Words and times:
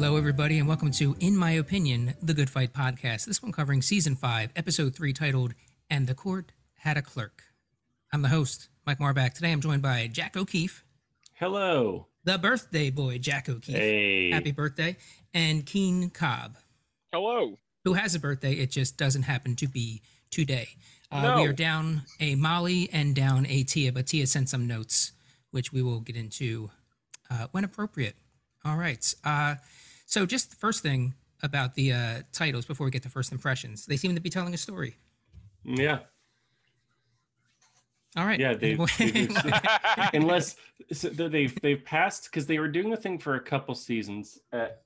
Hello, 0.00 0.14
everybody, 0.16 0.60
and 0.60 0.68
welcome 0.68 0.92
to 0.92 1.16
In 1.18 1.36
My 1.36 1.50
Opinion, 1.50 2.14
the 2.22 2.32
Good 2.32 2.48
Fight 2.48 2.72
podcast. 2.72 3.24
This 3.24 3.42
one 3.42 3.50
covering 3.50 3.82
season 3.82 4.14
five, 4.14 4.50
episode 4.54 4.94
three, 4.94 5.12
titled 5.12 5.54
And 5.90 6.06
the 6.06 6.14
Court 6.14 6.52
Had 6.76 6.96
a 6.96 7.02
Clerk. 7.02 7.42
I'm 8.12 8.22
the 8.22 8.28
host, 8.28 8.68
Mike 8.86 9.00
Marbach. 9.00 9.34
Today 9.34 9.50
I'm 9.50 9.60
joined 9.60 9.82
by 9.82 10.06
Jack 10.06 10.36
O'Keefe, 10.36 10.84
Hello. 11.34 12.06
the 12.22 12.38
birthday 12.38 12.90
boy, 12.90 13.18
Jack 13.18 13.48
O'Keefe. 13.48 13.74
Hey. 13.74 14.30
Happy 14.30 14.52
birthday. 14.52 14.96
And 15.34 15.66
Keen 15.66 16.10
Cobb, 16.10 16.58
Hello. 17.12 17.58
who 17.82 17.94
has 17.94 18.14
a 18.14 18.20
birthday. 18.20 18.52
It 18.52 18.70
just 18.70 18.96
doesn't 18.96 19.24
happen 19.24 19.56
to 19.56 19.66
be 19.66 20.02
today. 20.30 20.68
Uh, 21.10 21.22
No. 21.22 21.36
We 21.42 21.48
are 21.48 21.52
down 21.52 22.02
a 22.20 22.36
Molly 22.36 22.88
and 22.92 23.16
down 23.16 23.46
a 23.46 23.64
Tia, 23.64 23.90
but 23.92 24.06
Tia 24.06 24.28
sent 24.28 24.48
some 24.48 24.68
notes, 24.68 25.10
which 25.50 25.72
we 25.72 25.82
will 25.82 25.98
get 25.98 26.14
into 26.14 26.70
uh, 27.28 27.48
when 27.50 27.64
appropriate. 27.64 28.14
All 28.64 28.76
right. 28.76 29.12
Uh, 29.24 29.56
so, 30.08 30.24
just 30.24 30.48
the 30.48 30.56
first 30.56 30.82
thing 30.82 31.12
about 31.42 31.74
the 31.74 31.92
uh, 31.92 32.22
titles 32.32 32.64
before 32.64 32.86
we 32.86 32.90
get 32.90 33.02
to 33.02 33.10
first 33.10 33.30
impressions, 33.30 33.84
they 33.84 33.98
seem 33.98 34.14
to 34.14 34.22
be 34.22 34.30
telling 34.30 34.54
a 34.54 34.56
story. 34.56 34.96
Yeah. 35.64 35.98
All 38.16 38.24
right. 38.24 38.40
Yeah. 38.40 38.54
they, 38.54 38.74
they 38.74 39.28
unless 40.14 40.56
so 40.92 41.10
they've 41.10 41.54
they've 41.60 41.84
passed 41.84 42.24
because 42.24 42.46
they 42.46 42.58
were 42.58 42.68
doing 42.68 42.88
the 42.88 42.96
thing 42.96 43.18
for 43.18 43.34
a 43.34 43.40
couple 43.40 43.74
seasons 43.74 44.38
at, 44.50 44.80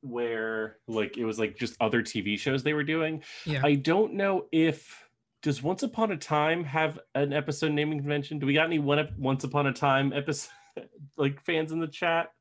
where 0.00 0.78
like 0.88 1.16
it 1.16 1.24
was 1.24 1.38
like 1.38 1.56
just 1.56 1.76
other 1.80 2.02
TV 2.02 2.36
shows 2.36 2.64
they 2.64 2.74
were 2.74 2.82
doing. 2.82 3.22
yeah. 3.44 3.60
I 3.62 3.76
don't 3.76 4.14
know 4.14 4.46
if 4.50 5.08
does 5.42 5.62
Once 5.62 5.84
Upon 5.84 6.10
a 6.10 6.16
Time 6.16 6.64
have 6.64 6.98
an 7.14 7.32
episode 7.32 7.70
naming 7.70 8.00
convention? 8.00 8.40
Do 8.40 8.46
we 8.46 8.54
got 8.54 8.66
any 8.66 8.80
one 8.80 9.08
Once 9.16 9.44
Upon 9.44 9.68
a 9.68 9.72
Time 9.72 10.12
episode 10.12 10.50
like 11.16 11.40
fans 11.44 11.70
in 11.70 11.78
the 11.78 11.86
chat? 11.86 12.32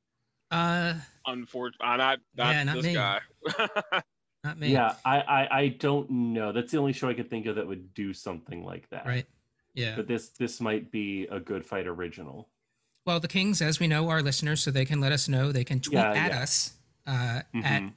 Uh, 0.52 0.94
Unfortunately, 1.26 1.88
uh, 1.88 1.98
not, 1.98 2.20
not 2.36 2.54
Yeah, 2.54 2.64
not 2.64 2.76
this 2.76 2.86
me. 2.86 2.94
guy. 2.94 3.20
not 4.44 4.60
me. 4.60 4.72
Yeah, 4.72 4.94
I, 5.04 5.20
I 5.22 5.58
I 5.60 5.68
don't 5.70 6.10
know. 6.10 6.52
That's 6.52 6.72
the 6.72 6.78
only 6.78 6.94
show 6.94 7.10
I 7.10 7.14
could 7.14 7.30
think 7.30 7.46
of 7.48 7.56
that 7.56 7.68
would 7.68 7.94
do 7.94 8.14
something 8.14 8.64
like 8.64 8.88
that. 8.90 9.06
Right. 9.06 9.26
Yeah. 9.74 9.96
But 9.96 10.08
this 10.08 10.30
this 10.30 10.62
might 10.62 10.92
be 10.92 11.28
a 11.32 11.40
good 11.40 11.66
fight 11.66 11.88
original. 11.88 12.50
Well, 13.06 13.20
the 13.20 13.28
Kings, 13.28 13.62
as 13.62 13.80
we 13.80 13.88
know, 13.88 14.10
are 14.10 14.22
listeners, 14.22 14.62
so 14.64 14.72
they 14.72 14.86
can 14.86 15.00
let 15.00 15.12
us 15.12 15.28
know. 15.28 15.52
They 15.52 15.64
can 15.64 15.80
tweet 15.80 15.94
Yeah, 15.94 16.12
at 16.12 16.32
yeah. 16.32 16.42
us 16.42 16.74
uh, 17.08 17.42
at 17.64 17.82
Mhm. 17.82 17.94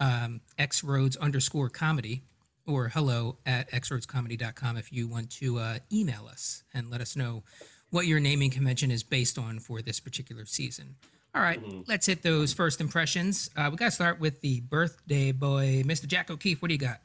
um, 0.00 0.40
xroads 0.58 1.18
underscore 1.18 1.68
comedy 1.70 2.22
or 2.66 2.88
hello 2.88 3.38
at 3.46 3.70
xroadscomedy.com 3.72 4.76
if 4.76 4.92
you 4.92 5.06
want 5.08 5.30
to 5.30 5.58
uh, 5.58 5.78
email 5.92 6.26
us 6.30 6.62
and 6.72 6.88
let 6.90 7.00
us 7.00 7.14
know 7.16 7.42
what 7.90 8.06
your 8.06 8.20
naming 8.20 8.50
convention 8.50 8.90
is 8.90 9.02
based 9.02 9.38
on 9.38 9.58
for 9.60 9.80
this 9.82 10.00
particular 10.00 10.44
season. 10.46 10.96
All 11.34 11.42
right, 11.42 11.60
Mhm. 11.60 11.84
let's 11.88 12.06
hit 12.06 12.22
those 12.22 12.52
first 12.52 12.80
impressions. 12.80 13.50
Uh, 13.56 13.68
we 13.70 13.76
got 13.76 13.86
to 13.86 13.90
start 13.90 14.20
with 14.20 14.40
the 14.40 14.60
birthday 14.60 15.32
boy, 15.32 15.82
Mr. 15.84 16.06
Jack 16.06 16.30
O'Keefe. 16.30 16.62
What 16.62 16.68
do 16.68 16.74
you 16.74 16.78
got? 16.78 17.00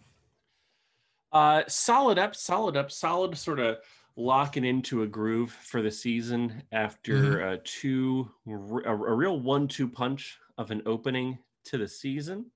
Uh, 1.32 1.64
solid 1.68 2.20
up, 2.20 2.36
solid 2.36 2.78
up, 2.78 2.92
solid 2.92 3.36
sort 3.38 3.60
of 3.60 3.78
locking 4.16 4.66
into 4.66 5.02
a 5.02 5.08
groove 5.08 5.52
for 5.52 5.82
the 5.82 5.90
season 5.90 6.62
after 6.72 7.42
uh, 7.44 7.58
two 7.64 8.32
a, 8.48 8.52
a 8.92 9.16
real 9.16 9.40
one-two 9.40 9.88
punch 9.88 10.38
of 10.58 10.70
an 10.72 10.82
opening 10.86 11.40
to 11.64 11.78
the 11.78 11.88
season. 11.88 12.52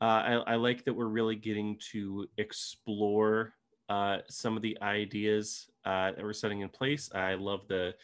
Uh, 0.00 0.04
I, 0.04 0.32
I 0.52 0.54
like 0.56 0.84
that 0.84 0.94
we're 0.94 1.06
really 1.06 1.36
getting 1.36 1.78
to 1.90 2.26
explore 2.38 3.54
uh, 3.88 4.18
some 4.28 4.56
of 4.56 4.62
the 4.62 4.78
ideas 4.80 5.68
uh, 5.84 6.12
that 6.12 6.22
we're 6.22 6.32
setting 6.32 6.60
in 6.60 6.68
place. 6.70 7.10
I 7.14 7.34
love 7.34 7.66
the 7.68 7.94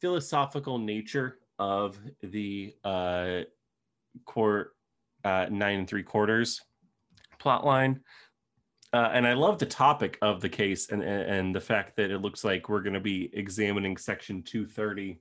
philosophical 0.00 0.78
nature 0.78 1.38
of 1.58 1.98
the 2.22 2.74
uh, 2.84 3.40
court 4.24 4.74
uh, 5.24 5.46
nine 5.50 5.80
and 5.80 5.88
three 5.88 6.02
quarters 6.02 6.60
plot 7.38 7.64
line. 7.64 8.00
Uh, 8.92 9.10
and 9.12 9.26
I 9.26 9.34
love 9.34 9.58
the 9.58 9.66
topic 9.66 10.18
of 10.22 10.40
the 10.40 10.48
case 10.48 10.90
and, 10.90 11.02
and, 11.02 11.30
and 11.30 11.54
the 11.54 11.60
fact 11.60 11.96
that 11.96 12.10
it 12.10 12.20
looks 12.20 12.42
like 12.42 12.68
we're 12.68 12.80
going 12.80 12.94
to 12.94 13.00
be 13.00 13.30
examining 13.34 13.96
Section 13.96 14.42
230 14.42 15.20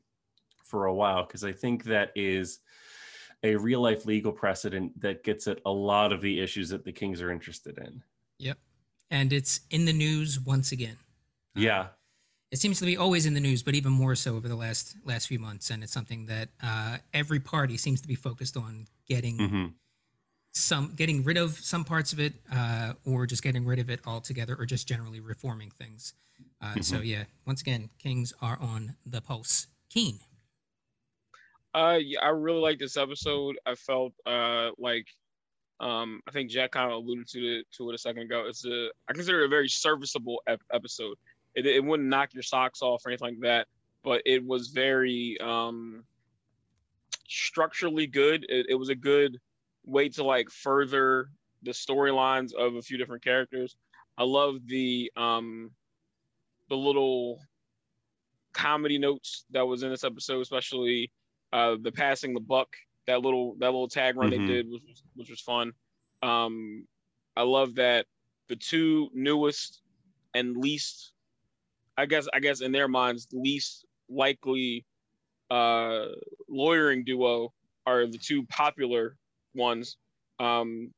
for 0.63 0.85
a 0.85 0.93
while, 0.93 1.25
because 1.25 1.43
I 1.43 1.51
think 1.51 1.83
that 1.85 2.11
is 2.15 2.59
a 3.43 3.55
real 3.55 3.81
life 3.81 4.05
legal 4.05 4.31
precedent 4.31 4.99
that 5.01 5.23
gets 5.23 5.47
at 5.47 5.59
a 5.65 5.71
lot 5.71 6.13
of 6.13 6.21
the 6.21 6.39
issues 6.39 6.69
that 6.69 6.85
the 6.85 6.91
Kings 6.91 7.21
are 7.21 7.31
interested 7.31 7.77
in. 7.77 8.01
Yep. 8.39 8.57
And 9.11 9.33
it's 9.33 9.61
in 9.69 9.85
the 9.85 9.93
news 9.93 10.39
once 10.39 10.71
again. 10.71 10.97
Yeah. 11.55 11.87
It 12.51 12.59
seems 12.59 12.79
to 12.79 12.85
be 12.85 12.97
always 12.97 13.25
in 13.25 13.33
the 13.33 13.39
news, 13.39 13.63
but 13.63 13.75
even 13.75 13.91
more 13.91 14.15
so 14.15 14.35
over 14.35 14.47
the 14.47 14.55
last 14.55 14.95
last 15.05 15.27
few 15.27 15.39
months. 15.39 15.69
And 15.69 15.83
it's 15.83 15.91
something 15.93 16.25
that 16.27 16.49
uh, 16.63 16.97
every 17.13 17.39
party 17.39 17.77
seems 17.77 18.01
to 18.01 18.07
be 18.07 18.15
focused 18.15 18.57
on 18.57 18.87
getting 19.07 19.37
hmm 19.37 19.65
some, 20.53 20.93
getting 20.95 21.23
rid 21.23 21.37
of 21.37 21.51
some 21.59 21.85
parts 21.85 22.13
of 22.13 22.19
it, 22.19 22.33
uh, 22.51 22.93
or 23.05 23.27
just 23.27 23.43
getting 23.43 23.63
rid 23.63 23.77
of 23.77 23.91
it 23.91 23.99
altogether, 24.07 24.55
or 24.55 24.65
just 24.65 24.87
generally 24.87 25.19
reforming 25.19 25.69
things. 25.69 26.13
Uh, 26.61 26.81
So 26.81 27.01
yeah, 27.01 27.25
once 27.45 27.61
again, 27.61 27.89
Kings 27.99 28.33
are 28.41 28.57
on 28.59 28.95
the 29.05 29.21
pulse. 29.21 29.67
Keen. 29.89 30.19
Uh, 31.73 31.99
yeah, 32.01 32.21
I 32.21 32.29
really 32.29 32.59
like 32.59 32.79
this 32.79 32.97
episode. 32.97 33.57
I 33.65 33.75
felt 33.75 34.13
uh 34.25 34.71
like, 34.77 35.05
um, 35.79 36.21
I 36.27 36.31
think 36.31 36.49
Jack 36.49 36.71
kind 36.71 36.91
of 36.91 36.97
alluded 36.97 37.27
to 37.29 37.59
it 37.59 37.67
to 37.77 37.89
it 37.89 37.95
a 37.95 37.97
second 37.99 38.23
ago. 38.23 38.45
It's 38.47 38.65
a 38.65 38.89
I 39.07 39.13
consider 39.13 39.41
it 39.41 39.45
a 39.45 39.49
very 39.49 39.69
serviceable 39.69 40.41
ep- 40.47 40.61
episode. 40.73 41.17
It 41.55 41.65
it 41.65 41.83
wouldn't 41.83 42.09
knock 42.09 42.33
your 42.33 42.43
socks 42.43 42.81
off 42.81 43.05
or 43.05 43.09
anything 43.09 43.35
like 43.35 43.41
that, 43.41 43.67
but 44.03 44.21
it 44.25 44.45
was 44.45 44.69
very 44.69 45.37
um 45.41 46.05
structurally 47.27 48.07
good. 48.07 48.45
It, 48.49 48.67
it 48.69 48.75
was 48.75 48.89
a 48.89 48.95
good 48.95 49.39
way 49.85 50.09
to 50.09 50.23
like 50.23 50.49
further 50.49 51.29
the 51.61 51.71
storylines 51.71 52.53
of 52.53 52.75
a 52.75 52.81
few 52.81 52.97
different 52.97 53.23
characters. 53.23 53.75
I 54.17 54.23
love 54.23 54.65
the 54.67 55.11
um 55.15 55.71
the 56.69 56.77
little 56.77 57.39
comedy 58.53 58.97
notes 58.97 59.45
that 59.51 59.67
was 59.67 59.83
in 59.83 59.89
this 59.89 60.03
episode, 60.03 60.41
especially 60.41 61.11
uh 61.53 61.75
the 61.81 61.91
passing 61.91 62.33
the 62.33 62.39
buck. 62.41 62.75
That 63.07 63.21
little 63.21 63.55
that 63.59 63.67
little 63.67 63.87
tag 63.87 64.17
run 64.17 64.29
Mhm. 64.29 64.31
they 64.31 64.39
did 64.39 64.67
was 64.69 64.81
which 65.15 65.29
was 65.29 65.41
fun. 65.41 65.73
Um, 66.21 66.87
I 67.35 67.43
love 67.43 67.75
that 67.75 68.07
the 68.47 68.55
two 68.55 69.09
newest 69.13 69.81
and 70.33 70.57
least, 70.57 71.13
I 71.97 72.05
guess 72.05 72.27
I 72.33 72.39
guess 72.39 72.61
in 72.61 72.71
their 72.71 72.87
minds, 72.87 73.25
the 73.27 73.37
least 73.39 73.85
likely 74.09 74.85
uh 75.49 76.05
lawyering 76.49 77.03
duo 77.03 77.51
are 77.85 78.05
the 78.05 78.17
two 78.17 78.45
popular 78.47 79.15
ones. 79.55 79.97
Um, 80.39 80.91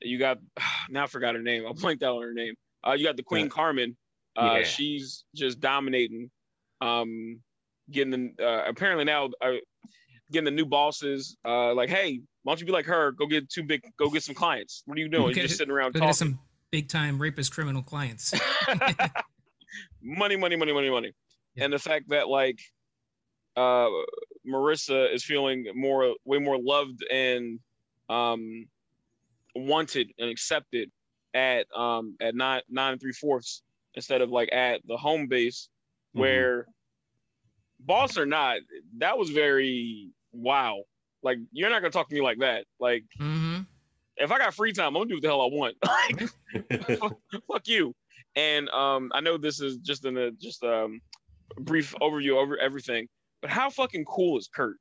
you 0.00 0.18
got 0.18 0.38
now 0.90 1.04
I 1.04 1.06
forgot 1.06 1.34
her 1.34 1.42
name. 1.42 1.64
I 1.68 1.72
blanked 1.72 2.02
out 2.02 2.16
on 2.16 2.22
her 2.22 2.34
name. 2.34 2.54
Uh, 2.86 2.92
you 2.92 3.04
got 3.04 3.16
the 3.16 3.22
Queen 3.22 3.44
Yeah. 3.46 3.50
Carmen. 3.50 3.96
Uh, 4.36 4.56
Yeah. 4.58 4.62
she's 4.64 5.24
just 5.34 5.60
dominating. 5.60 6.30
Um, 6.80 7.38
getting 7.90 8.32
the, 8.36 8.44
uh, 8.44 8.64
apparently 8.66 9.04
now 9.04 9.30
uh, 9.40 9.52
getting 10.32 10.46
the 10.46 10.50
new 10.50 10.66
bosses. 10.66 11.36
Uh, 11.44 11.72
like, 11.74 11.88
hey, 11.90 12.20
why 12.42 12.50
don't 12.52 12.58
you 12.60 12.66
be 12.66 12.72
like 12.72 12.86
her? 12.86 13.12
Go 13.12 13.26
get 13.26 13.48
two 13.48 13.62
big. 13.62 13.82
Go 13.98 14.10
get 14.10 14.24
some 14.24 14.34
clients. 14.34 14.82
What 14.86 14.98
are 14.98 15.00
you 15.00 15.08
doing? 15.08 15.26
Okay. 15.30 15.40
You're 15.40 15.46
just 15.46 15.58
sitting 15.58 15.70
around 15.72 15.88
Look 15.94 15.96
at 16.02 16.06
talking. 16.06 16.14
some 16.14 16.40
big 16.72 16.88
time 16.88 17.20
rapist 17.22 17.52
criminal 17.54 17.82
clients. 17.82 18.32
money, 20.02 20.36
money, 20.36 20.56
money, 20.56 20.72
money, 20.72 20.90
money. 20.90 21.12
Yeah. 21.54 21.64
And 21.64 21.72
the 21.72 21.78
fact 21.78 22.08
that 22.10 22.28
like 22.28 22.58
uh 23.56 23.88
Marissa 24.46 25.12
is 25.12 25.24
feeling 25.24 25.66
more 25.74 26.14
way 26.24 26.38
more 26.38 26.58
loved 26.60 27.02
and 27.10 27.60
um 28.08 28.66
wanted 29.54 30.10
and 30.18 30.30
accepted 30.30 30.90
at 31.34 31.66
um 31.76 32.16
at 32.20 32.34
nine 32.34 32.62
nine 32.68 32.92
and 32.92 33.00
three 33.00 33.12
fourths 33.12 33.62
instead 33.94 34.20
of 34.20 34.30
like 34.30 34.52
at 34.52 34.80
the 34.86 34.96
home 34.96 35.26
base 35.28 35.68
Mm-hmm. 36.16 36.46
where 36.46 36.66
boss 37.80 38.16
or 38.16 38.26
not, 38.26 38.58
that 38.98 39.18
was 39.18 39.30
very 39.30 40.10
wow. 40.32 40.82
Like 41.22 41.38
you're 41.52 41.70
not 41.70 41.80
gonna 41.80 41.90
talk 41.90 42.08
to 42.08 42.14
me 42.14 42.20
like 42.22 42.38
that. 42.38 42.64
Like 42.80 43.04
hmm 43.18 43.66
if 44.16 44.30
I 44.30 44.38
got 44.38 44.54
free 44.54 44.72
time, 44.72 44.88
I'm 44.88 44.94
gonna 44.94 45.08
do 45.08 45.14
what 45.16 45.22
the 45.22 45.28
hell 45.28 45.40
I 45.42 45.46
want. 45.46 45.76
Like 45.86 46.28
fuck 47.48 47.66
you. 47.66 47.94
And 48.36 48.68
um, 48.70 49.10
I 49.14 49.20
know 49.20 49.36
this 49.36 49.60
is 49.60 49.76
just 49.78 50.04
in 50.04 50.16
a 50.16 50.30
just 50.32 50.62
um 50.64 51.00
brief 51.60 51.94
overview 52.00 52.36
over 52.36 52.56
everything, 52.58 53.08
but 53.42 53.50
how 53.50 53.68
fucking 53.70 54.04
cool 54.06 54.38
is 54.38 54.48
Kurt? 54.52 54.76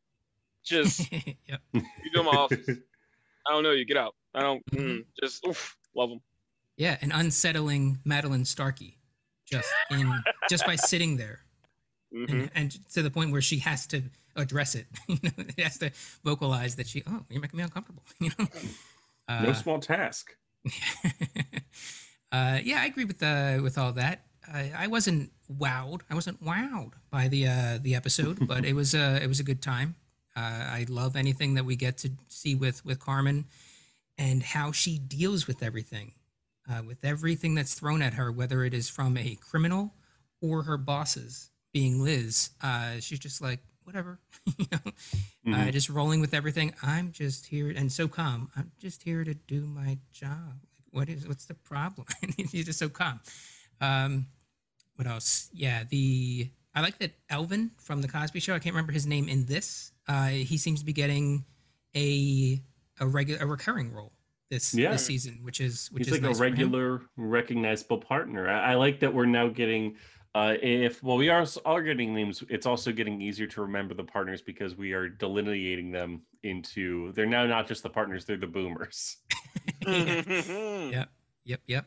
Just 0.63 1.11
yep. 1.11 1.59
you 1.73 1.81
do 2.13 2.23
my 2.23 2.31
office. 2.31 2.67
I 3.47 3.51
don't 3.51 3.63
know. 3.63 3.71
You 3.71 3.85
get 3.85 3.97
out. 3.97 4.15
I 4.33 4.41
don't. 4.41 4.63
Mm, 4.71 5.05
just 5.21 5.45
oof, 5.47 5.75
love 5.95 6.11
him. 6.11 6.21
Yeah, 6.77 6.97
an 7.01 7.11
unsettling 7.11 7.99
Madeline 8.05 8.45
Starkey, 8.45 8.97
just 9.45 9.69
in 9.89 10.11
just 10.49 10.65
by 10.65 10.75
sitting 10.75 11.17
there, 11.17 11.41
Mhm. 12.15 12.29
and, 12.29 12.51
and 12.55 12.91
to 12.93 13.01
the 13.01 13.09
point 13.11 13.31
where 13.31 13.41
she 13.41 13.57
has 13.59 13.85
to 13.87 14.03
address 14.35 14.75
it. 14.75 14.85
You 15.09 15.17
know, 15.23 15.31
she 15.55 15.61
has 15.63 15.77
to 15.79 15.91
vocalize 16.23 16.75
that 16.77 16.87
she, 16.87 17.03
oh, 17.07 17.25
you're 17.29 17.41
making 17.41 17.57
me 17.57 17.63
uncomfortable. 17.63 18.03
You 18.19 18.29
know. 18.39 18.47
no 19.29 19.49
Uh, 19.49 19.53
small 19.53 19.79
task. 19.79 20.35
Uh, 22.31 22.59
yeah, 22.63 22.81
I 22.81 22.85
agree 22.85 23.05
with 23.05 23.21
uh, 23.21 23.59
with 23.61 23.77
all 23.77 23.91
that. 23.93 24.25
I, 24.51 24.71
I 24.75 24.87
wasn't 24.87 25.31
wowed. 25.51 26.01
I 26.09 26.15
wasn't 26.15 26.43
wowed 26.43 26.93
by 27.09 27.27
the 27.27 27.47
uh, 27.47 27.77
the 27.81 27.95
episode, 27.95 28.47
but 28.47 28.65
it 28.65 28.73
was 28.73 28.93
uh, 28.95 29.19
it 29.21 29.27
was 29.27 29.39
a 29.39 29.43
good 29.43 29.61
time. 29.61 29.95
Uh, 30.35 30.39
I 30.79 30.85
love 30.89 31.15
anything 31.15 31.55
that 31.55 31.65
we 31.65 31.75
get 31.75 31.97
to 31.99 32.11
see 32.27 32.55
with 32.55 32.83
with 32.85 32.99
Carmen 32.99 33.45
and 34.17 34.43
how 34.43 34.71
she 34.71 34.97
deals 34.97 35.47
with 35.47 35.61
everything, 35.63 36.13
uh, 36.69 36.81
with 36.85 37.03
everything 37.03 37.55
that's 37.55 37.73
thrown 37.73 38.01
at 38.01 38.13
her, 38.13 38.31
whether 38.31 38.63
it 38.63 38.73
is 38.73 38.89
from 38.89 39.17
a 39.17 39.35
criminal 39.35 39.93
or 40.41 40.63
her 40.63 40.77
bosses, 40.77 41.49
being 41.73 42.01
Liz. 42.03 42.51
Uh, 42.61 42.99
she's 42.99 43.19
just 43.19 43.41
like 43.41 43.59
whatever, 43.83 44.19
you 44.57 44.65
know, 44.71 44.91
Mhm. 45.47 45.67
uh, 45.67 45.71
just 45.71 45.89
rolling 45.89 46.21
with 46.21 46.33
everything. 46.33 46.73
I'm 46.83 47.11
just 47.11 47.47
here 47.47 47.69
and 47.69 47.91
so 47.91 48.07
calm. 48.07 48.49
I'm 48.55 48.71
just 48.79 49.03
here 49.03 49.23
to 49.23 49.33
do 49.33 49.61
my 49.65 49.97
job. 50.11 50.61
What 50.91 51.09
is 51.09 51.27
what's 51.27 51.45
the 51.45 51.53
problem? 51.55 52.07
He's 52.37 52.65
just 52.65 52.79
so 52.79 52.89
calm. 52.89 53.19
Um, 53.79 54.27
what 54.95 55.07
else? 55.07 55.49
Yeah, 55.53 55.83
the 55.89 56.49
I 56.75 56.81
like 56.81 56.99
that 56.99 57.11
Elvin 57.29 57.71
from 57.79 58.01
the 58.01 58.07
Cosby 58.07 58.39
Show. 58.39 58.53
I 58.53 58.59
can't 58.59 58.75
remember 58.75 58.91
his 58.91 59.07
name 59.07 59.27
in 59.27 59.45
this. 59.45 59.91
Uh, 60.07 60.27
he 60.27 60.57
seems 60.57 60.79
to 60.79 60.85
be 60.85 60.93
getting 60.93 61.45
a 61.95 62.61
a 62.99 63.07
regular 63.07 63.41
a 63.43 63.47
recurring 63.47 63.91
role 63.91 64.11
this 64.49 64.73
Yeah. 64.73 64.91
this 64.91 65.05
season, 65.05 65.39
which 65.41 65.59
is 65.59 65.89
which 65.91 66.05
He's 66.05 66.13
is 66.15 66.21
like 66.21 66.29
nice 66.29 66.39
a 66.39 66.41
regular, 66.41 67.01
recognizable 67.17 67.97
partner. 67.97 68.49
I, 68.49 68.73
I 68.73 68.75
like 68.75 68.99
that 68.99 69.13
we're 69.13 69.25
now 69.25 69.47
getting. 69.47 69.95
Uh, 70.33 70.55
if 70.61 71.03
well, 71.03 71.17
we 71.17 71.27
are 71.29 71.45
are 71.65 71.81
getting 71.81 72.13
names. 72.13 72.43
It's 72.49 72.65
also 72.65 72.91
getting 72.91 73.21
easier 73.21 73.47
to 73.47 73.61
remember 73.61 73.93
the 73.93 74.03
partners 74.03 74.41
because 74.41 74.75
we 74.77 74.93
are 74.93 75.09
delineating 75.09 75.91
them 75.91 76.21
into. 76.43 77.11
They're 77.13 77.25
now 77.25 77.45
not 77.45 77.67
just 77.67 77.83
the 77.83 77.89
partners; 77.89 78.23
they're 78.23 78.37
the 78.37 78.47
boomers. 78.47 79.17
Yeah. 79.87 81.05
Yep, 81.45 81.61
yep. 81.67 81.85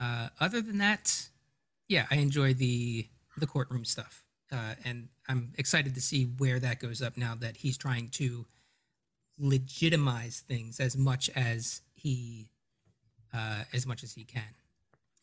Uh, 0.00 0.28
other 0.40 0.60
than 0.62 0.78
that, 0.78 1.28
yeah, 1.88 2.06
I 2.10 2.16
enjoy 2.16 2.54
the 2.54 3.08
the 3.36 3.46
courtroom 3.46 3.84
stuff, 3.84 4.24
uh, 4.52 4.74
and 4.84 5.08
I'm 5.28 5.52
excited 5.58 5.94
to 5.94 6.00
see 6.00 6.24
where 6.24 6.58
that 6.58 6.78
goes 6.80 7.00
up 7.02 7.16
now 7.16 7.34
that 7.36 7.58
he's 7.58 7.76
trying 7.78 8.08
to 8.10 8.46
legitimize 9.38 10.40
things 10.40 10.80
as 10.80 10.96
much 10.96 11.30
as 11.30 11.82
he 11.94 12.48
uh, 13.32 13.64
as 13.72 13.86
much 13.86 14.02
as 14.02 14.12
he 14.14 14.24
can. 14.24 14.54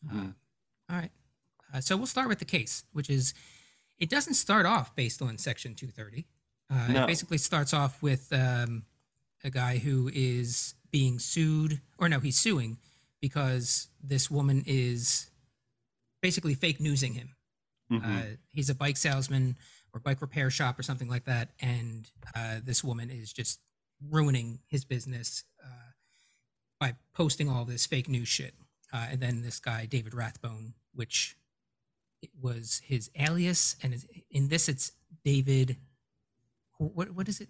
Uh, 0.08 0.14
Mhm. 0.14 0.34
all 0.90 0.96
right, 0.96 1.10
uh, 1.72 1.80
so 1.80 1.96
we'll 1.96 2.06
start 2.06 2.28
with 2.28 2.38
the 2.38 2.44
case, 2.44 2.84
which 2.92 3.10
is 3.10 3.34
it 3.98 4.08
doesn't 4.08 4.34
start 4.34 4.64
off 4.66 4.94
based 4.94 5.20
on 5.20 5.38
Section 5.38 5.74
230. 5.74 6.26
Uh, 6.70 6.92
No. 6.92 7.02
It 7.04 7.06
basically 7.08 7.38
starts 7.38 7.72
off 7.74 8.00
with 8.02 8.32
um, 8.32 8.84
a 9.42 9.50
guy 9.50 9.78
who 9.78 10.08
is 10.14 10.74
being 10.90 11.18
sued, 11.18 11.80
or 11.98 12.08
no, 12.08 12.20
he's 12.20 12.38
suing 12.38 12.78
because 13.20 13.88
this 14.02 14.30
woman 14.30 14.62
is 14.66 15.30
basically 16.22 16.54
fake 16.54 16.80
newsing 16.80 17.14
him. 17.14 17.34
Mhm. 17.90 18.04
Uh, 18.04 18.36
he's 18.52 18.70
a 18.70 18.74
bike 18.74 18.96
salesman 18.96 19.56
or 19.92 20.00
bike 20.00 20.20
repair 20.20 20.50
shop 20.50 20.78
or 20.78 20.82
something 20.82 21.08
like 21.08 21.24
that, 21.24 21.50
and 21.60 22.10
uh, 22.34 22.60
this 22.62 22.84
woman 22.84 23.10
is 23.10 23.32
just 23.32 23.60
ruining 24.00 24.60
his 24.66 24.84
business 24.84 25.44
uh, 25.64 25.92
by 26.78 26.94
posting 27.14 27.48
all 27.48 27.64
this 27.64 27.86
fake 27.86 28.08
news 28.08 28.28
shit. 28.28 28.54
Uh, 28.92 29.06
and 29.10 29.20
then 29.20 29.42
this 29.42 29.58
guy 29.58 29.86
David 29.86 30.14
Rathbone, 30.14 30.74
which 30.94 31.36
it 32.22 32.30
was 32.40 32.80
his 32.84 33.10
alias, 33.18 33.76
and 33.82 34.04
in 34.30 34.48
this 34.48 34.68
it's 34.68 34.92
David. 35.24 35.76
What 36.78 37.10
what 37.10 37.28
is 37.28 37.40
it? 37.40 37.48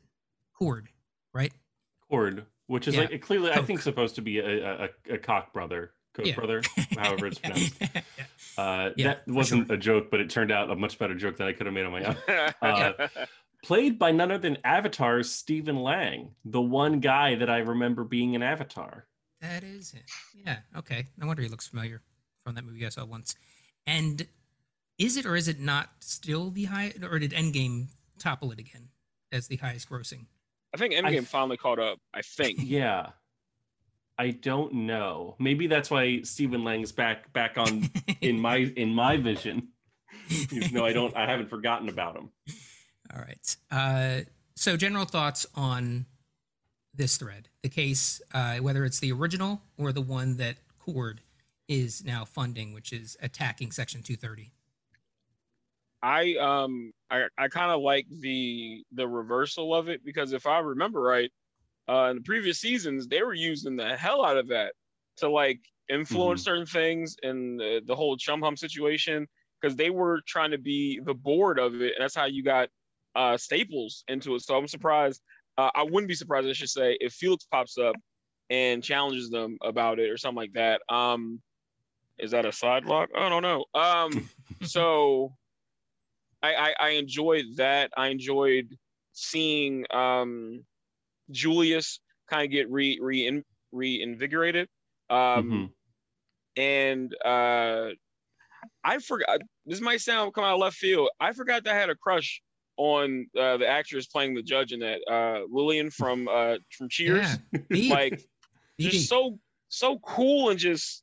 Cord, 0.54 0.88
right? 1.32 1.52
Cord, 2.08 2.46
which 2.68 2.86
is 2.86 2.94
Yeah. 2.94 3.02
like 3.10 3.20
clearly, 3.20 3.50
I 3.50 3.60
think, 3.62 3.82
supposed 3.82 4.14
to 4.14 4.22
be 4.22 4.38
a, 4.38 4.84
a, 4.84 4.88
a 5.14 5.18
Koch 5.18 5.52
brother, 5.52 5.90
Koch 6.14 6.26
Yeah. 6.26 6.34
brother, 6.36 6.62
however 6.96 7.26
it's 7.26 7.38
pronounced. 7.40 7.74
Yeah. 7.80 8.00
Uh, 8.56 8.90
Yeah, 8.96 9.06
that 9.08 9.26
wasn't 9.26 9.66
sure. 9.66 9.74
a 9.74 9.78
joke, 9.78 10.10
but 10.10 10.20
it 10.20 10.30
turned 10.30 10.52
out 10.52 10.70
a 10.70 10.76
much 10.76 10.98
better 10.98 11.14
joke 11.16 11.36
than 11.38 11.48
I 11.48 11.52
could 11.52 11.66
have 11.66 11.74
made 11.74 11.84
on 11.86 11.92
my 11.92 12.04
own. 12.04 12.16
Uh, 12.62 13.08
Played 13.64 13.98
by 13.98 14.12
none 14.12 14.30
other 14.30 14.40
than 14.40 14.58
Avatar's 14.62 15.32
Stephen 15.32 15.76
Lang, 15.82 16.30
the 16.44 16.60
one 16.60 17.00
guy 17.00 17.34
that 17.34 17.50
I 17.50 17.58
remember 17.58 18.04
being 18.04 18.34
in 18.34 18.42
Avatar. 18.42 19.06
That 19.40 19.64
is 19.64 19.90
him. 19.90 20.02
Yeah. 20.46 20.58
Okay. 20.76 21.08
No 21.16 21.26
wonder 21.26 21.42
he 21.42 21.48
looks 21.48 21.66
familiar 21.66 22.00
from 22.44 22.54
that 22.54 22.64
movie 22.64 22.86
I 22.86 22.90
saw 22.90 23.04
once. 23.04 23.34
And 23.84 24.28
is 24.96 25.16
it 25.16 25.26
or 25.26 25.34
is 25.34 25.48
it 25.48 25.58
not 25.58 25.88
still 26.00 26.50
the 26.50 26.64
high, 26.66 26.92
or 27.02 27.18
did 27.18 27.32
Endgame 27.32 27.88
topple 28.20 28.52
it 28.52 28.60
again 28.60 28.90
as 29.32 29.48
the 29.48 29.56
highest 29.56 29.90
grossing? 29.90 30.26
I 30.74 30.76
think 30.76 30.94
I 30.94 30.98
Endgame 30.98 31.10
th- 31.10 31.24
finally 31.24 31.56
caught 31.56 31.78
up. 31.78 31.98
I 32.12 32.22
think. 32.22 32.58
Yeah. 32.62 33.10
I 34.20 34.30
don't 34.30 34.72
know. 34.72 35.36
Maybe 35.38 35.68
that's 35.68 35.92
why 35.92 36.22
Stephen 36.22 36.64
Lang's 36.64 36.90
back 36.90 37.32
back 37.32 37.56
on 37.56 37.88
in 38.20 38.40
my 38.40 38.56
in 38.56 38.92
my 38.92 39.16
vision. 39.16 39.68
no, 40.72 40.84
I 40.84 40.92
don't 40.92 41.16
I 41.16 41.24
haven't 41.30 41.48
forgotten 41.48 41.88
about 41.88 42.16
him. 42.16 42.30
All 43.14 43.20
right. 43.20 43.56
Uh, 43.70 44.24
so, 44.56 44.76
general 44.76 45.04
thoughts 45.04 45.46
on 45.54 46.06
this 46.92 47.16
thread, 47.16 47.48
the 47.62 47.68
case, 47.68 48.20
uh, 48.34 48.56
whether 48.56 48.84
it's 48.84 48.98
the 48.98 49.12
original 49.12 49.62
or 49.78 49.92
the 49.92 50.00
one 50.00 50.36
that 50.38 50.56
Cord 50.80 51.20
is 51.68 52.04
now 52.04 52.24
funding, 52.24 52.74
which 52.74 52.92
is 52.92 53.16
attacking 53.22 53.70
Section 53.70 54.02
230. 54.02 54.50
I 56.02 56.34
um 56.36 56.92
I 57.10 57.24
I 57.36 57.48
kind 57.48 57.70
of 57.70 57.80
like 57.80 58.06
the 58.20 58.84
the 58.92 59.06
reversal 59.06 59.74
of 59.74 59.88
it 59.88 60.04
because 60.04 60.32
if 60.32 60.46
I 60.46 60.58
remember 60.58 61.00
right, 61.00 61.30
uh, 61.88 62.08
in 62.10 62.16
the 62.16 62.22
previous 62.22 62.60
seasons 62.60 63.08
they 63.08 63.22
were 63.22 63.34
using 63.34 63.76
the 63.76 63.96
hell 63.96 64.24
out 64.24 64.36
of 64.36 64.48
that 64.48 64.74
to 65.16 65.28
like 65.28 65.60
influence 65.88 66.44
certain 66.44 66.66
things 66.66 67.16
and 67.22 67.58
the, 67.58 67.80
the 67.86 67.94
whole 67.94 68.16
chum 68.16 68.42
hum 68.42 68.56
situation 68.56 69.26
because 69.60 69.76
they 69.76 69.90
were 69.90 70.20
trying 70.26 70.50
to 70.50 70.58
be 70.58 71.00
the 71.04 71.14
board 71.14 71.58
of 71.58 71.74
it, 71.80 71.94
and 71.96 72.02
that's 72.02 72.14
how 72.14 72.26
you 72.26 72.42
got 72.42 72.68
uh, 73.16 73.36
Staples 73.36 74.04
into 74.08 74.34
it. 74.34 74.42
So 74.42 74.56
I'm 74.56 74.68
surprised. 74.68 75.22
Uh, 75.56 75.70
I 75.74 75.82
wouldn't 75.82 76.08
be 76.08 76.14
surprised, 76.14 76.48
I 76.48 76.52
should 76.52 76.68
say, 76.68 76.96
if 77.00 77.12
Felix 77.14 77.44
pops 77.50 77.78
up 77.78 77.96
and 78.50 78.82
challenges 78.82 79.30
them 79.30 79.58
about 79.62 79.98
it 79.98 80.10
or 80.10 80.16
something 80.16 80.36
like 80.36 80.52
that. 80.52 80.80
Um, 80.88 81.40
is 82.18 82.30
that 82.30 82.46
a 82.46 82.52
side 82.52 82.84
lock? 82.84 83.10
I 83.16 83.28
don't 83.28 83.42
know. 83.42 83.64
Um, 83.74 84.28
so 84.62 85.32
I, 86.42 86.54
I 86.54 86.74
I 86.80 86.88
enjoyed 86.90 87.44
that. 87.56 87.90
I 87.96 88.08
enjoyed 88.08 88.76
seeing 89.12 89.84
um, 89.92 90.64
Julius 91.30 92.00
kind 92.30 92.44
of 92.44 92.50
get 92.50 92.70
re 92.70 92.98
re 93.00 93.42
reinvigorated. 93.72 94.68
Um, 95.10 95.50
Mhm. 95.50 95.72
and 96.56 97.14
uh, 97.24 97.90
I 98.84 98.98
forgot. 98.98 99.40
This 99.66 99.80
might 99.80 100.00
sound 100.00 100.34
come 100.34 100.44
out 100.44 100.54
of 100.54 100.60
left 100.60 100.76
field. 100.76 101.08
I 101.20 101.32
forgot 101.32 101.64
that 101.64 101.74
I 101.74 101.78
had 101.78 101.90
a 101.90 101.94
crush 101.96 102.40
on 102.76 103.26
uh, 103.36 103.56
the 103.56 103.66
actress 103.66 104.06
playing 104.06 104.34
the 104.34 104.42
judge 104.42 104.72
in 104.72 104.80
that, 104.80 105.00
uh, 105.10 105.40
Lillian 105.50 105.90
from 105.90 106.28
uh, 106.28 106.56
from 106.76 106.88
Cheers. 106.88 107.26
Yeah. 107.72 107.88
Like 107.90 108.20
Beep. 108.78 108.90
just 108.92 109.08
so 109.08 109.38
so 109.68 109.98
cool 109.98 110.50
and 110.50 110.58
just 110.58 111.02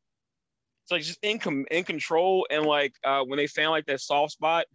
it's 0.83 0.91
like 0.91 1.01
just 1.01 1.19
in 1.21 1.37
com- 1.39 1.65
in 1.71 1.83
control. 1.83 2.47
And 2.49 2.65
like 2.65 2.93
uh, 3.03 3.23
when 3.23 3.37
they 3.37 3.47
found 3.47 3.71
like 3.71 3.85
that 3.87 3.99
soft 4.01 4.31
spot, 4.33 4.65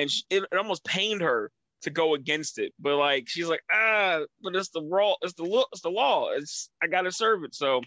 and 0.00 0.10
sh 0.10 0.22
it, 0.30 0.42
it 0.50 0.56
almost 0.56 0.84
pained 0.84 1.20
her 1.20 1.50
to 1.82 1.90
go 1.90 2.14
against 2.14 2.58
it. 2.58 2.72
But 2.78 2.96
like 2.96 3.28
she's 3.28 3.48
like 3.48 3.62
ah, 3.72 4.20
but 4.42 4.56
it's 4.56 4.70
the 4.70 4.82
raw, 4.82 5.14
it's 5.22 5.34
the 5.34 5.44
law, 5.44 5.64
it's 5.72 5.82
the 5.82 5.90
law. 5.90 6.30
It's 6.30 6.70
I 6.82 6.86
gotta 6.86 7.12
serve 7.12 7.44
it. 7.44 7.54
So 7.54 7.82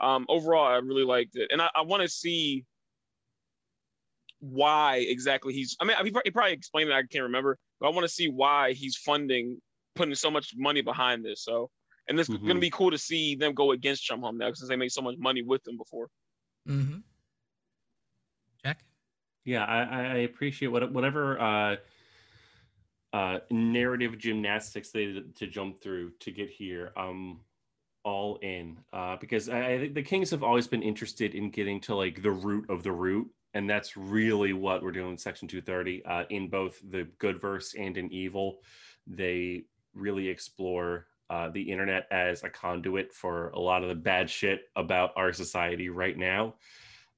um, 0.00 0.26
overall, 0.28 0.66
I 0.66 0.76
really 0.76 1.04
liked 1.04 1.36
it, 1.36 1.48
and 1.52 1.60
I, 1.62 1.68
I 1.74 1.82
want 1.82 2.02
to 2.02 2.08
see 2.08 2.64
why 4.40 4.96
exactly 4.98 5.54
he's. 5.54 5.76
I 5.80 5.84
mean, 5.84 5.96
he 6.04 6.10
prob- 6.10 6.24
he 6.24 6.30
probably 6.30 6.52
explained 6.52 6.90
it. 6.90 6.94
I 6.94 7.02
can't 7.02 7.24
remember, 7.24 7.58
but 7.80 7.88
I 7.88 7.90
want 7.90 8.04
to 8.04 8.12
see 8.12 8.28
why 8.28 8.72
he's 8.72 8.96
funding, 8.96 9.60
putting 9.94 10.14
so 10.14 10.30
much 10.30 10.52
money 10.56 10.82
behind 10.82 11.24
this. 11.24 11.42
So, 11.42 11.70
and 12.08 12.20
it's 12.20 12.28
Mhm. 12.28 12.40
going 12.42 12.56
to 12.56 12.60
be 12.60 12.70
cool 12.70 12.90
to 12.90 12.98
see 12.98 13.34
them 13.34 13.54
go 13.54 13.72
against 13.72 14.04
Chum 14.04 14.20
Hum 14.22 14.36
now 14.38 14.52
since 14.52 14.68
they 14.68 14.76
made 14.76 14.92
so 14.92 15.02
much 15.02 15.16
money 15.18 15.42
with 15.42 15.62
them 15.64 15.76
before. 15.76 16.08
Mm-hmm. 16.68 16.98
Jack? 18.62 18.84
Yeah, 19.46 19.64
I, 19.64 19.82
I 19.82 20.16
appreciate 20.18 20.68
what 20.68 20.92
whatever 20.92 21.40
uh, 21.40 21.76
uh, 23.12 23.38
narrative 23.50 24.18
gymnastics 24.18 24.90
they 24.90 25.22
to 25.36 25.46
jump 25.46 25.80
through 25.80 26.10
to 26.20 26.32
get 26.32 26.50
here. 26.50 26.92
Um, 26.96 27.40
all 28.06 28.38
in 28.40 28.78
uh, 28.92 29.16
because 29.20 29.48
I, 29.48 29.72
I 29.72 29.78
think 29.80 29.94
the 29.94 30.02
Kings 30.02 30.30
have 30.30 30.44
always 30.44 30.68
been 30.68 30.82
interested 30.82 31.34
in 31.34 31.50
getting 31.50 31.80
to 31.82 31.94
like 31.96 32.22
the 32.22 32.30
root 32.30 32.70
of 32.70 32.82
the 32.82 32.92
root, 32.92 33.28
and 33.54 33.68
that's 33.68 33.96
really 33.96 34.52
what 34.52 34.82
we're 34.82 34.92
doing 34.92 35.12
in 35.12 35.18
Section 35.18 35.48
Two 35.48 35.60
Thirty. 35.60 36.04
Uh, 36.04 36.24
in 36.30 36.48
both 36.48 36.80
the 36.90 37.08
good 37.18 37.40
verse 37.40 37.74
and 37.78 37.96
in 37.96 38.12
evil, 38.12 38.58
they 39.06 39.64
really 39.94 40.28
explore 40.28 41.06
uh, 41.30 41.48
the 41.50 41.62
internet 41.62 42.06
as 42.10 42.44
a 42.44 42.50
conduit 42.50 43.12
for 43.12 43.50
a 43.50 43.58
lot 43.58 43.82
of 43.82 43.88
the 43.88 43.94
bad 43.94 44.28
shit 44.28 44.62
about 44.76 45.12
our 45.16 45.32
society 45.32 45.88
right 45.88 46.16
now. 46.16 46.54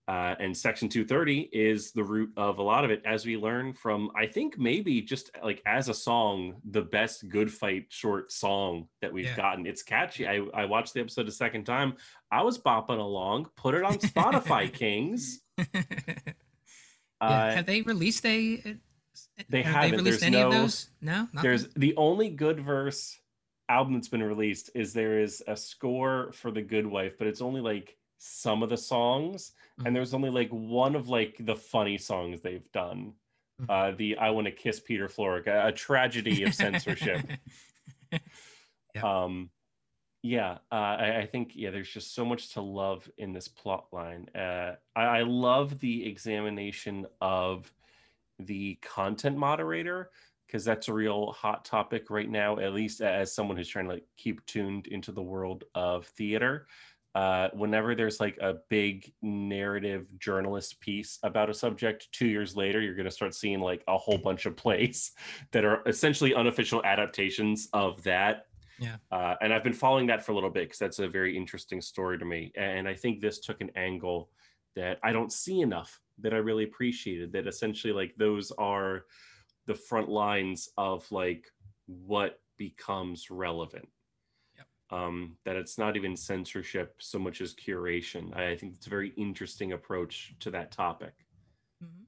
Uh, 0.08 0.34
and 0.40 0.56
Section 0.56 0.88
230 0.88 1.50
is 1.52 1.92
the 1.92 2.02
root 2.02 2.30
of 2.38 2.56
a 2.58 2.62
lot 2.62 2.82
of 2.82 2.90
it, 2.90 3.02
as 3.04 3.26
we 3.26 3.36
learn 3.36 3.74
from, 3.74 4.10
I 4.16 4.24
think, 4.24 4.56
maybe 4.58 5.02
just 5.02 5.30
like 5.44 5.60
as 5.66 5.90
a 5.90 5.94
song, 5.94 6.54
the 6.64 6.80
best 6.80 7.28
good 7.28 7.52
fight 7.52 7.84
short 7.90 8.32
song 8.32 8.88
that 9.02 9.12
we've 9.12 9.26
Yeah. 9.26 9.36
gotten. 9.36 9.66
It's 9.66 9.82
catchy. 9.82 10.26
I, 10.26 10.36
I 10.54 10.64
watched 10.64 10.94
the 10.94 11.00
episode 11.00 11.28
a 11.28 11.30
second 11.30 11.64
time. 11.64 11.92
I 12.32 12.42
was 12.42 12.58
bopping 12.58 12.98
along. 12.98 13.48
Put 13.54 13.74
it 13.74 13.84
on 13.84 13.98
Spotify, 13.98 14.72
Kings. 14.72 15.42
yeah. 15.74 15.92
Uh, 17.20 17.50
Have 17.56 17.66
they 17.66 17.82
released 17.82 18.24
a 18.24 18.78
They 19.50 19.62
Have 19.62 19.74
haven't. 19.74 19.90
They 19.90 19.96
released 19.98 20.20
There's 20.20 20.22
any 20.22 20.40
of 20.40 20.50
those? 20.52 20.88
No. 21.02 21.28
Nothing? 21.34 21.40
There's 21.42 21.68
the 21.74 21.94
only 21.96 22.30
good 22.30 22.60
verse 22.60 23.18
album 23.68 23.92
that's 23.92 24.08
been 24.08 24.22
released 24.22 24.70
is 24.74 24.94
there 24.94 25.20
is 25.20 25.42
a 25.46 25.54
score 25.54 26.32
for 26.32 26.50
the 26.50 26.62
Good 26.62 26.86
Wife, 26.86 27.18
but 27.18 27.26
it's 27.26 27.42
only 27.42 27.60
like 27.60 27.94
some 28.18 28.62
of 28.62 28.68
the 28.68 28.76
songs, 28.76 29.52
and 29.84 29.94
there's 29.94 30.12
only 30.14 30.30
like 30.30 30.50
one 30.50 30.94
of 30.96 31.08
like 31.08 31.36
the 31.40 31.56
funny 31.56 31.98
songs 31.98 32.40
they've 32.40 32.70
done. 32.72 33.14
Mhm. 33.60 33.66
Uh, 33.68 33.96
the 33.96 34.18
I 34.18 34.30
Want 34.30 34.46
to 34.46 34.52
Kiss 34.52 34.80
Peter 34.80 35.08
Florrick, 35.08 35.46
a, 35.46 35.68
a 35.68 35.72
tragedy 35.72 36.42
of 36.44 36.54
censorship. 36.54 37.26
Yeah. 38.94 39.22
Um, 39.24 39.50
yeah, 40.22 40.58
uh, 40.72 40.74
I, 40.74 41.18
I 41.18 41.26
think 41.26 41.52
yeah, 41.54 41.70
there's 41.70 41.90
just 41.90 42.14
so 42.14 42.24
much 42.24 42.54
to 42.54 42.60
love 42.62 43.08
in 43.18 43.32
this 43.32 43.48
plot 43.48 43.86
line. 43.92 44.28
Uh, 44.34 44.76
I, 44.96 45.02
I 45.02 45.22
love 45.22 45.78
the 45.78 46.06
examination 46.08 47.06
of 47.20 47.70
the 48.38 48.76
content 48.82 49.36
moderator 49.36 50.10
because 50.46 50.64
that's 50.64 50.88
a 50.88 50.92
real 50.94 51.32
hot 51.32 51.64
topic 51.64 52.10
right 52.10 52.28
now. 52.28 52.58
At 52.58 52.72
least 52.72 53.00
as 53.00 53.34
someone 53.34 53.56
who's 53.56 53.68
trying 53.68 53.84
to 53.86 53.92
like 53.94 54.06
keep 54.16 54.44
tuned 54.46 54.86
into 54.86 55.12
the 55.12 55.22
world 55.22 55.64
of 55.74 56.06
theater. 56.06 56.66
Uh, 57.18 57.48
whenever 57.52 57.96
there's 57.96 58.20
like 58.20 58.38
a 58.40 58.54
big 58.68 59.12
narrative 59.22 60.06
journalist 60.20 60.80
piece 60.80 61.18
about 61.24 61.50
a 61.50 61.54
subject, 61.54 62.06
two 62.12 62.28
years 62.28 62.54
later, 62.54 62.80
you're 62.80 62.94
going 62.94 63.10
to 63.12 63.18
start 63.20 63.34
seeing 63.34 63.60
like 63.70 63.82
a 63.88 63.98
whole 63.98 64.18
bunch 64.18 64.46
of 64.46 64.56
plays 64.56 65.12
that 65.52 65.64
are 65.64 65.82
essentially 65.86 66.32
unofficial 66.32 66.80
adaptations 66.84 67.68
of 67.72 68.00
that 68.04 68.46
Yeah. 68.78 68.96
uh, 69.10 69.34
and 69.40 69.52
I've 69.52 69.64
been 69.64 69.72
following 69.72 70.06
that 70.06 70.22
for 70.24 70.30
a 70.30 70.34
little 70.36 70.54
bit 70.58 70.64
because 70.66 70.78
that's 70.78 71.00
a 71.00 71.08
very 71.08 71.36
interesting 71.36 71.80
story 71.80 72.18
to 72.18 72.24
me. 72.24 72.52
And 72.56 72.86
I 72.92 72.94
think 72.94 73.20
this 73.20 73.40
took 73.40 73.60
an 73.60 73.70
angle 73.74 74.30
that 74.76 75.00
I 75.02 75.10
don't 75.12 75.32
see 75.32 75.60
enough 75.60 76.00
that 76.22 76.32
I 76.32 76.36
really 76.36 76.64
appreciated. 76.64 77.32
That 77.32 77.48
essentially, 77.48 77.92
like, 77.92 78.14
those 78.16 78.52
are 78.52 79.06
the 79.66 79.74
front 79.74 80.08
lines 80.08 80.68
of 80.76 81.10
like 81.10 81.44
what 81.86 82.40
becomes 82.58 83.28
relevant. 83.30 83.88
Yep. 84.90 84.98
Um, 85.00 85.36
that 85.44 85.56
it's 85.56 85.78
not 85.78 85.96
even 85.96 86.16
censorship 86.16 86.96
so 86.98 87.18
much 87.18 87.40
as 87.40 87.54
curation. 87.54 88.34
I 88.36 88.56
think 88.56 88.74
it's 88.76 88.86
a 88.86 88.90
very 88.90 89.10
interesting 89.16 89.72
approach 89.72 90.34
to 90.40 90.50
that 90.50 90.70
topic. 90.72 91.14
Mhm. 91.82 92.06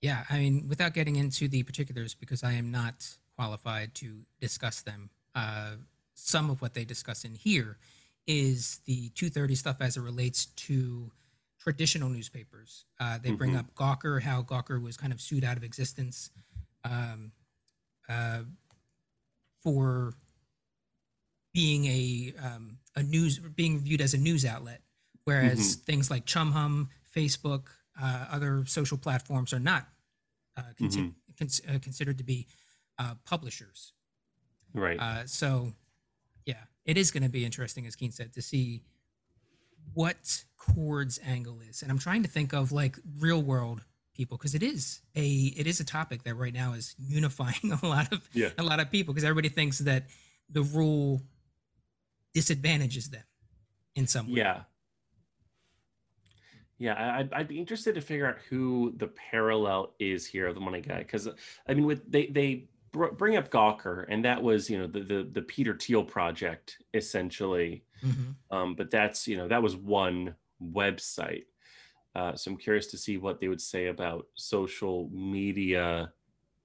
Yeah, 0.00 0.24
I 0.28 0.38
mean, 0.38 0.68
without 0.68 0.94
getting 0.94 1.16
into 1.16 1.48
the 1.48 1.62
particulars, 1.62 2.14
because 2.14 2.42
I 2.44 2.52
am 2.52 2.70
not 2.70 3.16
qualified 3.36 3.94
to 3.96 4.24
discuss 4.40 4.82
them, 4.82 5.10
uh, 5.34 5.76
some 6.14 6.50
of 6.50 6.60
what 6.62 6.74
they 6.74 6.84
discuss 6.84 7.24
in 7.24 7.34
here 7.34 7.78
is 8.26 8.78
the 8.84 9.08
230 9.10 9.54
stuff 9.54 9.80
as 9.80 9.96
it 9.96 10.00
relates 10.00 10.46
to 10.46 11.10
traditional 11.58 12.08
newspapers. 12.08 12.84
Uh, 13.00 13.18
they 13.18 13.32
bring 13.32 13.52
Mhm. 13.52 13.58
up 13.58 13.74
Gawker, 13.74 14.22
how 14.22 14.42
Gawker 14.42 14.80
was 14.80 14.96
kind 14.96 15.12
of 15.12 15.20
sued 15.20 15.44
out 15.44 15.56
of 15.56 15.64
existence 15.64 16.30
um, 16.84 17.32
uh, 18.08 18.44
for 19.62 20.12
being 21.54 21.86
a 21.86 22.34
um, 22.44 22.76
a 22.94 23.02
news 23.02 23.38
being 23.38 23.78
viewed 23.78 24.02
as 24.02 24.12
a 24.12 24.18
news 24.18 24.44
outlet, 24.44 24.82
whereas 25.24 25.76
things 25.76 26.10
like 26.10 26.26
Chum 26.26 26.52
Hum, 26.52 26.90
Facebook, 27.16 27.68
uh, 28.00 28.26
other 28.30 28.64
social 28.66 28.98
platforms 28.98 29.54
are 29.54 29.60
not 29.60 29.86
uh, 30.56 30.62
consi- 30.78 31.12
cons- 31.38 31.62
uh, 31.66 31.78
considered 31.80 32.18
to 32.18 32.24
be 32.24 32.46
uh, 32.98 33.14
publishers. 33.24 33.92
Right. 34.74 34.98
Uh, 34.98 35.26
so, 35.26 35.72
yeah, 36.44 36.64
it 36.84 36.98
is 36.98 37.10
going 37.12 37.22
to 37.22 37.28
be 37.28 37.44
interesting, 37.44 37.86
as 37.86 37.94
Keen 37.96 38.10
said, 38.10 38.32
to 38.34 38.42
see 38.42 38.82
what 39.94 40.44
Cord's 40.58 41.20
angle 41.24 41.60
is, 41.68 41.82
and 41.82 41.90
I'm 41.90 41.98
trying 41.98 42.22
to 42.24 42.28
think 42.28 42.52
of 42.52 42.72
like 42.72 42.96
real 43.20 43.40
world 43.42 43.84
people 44.16 44.36
because 44.36 44.54
it 44.54 44.62
is 44.62 45.00
a 45.16 45.26
it 45.56 45.66
is 45.66 45.80
a 45.80 45.84
topic 45.84 46.22
that 46.22 46.34
right 46.34 46.54
now 46.54 46.72
is 46.72 46.94
unifying 46.98 47.72
a 47.82 47.86
lot 47.86 48.12
of 48.12 48.28
Yeah. 48.32 48.50
a 48.58 48.62
lot 48.62 48.80
of 48.80 48.90
people 48.90 49.12
because 49.14 49.24
everybody 49.24 49.48
thinks 49.48 49.78
that 49.80 50.04
the 50.48 50.62
rule 50.62 51.20
disadvantages 52.34 53.08
them 53.08 53.22
in 53.94 54.06
some 54.06 54.26
way. 54.26 54.38
Yeah. 54.38 54.62
Yeah, 56.76 57.16
I'd, 57.18 57.32
I'd 57.32 57.48
be 57.48 57.58
interested 57.60 57.94
to 57.94 58.00
figure 58.00 58.26
out 58.26 58.36
who 58.50 58.92
the 58.96 59.06
parallel 59.06 59.94
is 60.00 60.26
here 60.26 60.48
of 60.48 60.56
the 60.56 60.60
money 60.60 60.80
guy, 60.80 60.98
because 60.98 61.28
I 61.68 61.72
mean, 61.74 61.86
with 61.86 62.10
they 62.10 62.26
they 62.26 62.68
br- 62.90 63.12
bring 63.12 63.36
up 63.36 63.48
Gawker, 63.48 64.04
and 64.08 64.24
that 64.24 64.42
was 64.42 64.68
you 64.68 64.78
know 64.78 64.88
the 64.88 65.00
the, 65.00 65.28
the 65.32 65.42
Peter 65.42 65.74
Thiel 65.78 66.02
project 66.02 66.78
essentially, 66.92 67.84
Mhm. 68.04 68.34
um, 68.50 68.74
but 68.74 68.90
that's 68.90 69.28
you 69.28 69.36
know 69.36 69.46
that 69.46 69.62
was 69.62 69.76
one 69.76 70.34
website. 70.60 71.44
Uh, 72.16 72.34
so 72.34 72.50
I'm 72.50 72.56
curious 72.56 72.88
to 72.88 72.98
see 72.98 73.18
what 73.18 73.40
they 73.40 73.48
would 73.48 73.60
say 73.62 73.86
about 73.86 74.26
social 74.34 75.08
media 75.12 76.12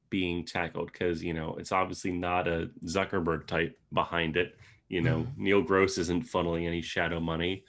being 0.09 0.43
tackled, 0.43 0.91
because 0.91 1.23
you 1.23 1.35
know 1.35 1.55
it's 1.59 1.71
obviously 1.71 2.11
not 2.11 2.47
a 2.47 2.71
Zuckerberg 2.83 3.45
type 3.45 3.79
behind 3.93 4.37
it. 4.37 4.57
You 4.89 5.01
know, 5.01 5.27
Neil 5.37 5.61
Gross 5.61 5.97
isn't 5.97 6.25
funneling 6.25 6.67
any 6.67 6.81
shadow 6.81 7.19
money 7.19 7.63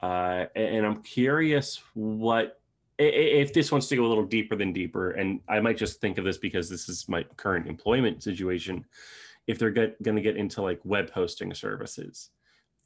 uh, 0.00 0.46
and 0.54 0.86
I'm 0.86 1.02
curious 1.02 1.82
what 1.94 2.60
if 3.00 3.52
this 3.52 3.70
wants 3.70 3.86
to 3.88 3.96
go 3.96 4.04
a 4.04 4.08
little 4.08 4.26
deeper 4.26 4.56
than 4.56 4.72
deeper, 4.72 5.12
and 5.12 5.40
I 5.48 5.60
might 5.60 5.76
just 5.76 6.00
think 6.00 6.18
of 6.18 6.24
this 6.24 6.38
because 6.38 6.68
this 6.68 6.88
is 6.88 7.08
my 7.08 7.22
current 7.36 7.68
employment 7.68 8.22
situation. 8.24 8.84
If 9.46 9.58
they're 9.58 9.70
going 9.70 9.94
to 10.16 10.20
get 10.20 10.36
into 10.36 10.62
like 10.62 10.80
web 10.84 11.10
hosting 11.10 11.54
services, 11.54 12.30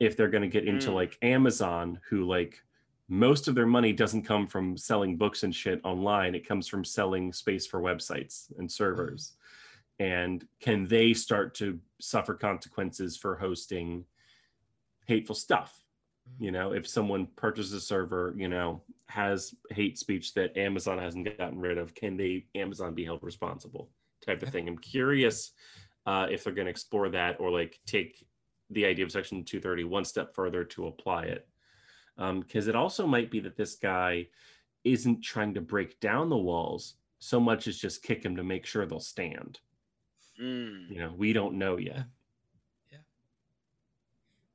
if 0.00 0.16
they're 0.16 0.28
going 0.28 0.42
to 0.42 0.48
get 0.48 0.68
into 0.68 0.90
Mm. 0.90 0.94
like 0.94 1.18
Amazon, 1.22 1.98
who 2.08 2.24
like 2.24 2.62
most 3.08 3.48
of 3.48 3.54
their 3.54 3.66
money 3.66 3.92
doesn't 3.92 4.22
come 4.22 4.46
from 4.46 4.76
selling 4.76 5.16
books 5.16 5.44
and 5.44 5.54
shit 5.54 5.80
online, 5.82 6.34
it 6.34 6.46
comes 6.46 6.68
from 6.68 6.84
selling 6.84 7.32
space 7.32 7.66
for 7.66 7.80
websites 7.80 8.52
and 8.58 8.70
servers. 8.70 9.32
And 9.98 10.46
can 10.60 10.86
they 10.86 11.14
start 11.14 11.54
to 11.56 11.78
suffer 12.02 12.34
consequences 12.34 13.16
for 13.16 13.36
hosting 13.36 14.04
hateful 15.06 15.34
stuff? 15.34 15.78
you 16.38 16.52
know 16.52 16.72
if 16.72 16.86
someone 16.86 17.26
purchases 17.34 17.72
a 17.72 17.80
server 17.80 18.32
you 18.36 18.48
know 18.48 18.80
has 19.08 19.56
hate 19.70 19.98
speech 19.98 20.32
that 20.34 20.56
amazon 20.56 20.96
hasn't 20.96 21.36
gotten 21.36 21.58
rid 21.58 21.76
of 21.78 21.96
can 21.96 22.16
they 22.16 22.46
amazon 22.54 22.94
be 22.94 23.04
held 23.04 23.20
responsible 23.24 23.90
type 24.24 24.42
of 24.42 24.48
thing? 24.48 24.68
I'm 24.68 24.78
curious 24.78 25.52
uh, 26.06 26.26
if 26.30 26.44
they're 26.44 26.52
going 26.52 26.66
to 26.66 26.70
explore 26.70 27.08
that 27.10 27.40
or 27.40 27.50
like 27.50 27.78
take 27.86 28.24
the 28.70 28.86
idea 28.86 29.04
of 29.04 29.12
section 29.12 29.44
230 29.44 29.84
one 29.84 30.04
step 30.04 30.34
further 30.34 30.64
to 30.64 30.86
apply 30.86 31.24
it. 31.24 31.46
Because 32.16 32.68
it 32.68 32.76
also 32.76 33.06
might 33.06 33.30
be 33.30 33.40
that 33.40 33.56
this 33.56 33.76
guy 33.76 34.28
isn't 34.84 35.22
trying 35.22 35.54
to 35.54 35.60
break 35.60 35.98
down 36.00 36.28
the 36.28 36.36
walls 36.36 36.94
so 37.18 37.38
much 37.38 37.66
as 37.66 37.78
just 37.78 38.02
kick 38.02 38.22
them 38.22 38.36
to 38.36 38.44
make 38.44 38.66
sure 38.66 38.84
they'll 38.86 39.00
stand 39.00 39.60
Mm. 40.42 40.90
you 40.90 40.98
know 40.98 41.12
we 41.16 41.32
don't 41.32 41.54
know 41.58 41.76
yet 41.76 42.04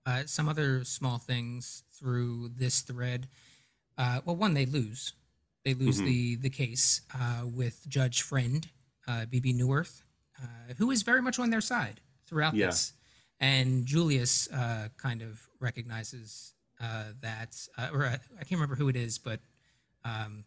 Uh, 0.06 0.24
some 0.25 0.48
other 0.48 0.86
small 0.86 1.17
things 1.17 1.84
through 1.91 2.48
this 2.56 2.79
thread. 2.79 3.27
Uh, 3.98 4.22
well, 4.24 4.38
one, 4.38 4.53
they 4.53 4.65
lose. 4.65 5.12
They 5.65 5.74
lose 5.74 6.00
Mhm. 6.00 6.06
the 6.06 6.36
the 6.38 6.50
case 6.50 7.01
uh, 7.13 7.44
with 7.46 7.86
Judge 7.89 8.22
Friend, 8.22 8.65
uh, 9.06 9.25
Bebe 9.25 9.51
Neuwirth, 9.51 10.03
uh, 10.41 10.74
who 10.77 10.91
is 10.91 11.01
very 11.03 11.22
much 11.22 11.39
on 11.39 11.50
their 11.50 11.60
side 11.60 12.00
throughout 12.25 12.53
Yeah. 12.56 12.67
this. 12.67 12.94
And 13.41 13.86
Julius 13.86 14.48
uh, 14.50 14.88
kind 14.96 15.22
of 15.22 15.50
recognizes 15.60 16.53
uh, 16.79 17.12
that, 17.20 17.67
uh, 17.77 17.89
or 17.91 18.06
uh, 18.06 18.17
I 18.39 18.44
can't 18.46 18.51
remember 18.62 18.75
who 18.75 18.88
it 18.88 18.96
is, 18.96 19.17
but 19.17 19.41
um, 20.06 20.46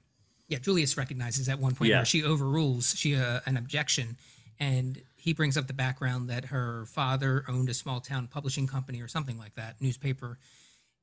yeah, 0.49 0.59
Julius 0.59 0.97
recognizes 0.97 1.50
at 1.50 1.59
one 1.59 1.75
point 1.75 1.90
Yeah. 1.90 1.99
where 1.99 2.06
she 2.06 2.23
overrules 2.25 2.94
she 2.97 3.14
uh, 3.14 3.40
an 3.44 3.59
objection, 3.59 4.16
and 4.61 5.02
he 5.17 5.33
brings 5.33 5.57
up 5.57 5.67
the 5.67 5.73
background 5.75 6.29
that 6.29 6.47
her 6.47 6.85
father 6.87 7.45
owned 7.49 7.69
a 7.71 7.75
small 7.75 8.00
town 8.00 8.29
publishing 8.29 8.67
company 8.67 9.00
or 9.00 9.09
something 9.09 9.38
like 9.38 9.55
that, 9.55 9.81
newspaper, 9.81 10.38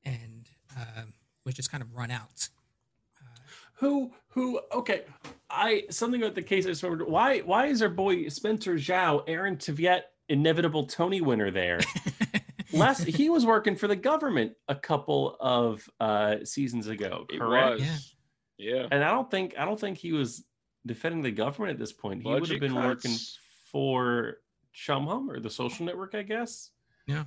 and 0.04 0.48
uh, 0.76 1.02
was 1.44 1.54
just 1.54 1.70
kind 1.70 1.82
of 1.82 1.94
run 1.94 2.10
out. 2.10 2.48
Who 3.74 4.12
who 4.28 4.60
okay. 4.72 5.02
I 5.50 5.84
something 5.90 6.22
about 6.22 6.34
the 6.34 6.42
case 6.42 6.66
I 6.66 6.70
just 6.70 6.82
remembered. 6.82 7.08
Why 7.08 7.40
why 7.40 7.66
is 7.66 7.80
our 7.82 7.88
boy 7.88 8.28
Spencer 8.28 8.74
Zhao, 8.74 9.22
Aaron 9.28 9.56
Tveit, 9.56 10.02
inevitable 10.28 10.86
Tony 10.86 11.20
winner 11.20 11.50
there? 11.50 11.80
Last 12.72 13.04
he 13.04 13.30
was 13.30 13.46
working 13.46 13.76
for 13.76 13.86
the 13.86 13.96
government 13.96 14.52
a 14.66 14.74
couple 14.74 15.36
of 15.38 15.88
uh 16.00 16.36
seasons 16.44 16.88
ago, 16.88 17.26
It 17.30 17.38
correct? 17.38 17.80
was. 17.80 18.14
Yeah. 18.58 18.88
And 18.90 19.04
I 19.04 19.10
don't 19.10 19.30
think 19.30 19.54
I 19.56 19.64
don't 19.64 19.78
think 19.78 19.96
he 19.96 20.12
was 20.12 20.44
defending 20.84 21.22
the 21.22 21.30
government 21.30 21.72
at 21.72 21.78
this 21.78 21.92
point. 21.92 22.22
He 22.22 22.28
would 22.28 22.40
have 22.40 22.48
Budget 22.48 22.60
been 22.60 22.74
working 22.74 23.12
cuts. 23.12 23.38
For 23.72 24.38
Chum 24.72 25.06
Hum 25.06 25.30
or 25.30 25.40
the 25.40 25.50
social 25.50 25.84
network, 25.86 26.14
I 26.14 26.22
guess. 26.22 26.70
Yeah. 27.06 27.24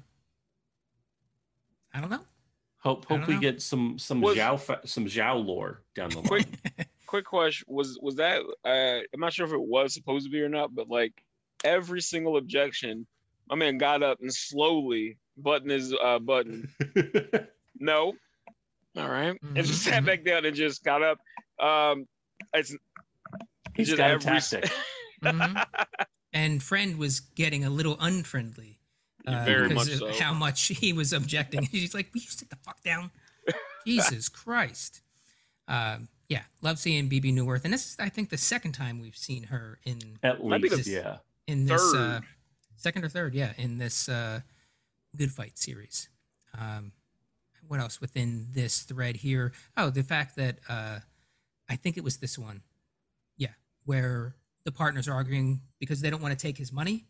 I 1.93 1.99
don't 2.01 2.09
know. 2.09 2.21
Hope 2.79 3.05
hope 3.05 3.27
we 3.27 3.35
know. 3.35 3.39
get 3.39 3.61
some 3.61 3.99
some 3.99 4.21
Was- 4.21 4.37
Zhao 4.37 4.59
fa- 4.59 4.81
some 4.85 5.05
Zhao 5.05 5.45
lore 5.45 5.83
down 5.95 6.09
the 6.09 6.17
line. 6.17 6.27
Quick 6.27 6.47
quick 7.05 7.25
question 7.25 7.65
was 7.69 7.99
was 8.01 8.15
that 8.15 8.41
uh 8.65 9.01
I'm 9.13 9.19
not 9.19 9.33
sure 9.33 9.45
if 9.45 9.53
it 9.53 9.61
was 9.61 9.93
supposed 9.93 10.25
to 10.25 10.31
be 10.31 10.41
or 10.41 10.49
not, 10.49 10.73
but 10.73 10.87
like 10.89 11.13
every 11.63 12.01
single 12.01 12.37
objection, 12.37 13.05
my 13.49 13.55
man 13.55 13.77
got 13.77 14.01
up 14.01 14.19
and 14.21 14.33
slowly 14.33 15.17
buttoned 15.37 15.71
his 15.71 15.93
uh 15.93 16.19
button. 16.19 16.69
No. 17.83 18.13
All 18.95 19.09
right. 19.09 19.35
And 19.41 19.55
just 19.65 19.81
sat 19.83 20.05
back 20.05 20.23
down 20.23 20.45
and 20.45 20.55
just 20.55 20.83
got 20.83 21.01
up. 21.01 21.17
Um 21.59 22.07
it's 22.53 22.75
He's 23.75 23.87
Just 23.87 23.97
got 23.97 24.11
every 24.11 24.31
s- 24.37 24.49
tactic. 24.51 24.71
Mhm. 25.23 25.65
And 26.33 26.63
friend 26.63 26.97
was 26.97 27.19
getting 27.19 27.65
a 27.65 27.69
little 27.69 27.97
unfriendly 27.99 28.79
uh, 29.27 29.43
Very 29.45 29.67
because 29.67 29.87
much 29.89 29.93
of 30.09 30.15
so. 30.15 30.23
how 30.23 30.33
much 30.33 30.67
he 30.67 30.93
was 30.93 31.13
objecting. 31.13 31.63
He's 31.71 31.93
like, 31.93 32.13
"Will 32.13 32.21
you 32.21 32.29
sit 32.29 32.49
the 32.49 32.55
fuck 32.57 32.81
down?" 32.83 33.11
Jesus 33.85 34.29
Christ. 34.29 35.01
Um, 35.67 36.07
yeah, 36.29 36.43
love 36.61 36.79
seeing 36.79 37.07
Bebe 37.09 37.31
Neuwirth, 37.31 37.65
and 37.65 37.73
this 37.73 37.85
is, 37.85 37.95
I 37.99 38.09
think, 38.09 38.29
the 38.29 38.37
second 38.37 38.71
time 38.71 38.99
we've 39.01 39.17
seen 39.17 39.43
her 39.43 39.79
in 39.83 39.99
At 40.23 40.43
least, 40.43 40.85
the- 40.85 40.91
yeah. 40.91 41.17
in 41.47 41.65
this 41.65 41.93
uh, 41.93 42.21
second 42.77 43.03
or 43.03 43.09
third, 43.09 43.33
yeah, 43.33 43.51
in 43.57 43.77
this 43.77 44.07
uh, 44.07 44.39
Good 45.15 45.31
Fight 45.31 45.57
series. 45.57 46.07
Um, 46.57 46.93
what 47.67 47.79
else 47.79 47.99
within 48.01 48.47
this 48.51 48.81
thread 48.83 49.17
here? 49.17 49.51
Oh, 49.77 49.89
the 49.89 50.03
fact 50.03 50.35
that 50.37 50.59
uh, 50.69 50.99
I 51.69 51.75
think 51.75 51.97
it 51.97 52.03
was 52.03 52.17
this 52.17 52.37
one, 52.37 52.61
yeah, 53.37 53.53
where 53.85 54.35
the 54.65 54.71
partners 54.71 55.07
are 55.07 55.13
arguing 55.13 55.61
because 55.79 56.01
they 56.01 56.09
don't 56.09 56.21
want 56.21 56.37
to 56.37 56.41
take 56.41 56.57
his 56.57 56.71
money, 56.71 57.05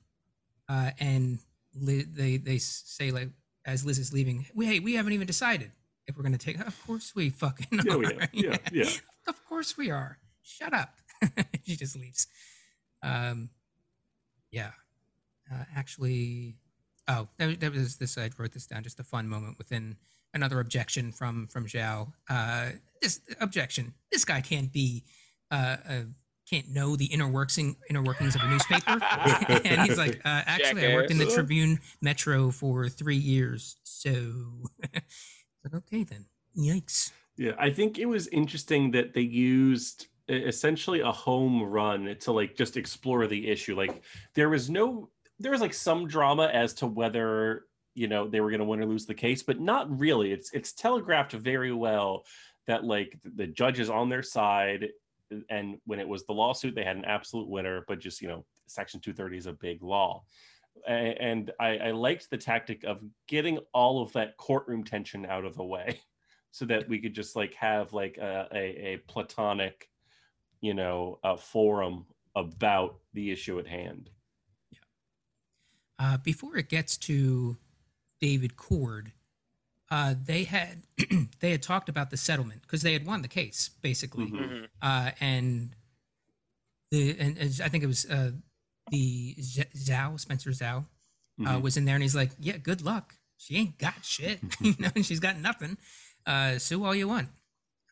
uh, 0.70 0.92
and 1.00 1.40
they 1.76 2.38
they 2.38 2.58
say 2.58 3.12
like 3.12 3.30
as 3.66 3.86
Liz 3.86 4.00
is 4.00 4.12
leaving, 4.14 4.46
we 4.56 4.66
hey, 4.66 4.80
we 4.80 4.94
haven't 4.96 5.14
even 5.14 5.28
decided 5.28 5.72
if 6.08 6.18
we're 6.18 6.24
going 6.24 6.38
to 6.38 6.46
take. 6.46 6.60
Of 6.60 6.86
course 6.86 7.14
we 7.16 7.30
fucking 7.30 7.68
Yeah, 7.86 7.94
are. 7.94 7.98
we 7.98 8.06
have. 8.06 8.30
Yeah, 8.34 8.58
yeah. 8.72 8.90
Of 9.28 9.44
course 9.48 9.78
we 9.78 9.92
are. 9.92 10.18
Shut 10.42 10.74
up. 10.74 10.94
she 11.64 11.76
just 11.76 11.96
leaves. 11.96 12.28
Um, 13.04 13.50
yeah. 14.52 14.72
Uh, 15.52 15.64
actually, 15.76 16.56
oh, 17.08 17.28
that, 17.38 17.60
that 17.60 17.72
was 17.74 17.98
this. 17.98 18.18
I 18.18 18.30
wrote 18.38 18.52
this 18.54 18.66
down. 18.66 18.84
Just 18.84 19.00
a 19.00 19.04
fun 19.04 19.28
moment 19.28 19.58
within 19.58 19.96
another 20.34 20.60
objection 20.60 21.12
from 21.12 21.48
from 21.48 21.68
Zhao. 21.68 22.12
Uh, 22.30 22.70
this 23.02 23.22
objection. 23.40 23.94
This 24.12 24.26
guy 24.26 24.42
can't 24.42 24.72
be. 24.72 25.04
Uh, 25.52 25.78
uh, 25.88 26.02
can't 26.52 26.70
know 26.70 26.96
the 26.96 27.06
inner 27.06 27.28
working 27.28 27.78
inner 27.90 28.04
workings 28.04 28.36
of 28.36 28.42
a 28.44 28.48
newspaper, 28.48 29.00
and 29.66 29.82
he's 29.84 29.98
like, 29.98 30.18
uh, 30.26 30.44
actually, 30.46 30.86
I 30.86 30.94
worked 30.94 31.12
in 31.12 31.18
the 31.18 31.26
Tribune 31.26 31.80
Metro 32.02 32.52
for 32.52 32.90
three 32.90 33.18
years, 33.18 33.78
so. 33.84 34.12
But 35.64 35.76
okay 35.76 36.04
then. 36.04 36.26
Yikes. 36.58 37.12
Yeah, 37.38 37.52
I 37.60 37.70
think 37.70 38.00
it 38.00 38.08
was 38.08 38.28
interesting 38.30 38.90
that 38.92 39.14
they 39.14 39.22
used 39.22 40.08
essentially 40.28 41.02
a 41.02 41.12
home 41.12 41.62
run 41.62 42.16
to 42.22 42.32
like 42.32 42.56
just 42.56 42.78
explore 42.78 43.28
the 43.28 43.48
issue. 43.48 43.76
Like 43.76 44.02
there 44.34 44.50
was 44.50 44.72
no 44.72 45.12
there 45.38 45.52
was 45.52 45.62
like 45.62 45.76
some 45.76 46.08
drama 46.08 46.50
as 46.52 46.74
to 46.74 46.88
whether, 46.88 47.66
you 47.94 48.08
know, 48.08 48.28
they 48.28 48.42
were 48.42 48.50
going 48.50 48.60
to 48.60 48.66
win 48.66 48.82
or 48.82 48.88
lose 48.88 49.06
the 49.06 49.14
case, 49.14 49.44
but 49.44 49.60
not 49.60 50.00
really. 50.00 50.32
It's 50.32 50.52
it's 50.52 50.74
telegraphed 50.74 51.34
very 51.34 51.72
well 51.72 52.26
that 52.66 52.84
like 52.84 53.20
the 53.24 53.46
judge 53.46 53.80
is 53.80 53.92
on 53.92 54.10
their 54.10 54.24
side 54.24 54.90
and 55.50 55.78
when 55.86 56.00
it 56.00 56.08
was 56.08 56.26
the 56.26 56.34
lawsuit 56.34 56.76
they 56.76 56.84
had 56.84 56.98
an 56.98 57.06
absolute 57.06 57.48
winner, 57.48 57.84
but 57.88 58.00
just, 58.00 58.22
you 58.22 58.28
know, 58.28 58.46
section 58.68 59.00
230 59.00 59.38
is 59.38 59.46
a 59.48 59.54
big 59.54 59.84
law. 59.84 60.24
And 60.88 61.52
I, 61.60 61.78
I 61.78 61.92
liked 61.92 62.30
the 62.30 62.38
tactic 62.38 62.84
of 62.86 63.02
getting 63.28 63.60
all 63.74 64.02
of 64.02 64.14
that 64.14 64.38
courtroom 64.38 64.84
tension 64.84 65.26
out 65.26 65.46
of 65.46 65.56
the 65.56 65.64
way 65.64 66.00
so 66.52 66.66
that 66.66 66.88
we 66.88 67.00
could 67.00 67.14
just 67.14 67.36
like 67.36 67.54
have 67.56 67.94
like 67.94 68.18
a, 68.18 68.48
a, 68.54 68.94
a 68.94 68.98
platonic 69.08 69.90
you 70.62 70.74
know 70.74 71.20
forum 71.40 72.06
about 72.36 73.00
the 73.14 73.32
issue 73.32 73.60
at 73.60 73.68
hand 73.68 74.10
Uh, 76.00 76.18
before 76.18 76.58
it 76.58 76.70
gets 76.70 76.98
to 76.98 77.58
David 78.20 78.56
Cord, 78.56 79.12
uh, 79.92 80.16
they 80.26 80.46
had 80.46 80.84
they 81.42 81.52
had 81.52 81.62
talked 81.62 81.90
about 81.90 82.10
the 82.10 82.18
settlement 82.18 82.62
because 82.64 82.82
they 82.82 82.94
had 82.94 83.06
won 83.06 83.22
the 83.22 83.28
case 83.28 83.70
basically, 83.82 84.26
Mhm. 84.28 84.40
Mhm. 84.50 84.68
uh, 84.82 85.12
and 85.20 85.76
the 86.92 87.16
and, 87.20 87.38
and 87.38 87.62
I 87.64 87.70
think 87.70 87.84
it 87.84 87.88
was 87.88 88.06
uh, 88.10 88.32
the 88.90 89.36
Z- 89.40 89.66
Zhao 89.76 90.20
Spencer 90.20 90.50
Zhao 90.52 90.86
uh, 91.40 91.44
Mhm. 91.44 91.62
was 91.62 91.78
in 91.78 91.86
there, 91.86 91.96
and 91.96 92.04
he's 92.04 92.16
like, 92.16 92.32
"Yeah, 92.40 92.58
good 92.58 92.82
luck. 92.82 93.16
She 93.38 93.56
ain't 93.58 93.78
got 93.78 94.04
shit, 94.06 94.40
you 94.62 94.76
know, 94.80 94.90
and 94.96 95.06
she's 95.06 95.20
got 95.20 95.38
nothing. 95.38 95.78
Uh, 96.26 96.58
sue 96.58 96.84
all 96.84 96.96
you 96.96 97.08
want." 97.08 97.30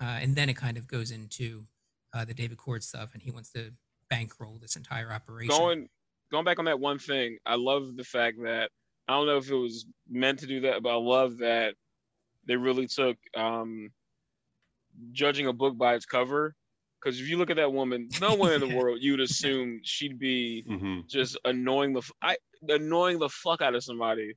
Uh, 0.02 0.06
and 0.22 0.36
then 0.36 0.48
it 0.50 0.56
kind 0.56 0.78
of 0.78 0.88
goes 0.88 1.12
into 1.12 1.66
uh, 2.14 2.24
the 2.26 2.34
David 2.34 2.58
Cord 2.58 2.84
stuff, 2.84 3.14
and 3.14 3.22
he 3.22 3.32
wants 3.32 3.52
to 3.52 3.74
bankroll 4.10 4.58
this 4.60 4.76
entire 4.76 5.12
operation. 5.12 5.50
going 5.50 5.90
going 6.32 6.46
back 6.46 6.60
on 6.60 6.66
that 6.66 6.80
one 6.80 7.00
thing, 7.00 7.38
I 7.46 7.56
love 7.56 7.96
the 7.98 8.04
fact 8.04 8.38
that 8.44 8.70
I 9.08 9.14
don't 9.14 9.26
know 9.28 9.38
if 9.38 9.50
it 9.50 9.56
was 9.56 9.86
meant 10.10 10.40
to 10.40 10.48
do 10.48 10.62
that, 10.62 10.84
but 10.84 10.90
I 10.90 10.96
love 11.02 11.38
that 11.40 11.76
they 12.50 12.56
really 12.58 12.88
took 12.88 13.16
um, 13.38 13.92
judging 15.12 15.48
a 15.48 15.54
book 15.54 15.78
by 15.78 15.94
its 15.94 16.06
cover. 16.06 16.56
Because 17.00 17.22
if 17.22 17.30
you 17.30 17.38
look 17.38 17.50
at 17.52 17.56
that 17.56 17.72
woman, 17.72 18.10
no 18.20 18.34
one 18.36 18.52
in 18.52 18.60
the 18.60 18.68
world 18.76 18.98
you'd 19.00 19.22
assume 19.22 19.80
she'd 19.84 20.20
be 20.20 20.66
Mhm. 20.70 21.08
just 21.08 21.38
annoying 21.46 21.94
the 21.94 22.02
I, 22.22 22.36
annoying 22.68 23.20
the 23.20 23.30
fuck 23.30 23.62
out 23.62 23.76
of 23.76 23.84
somebody, 23.84 24.34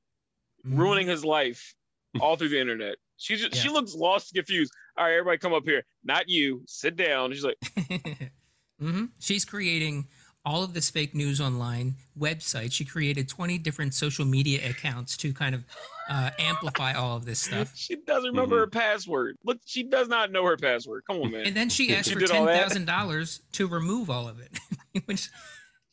Mhm. 0.64 0.78
ruining 0.78 1.08
his 1.08 1.24
life 1.24 1.74
all 2.20 2.36
through 2.36 2.50
the 2.50 2.60
internet. 2.60 2.96
She 3.16 3.36
just, 3.36 3.54
she 3.56 3.68
looks 3.70 3.94
lost, 3.94 4.34
confused. 4.34 4.72
All 4.96 5.04
right, 5.06 5.12
everybody, 5.14 5.38
come 5.38 5.54
up 5.54 5.64
here. 5.64 5.82
Not 6.04 6.28
you. 6.28 6.62
Sit 6.66 6.94
down. 6.96 7.32
She's 7.32 7.44
like, 7.44 7.58
mm-hmm. 8.80 9.06
She's 9.18 9.44
creating 9.44 10.08
all 10.44 10.64
of 10.64 10.74
this 10.74 10.90
fake 10.90 11.14
news 11.14 11.40
online 11.40 11.94
website. 12.18 12.72
She 12.72 12.84
created 12.84 13.28
20 13.28 13.58
different 13.58 13.94
social 13.94 14.24
media 14.24 14.68
accounts 14.68 15.16
to 15.18 15.32
kind 15.32 15.54
of 15.54 15.64
uh, 16.10 16.30
amplify 16.38 16.94
all 16.94 17.16
of 17.16 17.24
this 17.24 17.38
stuff. 17.38 17.72
she 17.76 17.96
doesn't 17.96 18.30
remember 18.30 18.58
her 18.58 18.66
password. 18.66 19.36
Look, 19.44 19.58
she 19.64 19.84
does 19.84 20.08
not 20.08 20.32
know 20.32 20.44
her 20.44 20.56
password. 20.56 21.04
Come 21.06 21.18
on, 21.22 21.30
man. 21.30 21.46
And 21.46 21.56
then 21.56 21.68
she 21.68 21.94
asked 21.94 22.08
She 22.08 22.14
for 22.14 22.20
$10,000 22.20 23.40
to 23.52 23.68
remove 23.68 24.10
all 24.10 24.28
of 24.28 24.40
it. 24.40 24.58
Which, 25.06 25.30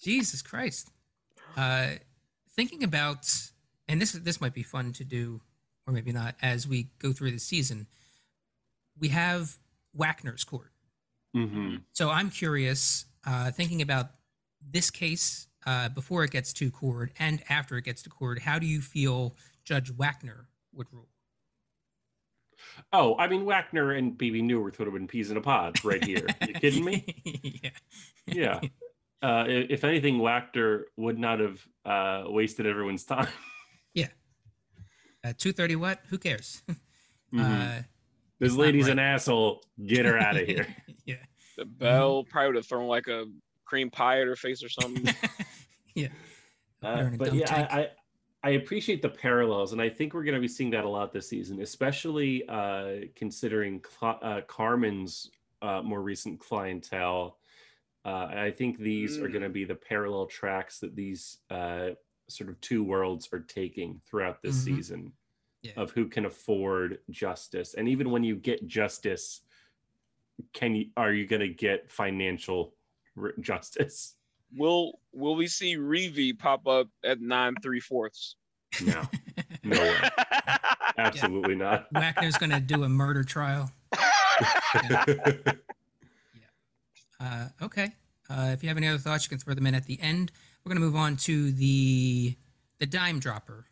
Jesus 0.02 0.42
Christ. 0.42 0.90
Uh, 1.56 1.92
thinking 2.56 2.84
about, 2.84 3.32
and 3.88 4.02
this 4.02 4.14
this 4.14 4.42
might 4.42 4.54
be 4.54 4.64
fun 4.64 4.94
to 4.94 5.04
do, 5.04 5.42
or 5.86 5.94
maybe 5.94 6.12
not, 6.12 6.36
as 6.42 6.68
we 6.68 6.90
go 7.00 7.12
through 7.12 7.32
the 7.32 7.40
season, 7.40 7.88
we 9.00 9.10
have 9.10 9.58
Wackner's 9.98 10.44
court. 10.44 10.72
Mhm. 11.36 11.82
So 11.94 12.10
I'm 12.10 12.30
curious, 12.30 13.06
uh, 13.26 13.52
thinking 13.52 13.82
about 13.82 14.12
this 14.62 14.90
case 14.90 15.48
uh, 15.66 15.90
before 15.90 16.24
it 16.24 16.32
gets 16.32 16.54
to 16.54 16.72
court 16.72 17.12
and 17.20 17.42
after 17.50 17.78
it 17.78 17.84
gets 17.84 18.02
to 18.04 18.10
court, 18.10 18.40
how 18.40 18.60
do 18.60 18.66
you 18.66 18.82
feel 18.82 19.36
Judge 19.64 19.92
Wackner 19.92 20.46
would 20.74 20.88
rule? 20.92 21.08
oh 22.92 23.16
i 23.18 23.28
mean 23.28 23.46
wackner 23.46 23.98
and 23.98 24.18
bebe 24.18 24.42
neuwirth 24.42 24.78
would 24.78 24.86
have 24.86 24.94
been 24.94 25.08
peas 25.08 25.32
in 25.32 25.38
a 25.38 25.42
pod 25.42 25.74
right 25.84 26.04
here 26.04 26.26
you 26.46 26.54
kidding 26.54 26.84
me 26.84 27.16
yeah. 27.64 27.70
yeah 28.28 28.60
uh, 29.22 29.46
if 29.48 29.86
anything 29.86 30.20
wackner 30.20 30.84
would 30.98 31.18
not 31.18 31.40
have 31.40 31.66
uh, 31.86 32.24
wasted 32.30 32.66
everyone's 32.66 33.06
time 33.06 33.28
yeah. 33.94 34.08
Uh, 35.24 35.34
230 35.38 35.76
what? 35.76 36.00
Who 36.10 36.18
cares? 36.18 36.62
Mhm. 37.32 37.42
Uh, 37.42 37.84
this 38.40 38.54
it's 38.54 38.56
lady's 38.56 38.86
right. 38.86 38.94
an 38.94 38.98
asshole 39.00 39.62
get 39.86 40.04
her 40.08 40.18
out 40.18 40.36
of 40.36 40.48
here 40.48 40.66
yeah. 41.06 41.18
The 41.58 41.66
bell 41.66 42.24
probably 42.24 42.48
would 42.48 42.56
have 42.56 42.66
thrown 42.66 42.88
like 42.88 43.08
a 43.08 43.26
cream 43.70 43.90
pie 43.92 44.20
at 44.20 44.28
her 44.28 44.36
face 44.36 44.64
or 44.64 44.70
something. 44.70 45.14
yeah. 45.96 46.08
Uh, 46.82 47.10
but 47.18 47.34
yeah, 47.34 47.46
tank. 47.46 47.68
I, 47.72 47.80
I 47.82 47.88
I 48.42 48.50
appreciate 48.52 49.02
the 49.02 49.10
parallels, 49.10 49.74
and 49.74 49.82
I 49.82 49.90
think 49.90 50.14
we're 50.14 50.24
going 50.24 50.36
to 50.36 50.42
be 50.42 50.48
seeing 50.48 50.70
that 50.72 50.86
a 50.86 50.90
lot 50.90 51.12
this 51.12 51.28
season, 51.28 51.62
especially 51.62 52.48
uh, 52.48 53.08
considering 53.16 53.84
Cl- 54.00 54.20
uh, 54.22 54.42
Carmen's 54.48 55.30
uh, 55.62 55.82
more 55.84 56.02
recent 56.02 56.40
clientele. 56.40 57.38
Uh, 58.06 58.28
I 58.48 58.52
think 58.52 58.80
these 58.80 59.18
are 59.18 59.28
Mm. 59.28 59.32
going 59.34 59.44
to 59.44 59.50
be 59.50 59.66
the 59.66 59.76
parallel 59.76 60.26
tracks 60.26 60.80
that 60.80 60.96
these 60.96 61.40
uh, 61.50 61.90
sort 62.30 62.50
of 62.50 62.60
two 62.62 62.82
worlds 62.82 63.28
are 63.34 63.42
taking 63.42 64.00
throughout 64.10 64.42
this 64.42 64.56
Mhm. 64.62 64.64
season 64.64 65.14
Yeah. 65.62 65.74
of 65.76 65.92
who 65.92 66.08
can 66.08 66.26
afford 66.26 67.00
justice, 67.10 67.74
and 67.74 67.90
even 67.90 68.10
when 68.10 68.24
you 68.24 68.36
get 68.38 68.66
justice, 68.68 69.42
can 70.54 70.76
you 70.76 70.86
are 70.96 71.12
you 71.12 71.28
going 71.28 71.42
to 71.42 71.50
get 71.68 71.92
financial 71.92 72.62
r- 72.62 72.72
justice? 73.40 74.16
will 74.56 75.00
will 75.14 75.36
we 75.36 75.48
see 75.48 75.76
Reeve 75.76 76.38
pop 76.38 76.68
up 76.68 76.88
at 77.04 77.22
nine 77.22 77.56
three 77.62 77.80
fourths? 77.80 78.36
No, 78.84 79.02
no 79.64 79.80
way. 79.80 79.98
Absolutely 80.98 81.56
not. 81.56 81.92
Wackner's 81.94 82.38
going 82.38 82.52
to 82.52 82.60
do 82.60 82.84
a 82.84 82.90
murder 82.90 83.24
trial. 83.24 83.72
Uh, 87.22 87.50
okay. 87.62 87.92
Uh, 88.30 88.52
if 88.54 88.64
you 88.64 88.70
have 88.70 88.78
any 88.78 88.88
other 88.88 88.98
thoughts, 88.98 89.26
you 89.26 89.30
can 89.30 89.38
throw 89.38 89.54
them 89.54 89.68
in 89.68 89.76
at 89.76 89.84
the 89.84 90.00
end. 90.02 90.32
We're 90.64 90.70
going 90.70 90.82
to 90.82 90.86
move 90.86 90.96
on 90.96 91.18
to 91.18 91.52
the 91.52 92.34
the 92.80 92.86
dime 92.86 93.20
dropper, 93.20 93.66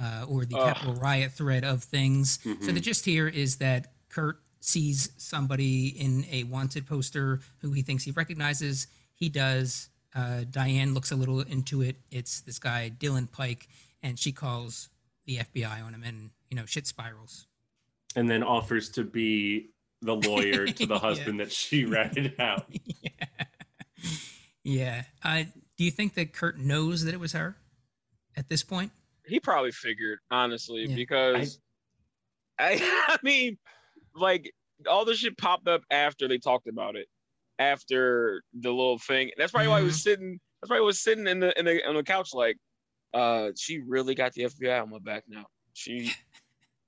uh, 0.00 0.24
or 0.26 0.46
the 0.46 0.56
Ugh. 0.56 0.68
Capitol 0.72 0.94
riot 0.94 1.32
thread 1.32 1.62
of 1.62 1.84
things. 1.84 2.38
So 2.62 2.72
the 2.72 2.80
gist 2.80 3.04
here 3.04 3.28
is 3.28 3.56
that 3.56 3.92
Kurt 4.08 4.38
sees 4.66 5.10
somebody 5.16 5.88
in 5.88 6.26
a 6.30 6.42
wanted 6.44 6.86
poster 6.86 7.40
who 7.58 7.70
he 7.72 7.82
thinks 7.82 8.02
he 8.04 8.10
recognizes. 8.10 8.88
He 9.14 9.28
does. 9.28 9.88
Uh, 10.14 10.44
Diane 10.50 10.92
looks 10.92 11.12
a 11.12 11.16
little 11.16 11.40
into 11.40 11.82
it. 11.82 11.96
It's 12.10 12.40
this 12.40 12.58
guy 12.58 12.90
Dylan 12.98 13.30
Pike, 13.30 13.68
and 14.02 14.18
she 14.18 14.32
calls 14.32 14.88
the 15.26 15.38
FBI 15.38 15.84
on 15.84 15.94
him, 15.94 16.02
and 16.04 16.30
you 16.50 16.56
know 16.56 16.66
shit 16.66 16.86
spirals. 16.86 17.46
and 18.16 18.28
then 18.28 18.42
offers 18.42 18.88
to 18.90 19.04
be 19.04 19.70
the 20.02 20.14
lawyer 20.16 20.66
to 20.66 20.86
the 20.86 20.94
Yeah. 20.94 21.00
husband 21.00 21.40
that 21.40 21.52
she 21.52 21.84
ratted 21.96 22.34
out. 22.40 22.66
yeah. 22.70 23.44
yeah. 24.64 25.02
Uh, 25.22 25.44
do 25.76 25.84
you 25.84 25.90
think 25.90 26.14
that 26.14 26.32
Kurt 26.32 26.58
knows 26.58 27.04
that 27.04 27.14
it 27.14 27.20
was 27.20 27.32
her 27.32 27.56
at 28.36 28.48
this 28.48 28.62
point? 28.62 28.90
He 29.26 29.40
probably 29.40 29.72
figured, 29.72 30.18
honestly, 30.30 30.86
Yeah. 30.86 30.94
because 30.96 31.58
I, 32.58 32.78
I 33.08 33.16
mean, 33.22 33.58
like 34.16 34.52
all 34.88 35.04
the 35.04 35.14
shit 35.14 35.38
popped 35.38 35.68
up 35.68 35.82
after 35.90 36.28
they 36.28 36.38
talked 36.38 36.68
about 36.68 36.96
it, 36.96 37.06
after 37.58 38.42
the 38.54 38.70
little 38.70 38.98
thing. 38.98 39.30
That's 39.36 39.52
probably 39.52 39.68
why 39.68 39.80
I 39.80 39.82
was 39.82 40.02
sitting. 40.02 40.38
That's 40.60 40.70
why 40.70 40.78
I 40.78 40.80
was 40.80 41.00
sitting 41.00 41.26
in 41.26 41.40
the 41.40 41.58
in 41.58 41.64
the 41.64 41.86
on 41.86 41.94
the 41.94 42.02
couch 42.02 42.30
like, 42.34 42.56
uh, 43.14 43.50
she 43.56 43.80
really 43.80 44.14
got 44.14 44.32
the 44.32 44.44
FBI 44.44 44.82
on 44.82 44.90
my 44.90 44.98
back 44.98 45.24
now. 45.28 45.46
She, 45.72 46.12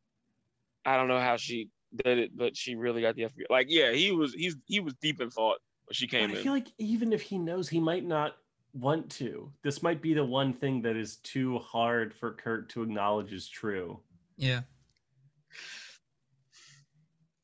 I 0.84 0.96
don't 0.96 1.08
know 1.08 1.20
how 1.20 1.36
she 1.36 1.68
did 2.04 2.18
it, 2.18 2.36
but 2.36 2.56
she 2.56 2.74
really 2.74 3.02
got 3.02 3.14
the 3.14 3.22
FBI. 3.22 3.44
Like, 3.50 3.66
yeah, 3.68 3.92
he 3.92 4.12
was 4.12 4.34
he's 4.34 4.56
he 4.66 4.80
was 4.80 4.94
deep 5.00 5.20
in 5.20 5.30
thought 5.30 5.58
when 5.86 5.94
she 5.94 6.06
came 6.06 6.30
I 6.30 6.34
in. 6.34 6.42
feel 6.42 6.52
like 6.52 6.68
even 6.78 7.12
if 7.12 7.22
he 7.22 7.38
knows, 7.38 7.68
he 7.68 7.80
might 7.80 8.04
not 8.04 8.36
want 8.74 9.10
to. 9.10 9.50
This 9.62 9.82
might 9.82 10.02
be 10.02 10.14
the 10.14 10.24
one 10.24 10.52
thing 10.52 10.82
that 10.82 10.96
is 10.96 11.16
too 11.16 11.58
hard 11.58 12.14
for 12.14 12.32
Kurt 12.32 12.68
to 12.70 12.82
acknowledge 12.82 13.32
is 13.32 13.48
true. 13.48 13.98
Yeah. 14.36 14.60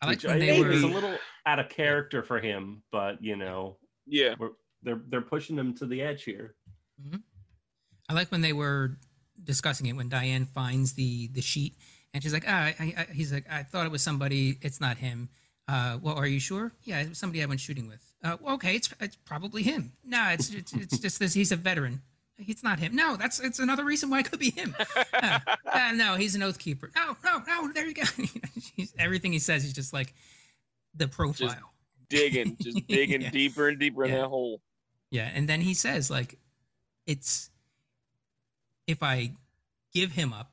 I 0.05 0.07
like 0.07 0.17
which 0.17 0.25
when 0.25 0.37
I 0.37 0.39
they 0.39 0.47
think 0.49 0.67
were. 0.67 0.73
is 0.73 0.83
a 0.83 0.87
little 0.87 1.19
out 1.47 1.59
of 1.59 1.69
character 1.69 2.23
for 2.23 2.39
him, 2.41 2.83
but 2.93 3.23
you 3.23 3.37
know, 3.37 3.77
yeah, 4.07 4.35
we're, 4.39 4.51
they're 4.83 5.03
they're 5.09 5.21
pushing 5.23 5.57
him 5.57 5.75
to 5.77 5.87
the 5.87 6.03
edge 6.03 6.25
here. 6.25 6.55
I 8.09 8.15
like 8.15 8.31
when 8.31 8.41
they 8.41 8.53
were 8.53 8.99
discussing 9.43 9.87
it 9.87 9.95
when 9.95 10.09
Diane 10.09 10.47
finds 10.47 10.93
the 10.93 11.29
the 11.29 11.43
sheet 11.43 11.77
and 12.15 12.23
she's 12.23 12.33
like, 12.33 12.45
ah, 12.47 12.73
I, 12.79 12.95
I, 12.97 13.07
he's 13.13 13.33
like, 13.33 13.45
I 13.51 13.65
thought 13.65 13.87
it 13.87 13.93
was 13.93 14.03
somebody. 14.03 14.59
It's 14.63 14.81
not 14.81 14.99
him. 14.99 15.29
Uh, 15.67 15.99
well, 16.01 16.15
are 16.15 16.27
you 16.27 16.39
sure? 16.39 16.73
Yeah, 16.85 17.01
it 17.01 17.09
was 17.11 17.19
somebody 17.19 17.43
I 17.43 17.47
went 17.47 17.61
shooting 17.61 17.89
with. 17.89 18.01
Uh, 18.23 18.37
well, 18.41 18.55
okay, 18.55 18.77
it's 18.77 18.95
it's 19.01 19.17
probably 19.17 19.63
him. 19.63 19.93
No, 20.05 20.29
it's 20.31 20.53
it's, 20.55 20.73
it's 20.73 20.99
just 20.99 21.19
this. 21.19 21.35
He's 21.35 21.51
a 21.53 21.57
veteran. 21.57 22.03
It's 22.39 22.63
not 22.65 22.79
him. 22.81 22.97
No, 22.97 23.17
that's 23.17 23.39
it's 23.41 23.59
another 23.61 23.85
reason 23.85 24.11
why 24.11 24.21
it 24.21 24.31
could 24.31 24.41
be 24.41 24.51
him. 24.51 24.75
Uh, 25.15 25.39
uh, 25.73 25.93
no, 25.93 26.17
he's 26.17 26.35
an 26.35 26.43
oath 26.43 26.59
keeper. 26.59 26.91
No, 26.95 27.17
no, 27.25 27.39
no. 27.47 27.73
There 27.73 27.87
you 27.87 27.95
go. 27.95 28.03
he's, 28.77 28.93
everything 28.99 29.33
he 29.33 29.39
says, 29.39 29.63
he's 29.63 29.73
just 29.73 29.93
like 29.93 30.13
the 30.95 31.07
profile. 31.09 31.73
digging, 32.11 32.57
just 32.61 32.87
digging 32.89 33.23
Yeah. 33.23 33.31
deeper 33.31 33.69
and 33.69 33.79
deeper 33.79 34.05
in 34.05 34.11
that 34.11 34.27
hole. 34.27 34.61
Yeah, 35.11 35.31
and 35.33 35.49
then 35.49 35.61
he 35.61 35.73
says 35.75 36.11
like, 36.11 36.39
it's 37.07 37.49
if 38.87 39.03
I 39.03 39.33
give 39.93 40.13
him 40.13 40.33
up, 40.33 40.53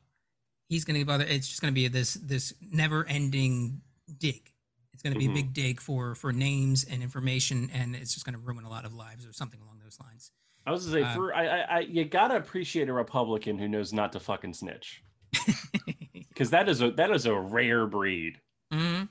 he's 0.70 0.86
gonna 0.86 1.00
give 1.00 1.10
other. 1.10 1.26
It's 1.28 1.48
just 1.48 1.62
gonna 1.62 1.74
be 1.74 1.88
this 1.88 2.14
this 2.14 2.54
never 2.62 3.06
ending 3.08 3.82
dig. 4.20 4.52
It's 4.94 5.02
gonna 5.04 5.18
be 5.18 5.28
Mhm. 5.28 5.32
a 5.32 5.34
big 5.34 5.54
dig 5.54 5.82
for 5.82 6.16
for 6.16 6.32
names 6.32 6.84
and 6.84 7.02
information, 7.04 7.70
and 7.74 7.96
it's 7.96 8.14
just 8.14 8.26
gonna 8.26 8.38
ruin 8.38 8.64
a 8.64 8.70
lot 8.70 8.86
of 8.86 8.94
lives 8.94 9.26
or 9.26 9.34
something 9.34 9.60
along 9.62 9.80
those 9.84 10.00
lines. 10.00 10.32
I 10.66 10.72
was 10.72 10.86
gonna 10.86 10.98
say, 10.98 11.04
Um, 11.04 11.16
for 11.16 11.34
I, 11.34 11.46
I, 11.48 11.60
I, 11.60 11.80
you 11.82 12.06
gotta 12.06 12.36
appreciate 12.36 12.88
a 12.90 12.94
Republican 12.94 13.58
who 13.58 13.68
knows 13.68 13.94
not 13.94 14.12
to 14.14 14.20
fucking 14.20 14.54
snitch, 14.54 15.04
because 16.30 16.52
that 16.52 16.70
is 16.70 16.82
a 16.82 16.92
that 16.92 17.12
is 17.12 17.26
a 17.26 17.34
rare 17.36 17.88
breed. 17.88 18.40
hmm 18.72 19.04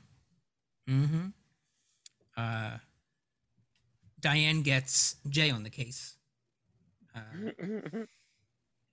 hmm 0.86 1.26
Uh, 2.36 2.78
Diane 4.20 4.62
gets 4.62 5.16
Jay 5.28 5.50
on 5.50 5.62
the 5.62 5.70
case. 5.70 6.16
Uh, 7.14 7.50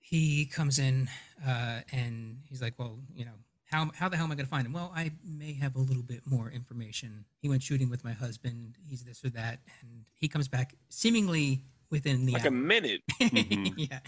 he 0.00 0.46
comes 0.46 0.78
in 0.78 1.08
uh, 1.46 1.80
and 1.92 2.40
he's 2.48 2.62
like, 2.62 2.74
"Well, 2.78 2.98
you 3.14 3.24
know, 3.24 3.34
how 3.70 3.90
how 3.94 4.08
the 4.08 4.16
hell 4.16 4.24
am 4.24 4.32
I 4.32 4.34
going 4.34 4.46
to 4.46 4.50
find 4.50 4.66
him? 4.66 4.72
Well, 4.72 4.92
I 4.96 5.12
may 5.24 5.52
have 5.54 5.76
a 5.76 5.80
little 5.80 6.02
bit 6.02 6.22
more 6.26 6.50
information. 6.50 7.24
He 7.40 7.48
went 7.48 7.62
shooting 7.62 7.90
with 7.90 8.04
my 8.04 8.12
husband. 8.12 8.76
He's 8.86 9.04
this 9.04 9.24
or 9.24 9.30
that, 9.30 9.60
and 9.82 10.04
he 10.14 10.28
comes 10.28 10.48
back 10.48 10.74
seemingly 10.88 11.62
within 11.90 12.26
the 12.26 12.32
like 12.32 12.42
hour. 12.42 12.48
a 12.48 12.52
minute. 12.52 13.02
Mhm. 13.20 13.74
yeah, 13.76 14.00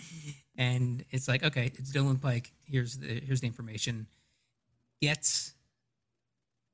and 0.57 1.05
it's 1.11 1.29
like, 1.29 1.43
okay, 1.45 1.66
it's 1.77 1.93
Dylan 1.93 2.21
Pike. 2.21 2.53
Here's 2.64 2.99
the 2.99 3.21
here's 3.21 3.40
the 3.40 3.47
information. 3.47 4.07
Gets 5.01 5.55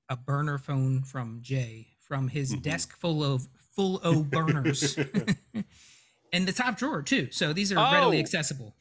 a 0.08 0.16
burner 0.16 0.58
phone 0.58 1.02
from 1.02 1.40
Jay 1.42 1.88
from 2.00 2.28
his 2.28 2.54
Mhm. 2.54 2.62
desk 2.62 2.96
full 2.96 3.22
of 3.24 3.48
full 3.74 4.00
O 4.04 4.22
burners. 4.22 4.96
In 6.32 6.44
the 6.44 6.52
top 6.52 6.76
drawer 6.78 7.02
too, 7.02 7.28
so 7.30 7.52
these 7.52 7.72
are 7.72 7.76
readily 7.92 8.18
Oh. 8.18 8.20
accessible. 8.20 8.74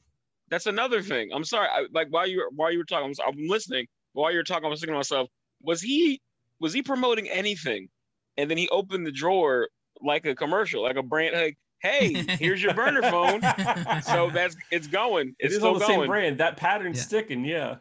That's 0.49 0.65
another 0.67 1.01
thing. 1.01 1.31
I'm 1.33 1.43
sorry. 1.43 1.67
I, 1.67 1.85
like 1.91 2.07
while 2.09 2.27
you 2.27 2.37
were 2.39 2.49
while 2.55 2.71
you 2.71 2.77
were 2.79 2.83
talking, 2.85 3.13
I'm, 3.25 3.27
I'm 3.33 3.47
listening. 3.47 3.87
While 4.13 4.31
you 4.31 4.37
were 4.37 4.43
talking, 4.43 4.65
I 4.65 4.69
was 4.69 4.79
thinking 4.79 4.93
to 4.93 4.97
myself, 4.99 5.29
was 5.61 5.81
he 5.81 6.21
was 6.59 6.73
he 6.73 6.81
promoting 6.81 7.27
anything? 7.29 7.89
And 8.37 8.49
then 8.49 8.57
he 8.57 8.67
opened 8.69 9.05
the 9.05 9.11
drawer 9.11 9.69
like 10.01 10.25
a 10.25 10.35
commercial, 10.35 10.83
like 10.83 10.97
a 10.97 11.03
brand. 11.03 11.35
Like, 11.35 11.57
hey, 11.85 12.25
here's 12.39 12.61
your 12.61 12.73
burner 12.73 13.01
phone. 13.03 13.41
So 14.03 14.29
that's 14.29 14.55
it's 14.71 14.87
going. 14.87 15.29
It 15.39 15.45
It's 15.45 15.53
is 15.53 15.59
still 15.59 15.73
on 15.73 15.79
the 15.79 15.85
going. 15.85 15.99
same 16.01 16.07
brand. 16.07 16.37
That 16.39 16.57
pattern's 16.57 16.97
Yeah. 16.97 17.03
sticking. 17.03 17.45
Yeah. 17.45 17.75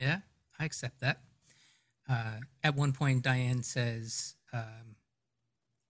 Yeah, 0.00 0.18
I 0.58 0.64
accept 0.64 1.00
that. 1.00 1.20
Uh, 2.08 2.38
at 2.62 2.74
one 2.76 2.92
point, 2.92 3.22
Diane 3.22 3.62
says, 3.62 4.34
um, 4.52 4.96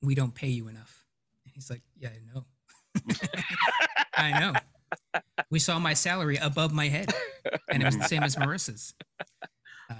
"We 0.02 0.14
don't 0.14 0.35
pay 0.35 0.48
you 0.48 0.68
enough." 0.68 1.04
And 1.44 1.52
he's 1.54 1.70
like, 1.70 1.83
"Yeah, 1.96 2.09
I 2.11 2.35
know. 2.35 2.46
I 4.16 4.40
know. 4.40 5.22
We 5.50 5.59
saw 5.59 5.78
my 5.78 5.94
salary 5.94 6.37
above 6.38 6.72
my 6.72 6.88
head, 6.88 7.12
and 7.68 7.83
it 7.83 7.87
was 7.87 7.96
the 7.98 8.04
same 8.09 8.22
as 8.22 8.35
Marissa's." 8.37 8.94
Uh, 9.90 9.94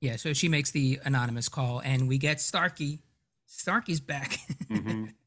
yeah, 0.00 0.16
so 0.16 0.32
she 0.32 0.48
makes 0.48 0.70
the 0.70 1.00
anonymous 1.04 1.48
call, 1.48 1.80
and 1.80 2.08
we 2.08 2.16
get 2.18 2.40
Starkey. 2.40 3.00
Starkey's 3.46 4.00
back, 4.00 4.38
Mhm. 4.70 5.12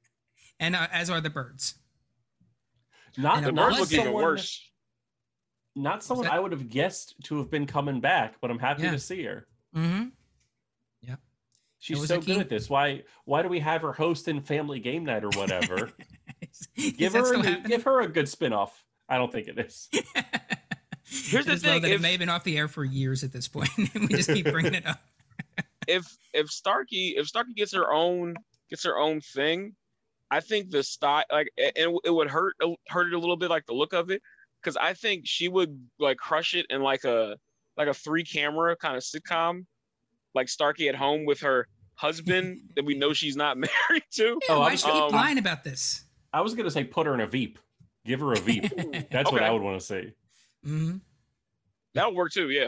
and 0.60 0.76
uh, 0.76 0.88
as 0.92 1.10
are 1.10 1.22
the 1.22 1.30
birds. 1.30 1.76
Not 3.18 3.38
And 3.38 3.46
The 3.48 3.54
birds 3.54 3.80
look 3.80 3.92
even 3.92 4.06
someone- 4.06 4.24
worse. 4.24 4.62
Not 5.78 6.04
someone 6.04 6.28
I 6.28 6.40
would 6.40 6.54
have 6.54 6.70
guessed 6.70 7.16
to 7.26 7.38
have 7.40 7.50
been 7.52 7.66
coming 7.66 8.00
back, 8.00 8.36
but 8.40 8.50
I'm 8.50 8.60
happy 8.60 8.84
Yeah. 8.84 8.92
to 8.92 9.00
see 9.00 9.24
her. 9.24 9.46
Mm-hmm. 9.76 10.06
Yeah, 11.02 11.16
She's 11.80 12.08
so 12.08 12.22
good 12.22 12.38
at 12.38 12.48
this. 12.48 12.70
Why 12.70 13.04
why 13.26 13.42
do 13.42 13.50
we 13.50 13.60
have 13.60 13.82
her 13.82 13.92
host 13.92 14.26
hosting 14.26 14.42
family 14.42 14.80
game 14.80 15.04
night 15.04 15.26
or 15.26 15.30
whatever? 15.32 15.92
Is 16.42 16.68
give 16.94 17.12
that 17.12 17.20
her 17.20 17.34
a 17.34 17.38
happening? 17.44 17.64
give 17.64 17.84
her 17.84 18.00
a 18.02 18.08
good 18.08 18.30
spin-off. 18.30 18.86
I 19.10 19.18
don't 19.18 19.32
think 19.32 19.50
it 19.50 19.60
is. 19.60 19.90
Here's 21.04 21.46
I 21.48 21.52
the 21.56 21.58
thing, 21.60 21.82
that 21.82 21.92
it 21.92 22.02
may 22.02 22.12
have 22.12 22.20
been 22.20 22.30
off 22.30 22.44
the 22.46 22.58
air 22.58 22.68
for 22.70 22.84
years 22.86 23.24
at 23.24 23.32
this 23.34 23.48
point, 23.50 23.70
and 23.78 23.90
we 23.96 24.08
just 24.08 24.30
keep 24.30 24.46
bringing 24.50 24.74
it 24.76 24.86
up. 24.86 25.00
if 25.88 26.06
if 26.34 26.50
Starkey 26.50 27.16
if 27.18 27.28
Starkey 27.28 27.54
gets 27.54 27.74
her 27.74 27.92
own 27.94 28.36
gets 28.70 28.86
her 28.86 28.98
own 28.98 29.20
thing, 29.20 29.76
I 30.36 30.42
think 30.42 30.70
the 30.70 30.84
style 30.84 31.24
like 31.32 31.48
and 31.58 31.98
it 32.04 32.12
would 32.12 32.30
hurt 32.30 32.56
hurt 32.90 33.08
it 33.08 33.14
a 33.14 33.20
little 33.20 33.38
bit 33.38 33.50
like 33.50 33.66
the 33.66 33.74
look 33.74 33.94
of 33.94 34.10
it 34.12 34.22
because 34.62 34.76
I 34.76 34.94
think 34.94 35.22
she 35.26 35.48
would 35.48 35.80
like 35.98 36.18
crush 36.18 36.54
it 36.54 36.66
in 36.70 36.82
like 36.82 37.06
a 37.06 37.38
like 37.78 37.88
a 37.88 37.94
three 37.94 38.24
camera 38.26 38.76
kind 38.76 38.98
of 38.98 39.04
sitcom, 39.04 39.66
like 40.34 40.50
Starkey 40.50 40.90
at 40.90 40.96
home 40.96 41.26
with 41.26 41.40
her 41.40 41.68
husband 41.94 42.60
that 42.76 42.84
we 42.84 42.98
know 42.98 43.14
she's 43.14 43.38
not 43.38 43.58
married 43.90 44.04
to. 44.16 44.38
Oh, 44.50 44.60
Why 44.60 44.68
I'm- 44.68 44.78
should 44.78 44.88
you 44.88 44.94
keep 44.94 45.04
um, 45.04 45.12
lying 45.12 45.38
about 45.38 45.64
this? 45.64 46.04
I 46.34 46.42
was 46.42 46.54
gonna 46.54 46.70
say 46.72 46.84
put 46.84 47.08
her 47.08 47.14
in 47.14 47.22
a 47.22 47.28
Veep. 47.28 47.60
Give 48.06 48.20
her 48.20 48.34
a 48.34 48.38
Veep. 48.40 48.66
That's 49.10 49.32
what 49.32 49.42
I 49.42 49.52
would 49.52 49.62
want 49.62 49.80
to 49.80 49.86
see. 49.86 50.12
hmm 50.66 50.98
That 51.94 52.08
would 52.08 52.16
work 52.18 52.32
too. 52.34 52.50
Yeah. 52.50 52.68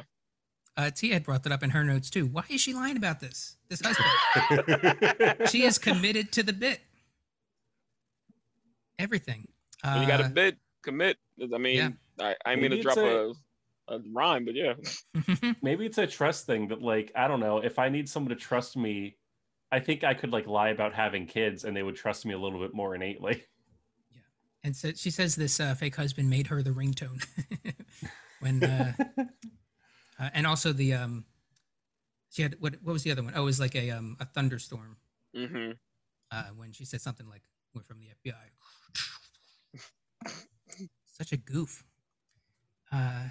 Uh, 0.77 0.89
Tia 0.91 1.13
had 1.15 1.23
brought 1.23 1.43
that 1.43 1.51
up 1.51 1.63
in 1.63 1.71
her 1.71 1.83
notes 1.83 2.09
too. 2.09 2.27
Why 2.27 2.43
is 2.49 2.61
she 2.61 2.73
lying 2.73 2.95
about 2.97 3.19
this? 3.19 3.57
This 3.67 3.81
husband. 3.83 5.49
she 5.49 5.63
is 5.63 5.77
committed 5.79 6.31
to 6.33 6.43
the 6.43 6.53
bit. 6.53 6.79
Everything. 8.99 9.47
Uh, 9.83 9.99
you 10.01 10.07
got 10.07 10.17
to 10.17 10.29
bid, 10.29 10.57
commit. 10.83 11.17
I 11.41 11.57
mean, 11.57 11.75
yeah. 11.75 11.89
I, 12.19 12.35
I 12.45 12.55
mean 12.55 12.71
Maybe 12.71 12.77
to 12.77 12.83
drop 12.83 12.97
it's 12.97 13.37
a, 13.89 13.95
a 13.95 13.99
rhyme, 14.13 14.45
but 14.45 14.55
yeah. 14.55 14.73
Maybe 15.61 15.85
it's 15.85 15.97
a 15.97 16.07
trust 16.07 16.45
thing 16.45 16.67
that 16.69 16.81
like 16.81 17.11
I 17.15 17.27
don't 17.27 17.39
know. 17.39 17.59
If 17.59 17.79
I 17.79 17.89
need 17.89 18.09
someone 18.09 18.29
to 18.29 18.35
trust 18.35 18.75
me, 18.75 19.17
I 19.71 19.79
think 19.79 20.03
I 20.03 20.13
could 20.13 20.31
like 20.31 20.47
lie 20.47 20.69
about 20.69 20.93
having 20.93 21.25
kids 21.25 21.63
and 21.63 21.75
they 21.75 21.83
would 21.83 21.95
trust 21.95 22.25
me 22.25 22.33
a 22.33 22.39
little 22.39 22.59
bit 22.59 22.73
more 22.73 22.95
innately. 22.95 23.43
Yeah, 24.09 24.21
and 24.63 24.75
so 24.75 24.91
she 24.93 25.11
says 25.11 25.35
this 25.35 25.59
uh, 25.59 25.75
fake 25.75 25.95
husband 25.97 26.29
made 26.29 26.47
her 26.47 26.63
the 26.63 26.71
ringtone 26.71 27.25
when, 28.39 28.63
uh, 28.63 28.93
uh, 30.19 30.29
and 30.33 30.47
also 30.47 30.71
the 30.71 30.93
um, 30.93 31.25
she 32.29 32.41
had 32.41 32.55
what? 32.59 32.75
What 32.81 32.93
was 32.93 33.03
the 33.03 33.11
other 33.11 33.23
one? 33.23 33.33
Oh, 33.35 33.41
it 33.41 33.45
was 33.45 33.59
like 33.59 33.75
a 33.75 33.91
um 33.91 34.15
a 34.19 34.25
thunderstorm. 34.25 34.97
hmm 35.35 35.71
uh, 36.31 36.43
when 36.55 36.71
she 36.71 36.85
said 36.85 37.01
something 37.01 37.27
like 37.27 37.43
"We're 37.73 37.83
from 37.83 37.99
the 37.99 38.07
FBI." 38.07 38.33
Such 41.17 41.31
a 41.31 41.37
goof. 41.37 41.83
Uh, 42.91 43.29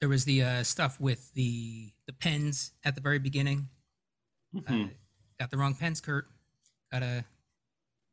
there 0.00 0.08
was 0.08 0.24
the 0.24 0.42
uh, 0.42 0.62
stuff 0.62 1.00
with 1.00 1.32
the 1.34 1.92
the 2.06 2.12
pens 2.12 2.72
at 2.84 2.94
the 2.94 3.00
very 3.00 3.18
beginning. 3.18 3.68
Uh, 4.56 4.60
Mhm. 4.60 4.90
got 5.38 5.50
the 5.50 5.58
wrong 5.58 5.74
pens, 5.74 6.00
Kurt. 6.00 6.28
Gotta 6.92 7.24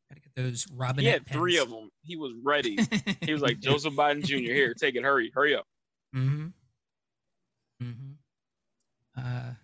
gotta 0.08 0.20
get 0.20 0.34
those 0.34 0.66
Robin. 0.72 1.04
He 1.04 1.10
had 1.10 1.26
three 1.26 1.56
of 1.58 1.70
them. 1.70 1.90
He 2.02 2.16
was 2.16 2.32
ready. 2.42 2.78
He 3.22 3.32
was 3.32 3.42
like, 3.42 3.60
Joseph 3.60 3.94
Biden 3.94 4.24
Jr., 4.24 4.36
here, 4.52 4.74
take 4.74 4.94
it, 4.96 5.02
hurry, 5.04 5.30
hurry 5.34 5.54
up. 5.54 5.66
Mm-hmm. 6.14 6.46
Mm-hmm. 7.82 8.12
Uh, 9.16 9.54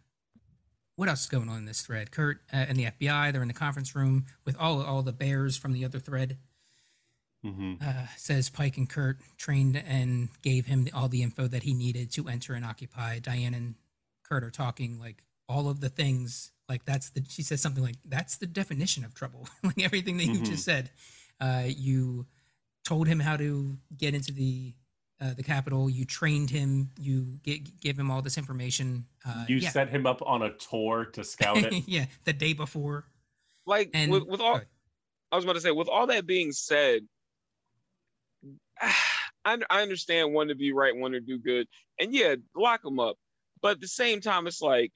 what 0.96 1.08
else 1.08 1.22
is 1.22 1.28
going 1.28 1.48
on 1.48 1.58
in 1.58 1.64
this 1.64 1.82
thread? 1.82 2.10
Kurt 2.10 2.40
uh, 2.52 2.56
and 2.56 2.76
the 2.78 2.84
FBI, 2.86 3.32
they're 3.32 3.42
in 3.42 3.48
the 3.48 3.54
conference 3.54 3.94
room 3.96 4.26
with 4.44 4.56
all 4.58 4.82
all 4.82 5.02
the 5.02 5.12
bears 5.12 5.56
from 5.56 5.72
the 5.72 5.84
other 5.84 5.98
thread. 5.98 6.38
Hmm 7.44 7.74
uh, 7.84 8.06
says 8.16 8.48
Pike 8.48 8.76
and 8.78 8.88
Kurt 8.88 9.18
trained 9.36 9.76
and 9.76 10.28
gave 10.42 10.66
him 10.66 10.88
all 10.94 11.08
the 11.08 11.22
info 11.22 11.46
that 11.46 11.62
he 11.62 11.74
needed 11.74 12.10
to 12.12 12.28
enter 12.28 12.54
and 12.54 12.64
occupy. 12.64 13.18
Diane 13.18 13.52
and 13.54 13.74
Kurt 14.24 14.42
are 14.42 14.50
talking 14.50 14.98
like 14.98 15.22
all 15.48 15.68
of 15.68 15.80
the 15.80 15.88
things. 15.90 16.52
Like 16.68 16.84
that's 16.86 17.10
the 17.10 17.22
she 17.28 17.42
says 17.42 17.60
something 17.60 17.82
like 17.82 17.96
that's 18.06 18.36
the 18.38 18.46
definition 18.46 19.04
of 19.04 19.14
trouble. 19.14 19.46
like 19.62 19.82
everything 19.82 20.16
that 20.18 20.26
you 20.26 20.40
Mhm. 20.40 20.46
just 20.46 20.64
said. 20.64 20.90
Uh, 21.40 21.64
you 21.66 22.26
told 22.84 23.06
him 23.06 23.20
how 23.20 23.36
to 23.36 23.76
get 23.96 24.14
into 24.14 24.32
the 24.32 24.72
uh, 25.20 25.34
the 25.34 25.42
capital. 25.42 25.88
You 25.90 26.04
trained 26.04 26.50
him. 26.50 26.90
You 26.98 27.38
get, 27.42 27.80
gave 27.80 27.98
him 27.98 28.10
all 28.10 28.22
this 28.22 28.36
information. 28.38 29.06
Uh, 29.26 29.44
you 29.48 29.56
yeah. 29.56 29.70
set 29.70 29.88
him 29.88 30.06
up 30.06 30.22
on 30.24 30.42
a 30.42 30.52
tour 30.54 31.04
to 31.12 31.22
scout 31.24 31.58
it. 31.58 31.72
yeah, 31.86 32.06
the 32.24 32.32
day 32.32 32.52
before. 32.52 33.04
Like 33.66 33.90
And 33.94 34.10
with, 34.10 34.24
with 34.24 34.40
all 34.40 34.60
I 35.32 35.36
was 35.36 35.44
about 35.44 35.54
to 35.54 35.60
say, 35.60 35.70
with 35.70 35.88
all 35.88 36.06
that 36.08 36.26
being 36.26 36.52
said, 36.52 37.06
I, 39.46 39.58
I 39.68 39.82
understand 39.82 40.32
one 40.32 40.48
to 40.48 40.54
be 40.54 40.72
right, 40.72 40.96
one 40.96 41.12
to 41.12 41.20
do 41.20 41.38
good, 41.38 41.66
and 42.00 42.14
yeah, 42.14 42.36
lock 42.56 42.82
them 42.82 42.98
up. 42.98 43.16
But 43.60 43.72
at 43.72 43.80
the 43.80 43.88
same 43.88 44.20
time, 44.20 44.46
it's 44.46 44.62
like 44.62 44.90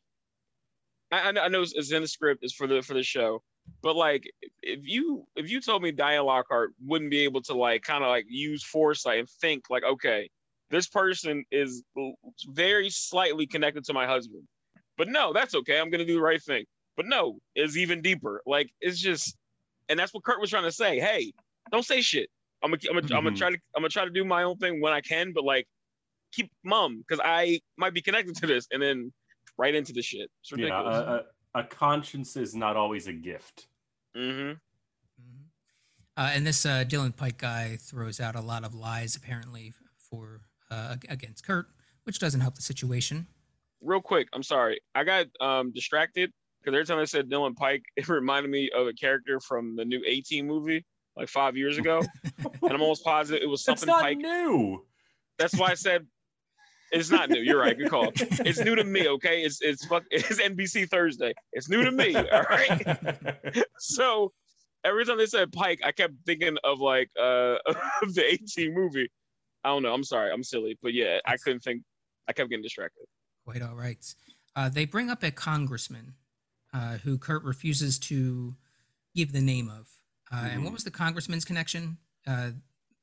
I, 1.11 1.29
I 1.29 1.49
know- 1.49 1.63
it's, 1.63 1.93
in 1.93 2.03
the 2.03 2.09
script, 2.09 2.43
it's 2.43 2.55
for 2.55 2.67
the 2.67 2.83
for 2.83 2.95
the 2.95 3.03
show, 3.03 3.43
but 3.83 3.97
like 3.97 4.25
if 4.63 4.81
you 4.83 5.27
if 5.37 5.51
you 5.51 5.61
told 5.61 5.83
me 5.83 5.93
Diane 5.93 6.25
Lockhart 6.25 6.73
wouldn't 6.85 7.11
be 7.11 7.21
able 7.21 7.43
to 7.43 7.55
like 7.55 7.83
kind 7.83 8.05
of 8.05 8.09
like 8.11 8.27
use 8.29 8.65
foresight 8.65 9.19
and 9.19 9.29
think 9.29 9.65
like, 9.71 9.85
okay, 9.85 10.29
this 10.71 10.87
person 10.87 11.45
is 11.51 11.83
very 12.47 12.91
slightly 12.91 13.47
connected 13.47 13.85
to 13.85 13.95
my 13.95 14.07
husband, 14.07 14.43
but 14.97 15.09
no, 15.09 15.33
that's 15.33 15.55
okay. 15.55 15.79
I'm 15.79 15.91
gonna 15.91 16.05
do 16.05 16.15
the 16.15 16.23
right 16.23 16.43
thing. 16.43 16.65
But 16.97 17.07
no, 17.07 17.39
it's 17.55 17.77
even 17.77 18.03
deeper. 18.03 18.43
Like 18.47 18.71
it's 18.81 18.99
just 18.99 19.37
and 19.89 19.99
that's 19.99 20.13
what 20.13 20.25
Kurt 20.25 20.41
was 20.41 20.51
trying 20.51 20.65
to 20.65 20.73
say. 20.73 20.99
Hey, 20.99 21.33
don't 21.73 21.85
say 21.85 22.01
shit. 22.01 22.29
I'm 22.63 22.71
gonna, 22.71 22.81
I'm 22.89 22.95
gonna, 23.01 23.17
I'm 23.17 23.25
gonna 23.25 23.37
try 23.37 23.51
to, 23.51 23.59
I'm 23.77 23.83
gonna 23.83 23.89
try 23.89 24.05
to 24.05 24.11
do 24.11 24.25
my 24.25 24.43
own 24.43 24.57
thing 24.57 24.81
when 24.81 24.93
I 24.93 25.01
can, 25.01 25.33
but 25.33 25.45
like, 25.45 25.67
keep 26.33 26.51
mum, 26.65 26.99
because 26.99 27.21
I 27.25 27.61
might 27.77 27.95
be 27.95 28.03
connected 28.03 28.37
to 28.37 28.47
this, 28.47 28.67
and 28.71 28.83
then 28.83 29.13
right 29.57 29.75
into 29.75 29.93
the 29.93 30.03
shit. 30.03 30.31
It's 30.43 30.53
Yeah, 30.57 30.81
uh, 30.81 31.21
a, 31.55 31.59
a, 31.59 31.63
a 31.63 31.65
conscience 31.65 32.37
is 32.37 32.55
not 32.55 32.77
always 32.77 33.07
a 33.07 33.13
gift. 33.13 33.69
mm-hmm. 34.17 34.51
Mhm. 34.51 35.45
Uh, 36.17 36.31
and 36.35 36.47
this 36.47 36.67
uh, 36.67 36.85
Dylan 36.87 37.17
Pike 37.17 37.39
guy 37.39 37.77
throws 37.81 38.21
out 38.21 38.35
a 38.35 38.41
lot 38.41 38.65
of 38.65 38.75
lies, 38.75 39.15
apparently, 39.15 39.73
for 40.11 40.41
uh, 40.71 40.97
against 41.09 41.45
Kurt, 41.47 41.67
which 42.05 42.19
doesn't 42.19 42.41
help 42.41 42.57
the 42.57 42.63
situation. 42.63 43.27
Real 43.81 44.01
quick, 44.01 44.29
I'm 44.33 44.43
sorry, 44.43 44.81
I 44.95 45.05
got 45.05 45.27
um 45.41 45.73
distracted 45.73 46.33
because 46.61 46.75
every 46.75 46.87
time 46.87 46.99
I 46.99 47.05
said 47.05 47.31
Dylan 47.31 47.55
Pike, 47.55 47.85
it 47.97 48.09
reminded 48.09 48.51
me 48.51 48.71
of 48.75 48.89
a 48.89 48.93
character 48.93 49.39
from 49.41 49.77
the 49.77 49.85
new 49.85 50.03
18 50.05 50.47
movie 50.47 50.85
like 51.19 51.29
five 51.29 51.57
years 51.57 51.77
ago, 51.79 52.01
and 52.39 52.73
I'm 52.73 52.81
almost 52.81 53.05
positive 53.05 53.43
it 53.43 53.47
was 53.47 53.65
That's 53.65 53.81
something 53.81 53.93
not 53.93 54.03
Pike. 54.03 54.19
new. 54.19 54.85
That's 55.39 55.55
why 55.55 55.71
I 55.71 55.75
said 55.75 56.07
it's 56.93 57.11
not 57.11 57.29
new. 57.29 57.41
You're 57.41 57.59
right. 57.59 57.77
Good 57.77 57.91
call. 57.91 58.13
It's 58.21 58.61
new 58.61 58.75
to 58.75 58.85
me. 58.85 59.09
Okay, 59.09 59.43
it's 59.43 59.61
it's 59.61 59.85
fuck. 59.85 60.05
It's 60.11 60.41
NBC 60.41 60.89
Thursday. 60.89 61.35
It's 61.53 61.69
new 61.69 61.85
to 61.85 61.91
me. 61.91 62.15
All 62.17 62.43
right. 62.49 63.65
so 63.79 64.33
every 64.85 65.05
time 65.05 65.19
they 65.19 65.27
said 65.27 65.53
Pike, 65.53 65.81
I 65.85 65.93
kept 65.93 66.15
thinking 66.25 66.57
of 66.65 66.81
like 66.81 67.11
uh 67.21 67.57
of 68.03 68.15
the 68.15 68.25
18 68.25 68.73
movie. 68.75 69.11
I 69.65 69.71
don't 69.71 69.83
know. 69.83 69.93
I'm 69.93 70.05
sorry. 70.05 70.33
I'm 70.33 70.45
silly, 70.45 70.79
but 70.83 70.95
yeah, 70.95 71.19
I 71.27 71.37
couldn't 71.37 71.61
think. 71.61 71.83
I 72.29 72.33
kept 72.33 72.49
getting 72.51 72.63
distracted. 72.63 73.07
Quite 73.45 73.63
all 73.63 73.75
right. 73.75 73.99
Uh, 74.55 74.69
they 74.69 74.85
bring 74.85 75.09
up 75.11 75.23
a 75.23 75.31
congressman 75.31 76.15
uh, 76.75 76.99
who 76.99 77.17
Kurt 77.19 77.43
refuses 77.43 77.99
to 78.01 78.55
give 79.15 79.33
the 79.33 79.41
name 79.41 79.69
of. 79.71 79.89
Uh, 80.33 80.37
And 80.51 80.63
what 80.65 80.71
Mhm. 80.71 80.75
was 80.75 80.85
the 80.85 80.91
congressman's 80.91 81.45
connection? 81.45 81.99
Uh, 82.27 82.53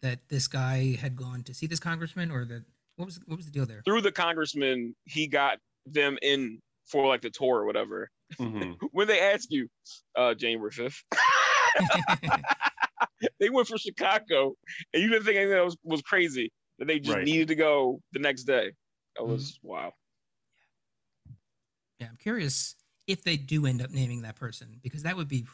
that 0.01 0.27
this 0.29 0.47
guy 0.47 0.95
had 0.95 1.15
gone 1.15 1.43
to 1.43 1.53
see 1.53 1.65
this 1.65 1.79
congressman, 1.79 2.29
or 2.29 2.45
that 2.45 2.63
what 2.95 3.05
was 3.05 3.19
what 3.25 3.37
was 3.37 3.45
the 3.45 3.51
deal 3.51 3.65
there? 3.65 3.81
Through 3.83 4.01
the 4.01 4.11
congressman, 4.11 4.95
he 5.05 5.25
got 5.27 5.59
them 5.87 6.17
in 6.21 6.61
for 6.85 7.07
like 7.07 7.21
the 7.21 7.31
tour 7.31 7.57
or 7.61 7.65
whatever. 7.65 8.09
Mhm. 8.33 8.77
When 8.91 9.07
they 9.07 9.19
ask 9.19 9.49
you, 9.49 9.67
uh, 10.15 10.35
January 10.35 10.71
5th, 10.71 11.03
they 13.39 13.49
went 13.49 13.67
from 13.67 13.77
Chicago, 13.77 14.55
and 14.93 15.01
you 15.01 15.09
didn't 15.09 15.25
think 15.25 15.37
anything 15.37 15.57
else 15.57 15.75
was 15.83 16.01
crazy. 16.03 16.51
That 16.77 16.85
they 16.85 16.99
just 16.99 17.15
Right. 17.15 17.25
needed 17.25 17.47
to 17.47 17.55
go 17.55 18.01
the 18.11 18.19
next 18.19 18.43
day. 18.43 18.73
That 19.15 19.23
was 19.25 19.57
wow. 19.63 19.93
Yeah, 21.99 22.09
I'm 22.09 22.17
curious 22.17 22.75
if 23.07 23.23
they 23.23 23.37
do 23.37 23.65
end 23.65 23.81
up 23.81 23.89
naming 23.91 24.21
that 24.23 24.35
person 24.35 24.79
because 24.83 25.03
that 25.03 25.15
would 25.15 25.29
be, 25.29 25.45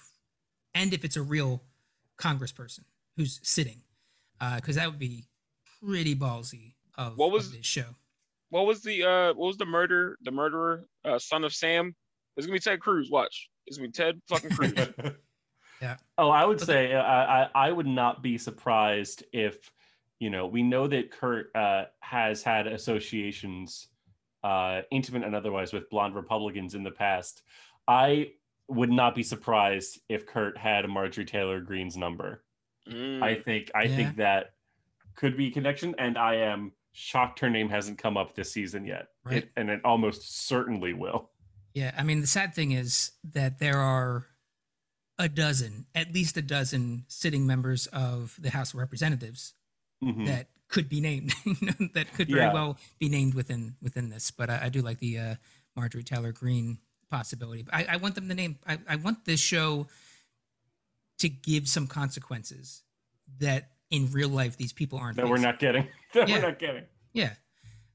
and 0.75 0.93
if 0.93 1.03
it's 1.03 1.17
a 1.17 1.21
real 1.21 1.63
congressperson 2.17 2.81
who's 3.17 3.39
sitting, 3.43 3.81
because 4.55 4.75
that 4.75 4.89
would 4.89 4.99
be 4.99 5.25
pretty 5.83 6.15
ballsy 6.15 6.73
of, 6.97 7.17
What 7.17 7.27
of 7.27 7.33
was- 7.33 7.51
this 7.51 7.65
show. 7.65 7.95
What 8.49 8.65
was 8.65 8.81
the 8.83 9.03
uh 9.03 9.27
what 9.33 9.47
was 9.47 9.57
the 9.57 9.65
murder 9.65 10.17
the 10.23 10.31
murderer 10.31 10.85
uh, 11.05 11.17
son 11.19 11.45
of 11.45 11.53
Sam? 11.53 11.95
It's 12.35 12.45
gonna 12.45 12.55
be 12.57 12.59
Ted 12.59 12.81
Cruz. 12.81 13.09
Watch. 13.09 13.49
It's 13.65 13.77
gonna 13.77 13.87
be 13.87 13.93
Ted 13.93 14.21
fucking 14.27 14.49
Cruz. 14.51 14.73
Yeah. 15.81 15.95
Oh, 16.19 16.29
I 16.29 16.45
would 16.45 16.57
Okay. 16.57 16.65
say 16.65 16.93
uh, 16.93 17.01
I, 17.01 17.43
I 17.43 17.49
I 17.69 17.71
would 17.71 17.87
not 17.87 18.21
be 18.21 18.37
surprised 18.37 19.23
if 19.33 19.71
you 20.19 20.29
know 20.29 20.45
we 20.47 20.61
know 20.63 20.85
that 20.85 21.09
Kurt 21.11 21.49
uh, 21.55 21.85
has 22.01 22.43
had 22.43 22.67
associations, 22.67 23.87
uh, 24.43 24.81
intimate 24.91 25.23
and 25.23 25.33
otherwise, 25.33 25.73
with 25.73 25.89
blonde 25.89 26.13
Republicans 26.13 26.75
in 26.75 26.83
the 26.83 26.91
past. 26.91 27.41
I 27.87 28.33
would 28.71 28.89
not 28.91 29.15
be 29.15 29.23
surprised 29.23 29.99
if 30.09 30.25
Kurt 30.25 30.57
had 30.57 30.87
Marjorie 30.87 31.25
Taylor 31.25 31.59
Greene's 31.61 31.97
number. 31.97 32.43
Mm. 32.87 33.21
I 33.21 33.35
think 33.35 33.69
I 33.75 33.83
Yeah. 33.83 33.95
think 33.95 34.15
that 34.17 34.53
could 35.15 35.37
be 35.37 35.47
a 35.47 35.51
connection, 35.51 35.93
and 35.99 36.17
I 36.17 36.35
am 36.35 36.71
shocked 36.93 37.39
her 37.39 37.49
name 37.49 37.69
hasn't 37.69 37.97
come 37.97 38.17
up 38.17 38.35
this 38.35 38.51
season 38.51 38.85
yet, 38.85 39.07
Right. 39.23 39.43
It- 39.43 39.51
and 39.55 39.69
it 39.69 39.81
almost 39.85 40.45
certainly 40.47 40.93
will. 40.93 41.29
Yeah, 41.73 41.93
I 41.97 42.03
mean 42.03 42.19
the 42.21 42.27
sad 42.27 42.53
thing 42.53 42.71
is 42.71 43.11
that 43.23 43.59
there 43.59 43.77
are 43.77 44.25
a 45.17 45.29
dozen, 45.29 45.85
at 45.95 46.13
least 46.13 46.35
a 46.37 46.41
dozen, 46.41 47.05
sitting 47.07 47.45
members 47.45 47.87
of 47.87 48.35
the 48.41 48.49
House 48.49 48.73
of 48.73 48.79
Representatives 48.79 49.53
Mhm. 50.03 50.25
that 50.25 50.49
could 50.67 50.89
be 50.89 50.99
named, 51.01 51.29
that 51.93 52.11
could 52.13 52.27
very 52.29 52.41
Yeah. 52.41 52.53
well 52.53 52.77
be 52.99 53.07
named 53.09 53.33
within 53.35 53.75
within 53.81 54.09
this. 54.09 54.31
But 54.31 54.49
I, 54.49 54.65
I 54.65 54.69
do 54.69 54.81
like 54.81 54.99
the 54.99 55.17
uh, 55.19 55.35
Marjorie 55.75 56.03
Taylor 56.03 56.31
Greene 56.31 56.79
possibility. 57.11 57.61
But 57.61 57.75
I, 57.75 57.85
I 57.91 57.97
want 57.97 58.15
them 58.15 58.27
to 58.29 58.33
name. 58.33 58.57
I, 58.65 58.79
I 58.89 58.95
want 58.95 59.25
this 59.25 59.39
show 59.39 59.87
to 61.19 61.29
give 61.29 61.67
some 61.67 61.85
consequences 61.85 62.81
that 63.39 63.69
in 63.91 64.11
real 64.11 64.29
life 64.29 64.57
these 64.57 64.73
people 64.73 64.97
aren't. 64.97 65.17
that 65.17 65.27
we're 65.27 65.37
not 65.37 65.59
getting. 65.59 65.87
That 66.13 66.27
Yeah. 66.27 66.35
we're 66.37 66.41
not 66.49 66.59
getting. 66.59 66.83
Yeah, 67.13 67.33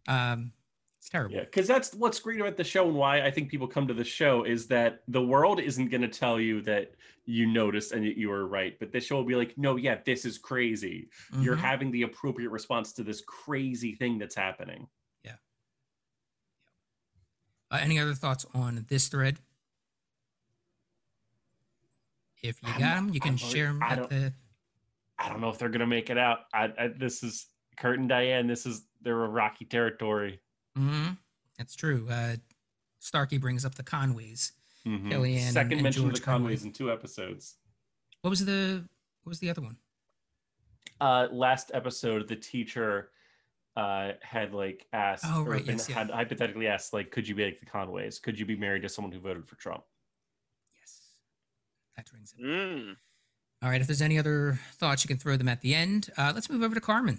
um, 0.09 0.53
it's 0.99 1.09
terrible. 1.11 1.35
Yeah, 1.35 1.45
because 1.45 1.67
that's 1.67 1.93
what's 1.95 2.19
great 2.19 2.41
about 2.41 2.57
the 2.57 2.65
show 2.65 2.87
and 2.87 2.95
why 2.97 3.21
I 3.23 3.31
think 3.31 3.51
people 3.51 3.67
come 3.67 3.87
to 3.89 3.95
the 3.95 4.05
show 4.05 4.45
is 4.45 4.69
that 4.69 5.03
the 5.09 5.21
world 5.21 5.61
isn't 5.61 5.89
going 5.91 6.01
to 6.03 6.09
tell 6.09 6.41
you 6.41 6.63
that 6.63 6.95
you 7.27 7.45
noticed 7.47 7.93
and 7.93 8.07
that 8.07 8.17
you 8.17 8.29
were 8.31 8.47
right, 8.47 8.79
but 8.79 8.91
the 8.93 9.01
show 9.01 9.17
will 9.17 9.25
be 9.25 9.35
like, 9.35 9.59
no, 9.59 9.77
yeah, 9.77 9.99
this 10.07 10.25
is 10.25 10.39
crazy. 10.39 11.11
You're 11.41 11.57
Mhm. 11.57 11.61
having 11.61 11.91
the 11.91 12.03
appropriate 12.03 12.51
response 12.51 12.93
to 12.95 13.03
this 13.03 13.21
crazy 13.27 13.95
thing 13.97 14.17
that's 14.19 14.35
happening. 14.35 14.87
Uh, 17.71 17.79
any 17.81 17.99
other 17.99 18.15
thoughts 18.15 18.47
on 18.55 18.85
this 18.89 19.09
thread? 19.09 19.39
If 22.43 22.63
you 22.63 22.69
I'm- 22.69 22.81
got 22.81 22.95
them, 22.97 23.09
you 23.15 23.21
can 23.21 23.31
I'm- 23.31 23.37
share 23.39 23.67
them 23.67 23.83
I 23.83 23.87
at 23.93 23.97
don't- 23.97 24.11
the. 24.11 24.33
I 25.19 25.29
don't 25.31 25.41
know 25.41 25.49
if 25.49 25.59
they're 25.59 25.71
going 25.71 25.81
to 25.81 25.87
make 25.87 26.11
it 26.11 26.19
out. 26.19 26.41
I, 26.53 26.73
I, 26.79 26.89
this 26.89 27.23
is 27.23 27.47
Kurt 27.79 27.99
and 27.99 28.09
Diane. 28.09 28.47
This 28.47 28.67
is 28.67 28.83
they're 29.01 29.25
a 29.25 29.29
rocky 29.29 29.65
territory. 29.65 30.41
hmm 30.77 31.09
That's 31.57 31.75
true. 31.75 32.07
Uh, 32.11 32.37
Starkey 32.99 33.39
brings 33.39 33.65
up 33.65 33.75
the 33.77 33.83
Conways. 33.83 34.53
Mhm. 34.85 35.11
Kellyanne 35.11 35.37
and- 35.39 35.53
Second 35.55 35.73
and 35.73 35.83
mention 35.83 36.07
of 36.07 36.15
the 36.15 36.21
Conways 36.21 36.61
Conway. 36.61 36.69
in 36.69 36.73
two 36.75 36.93
episodes. 36.93 37.57
What 38.21 38.31
was 38.31 38.45
the 38.45 38.87
What 39.23 39.31
was 39.31 39.41
the 39.41 39.51
other 39.51 39.63
one? 39.63 39.79
uh 41.01 41.29
last 41.33 41.71
episode 41.75 42.27
the 42.29 42.37
teacher 42.37 43.11
uh 43.77 44.13
had 44.23 44.55
like 44.55 44.87
asked 44.93 45.25
Oh, 45.29 45.43
or 45.43 45.51
right, 45.51 45.67
been- 45.67 45.77
yes, 45.77 45.89
yeah. 45.89 45.97
had 45.97 46.11
hypothetically 46.11 46.67
asked 46.67 46.93
like 46.93 47.11
could 47.11 47.29
you 47.29 47.35
be 47.35 47.45
like 47.45 47.61
the 47.61 47.67
conways 47.67 48.19
could 48.19 48.39
you 48.39 48.47
be 48.47 48.57
married 48.57 48.83
to 48.83 48.89
someone 48.89 49.13
who 49.13 49.21
voted 49.21 49.47
for 49.47 49.57
trump 49.57 49.85
Yes, 50.81 51.01
that 51.97 52.07
rings 52.13 52.35
it. 52.39 52.43
Mm. 52.45 52.97
All 53.63 53.71
right. 53.71 53.81
If 53.81 53.87
there's 53.87 54.03
any 54.03 54.19
other 54.19 54.59
thoughts, 54.75 55.03
you 55.03 55.09
can 55.09 55.17
throw 55.17 55.37
them 55.39 55.49
at 55.49 55.63
the 55.63 55.75
end. 55.75 56.11
Uh, 56.19 56.31
let's 56.35 56.51
move 56.51 56.63
over 56.63 56.75
to 56.75 56.81
Carmen. 56.81 57.19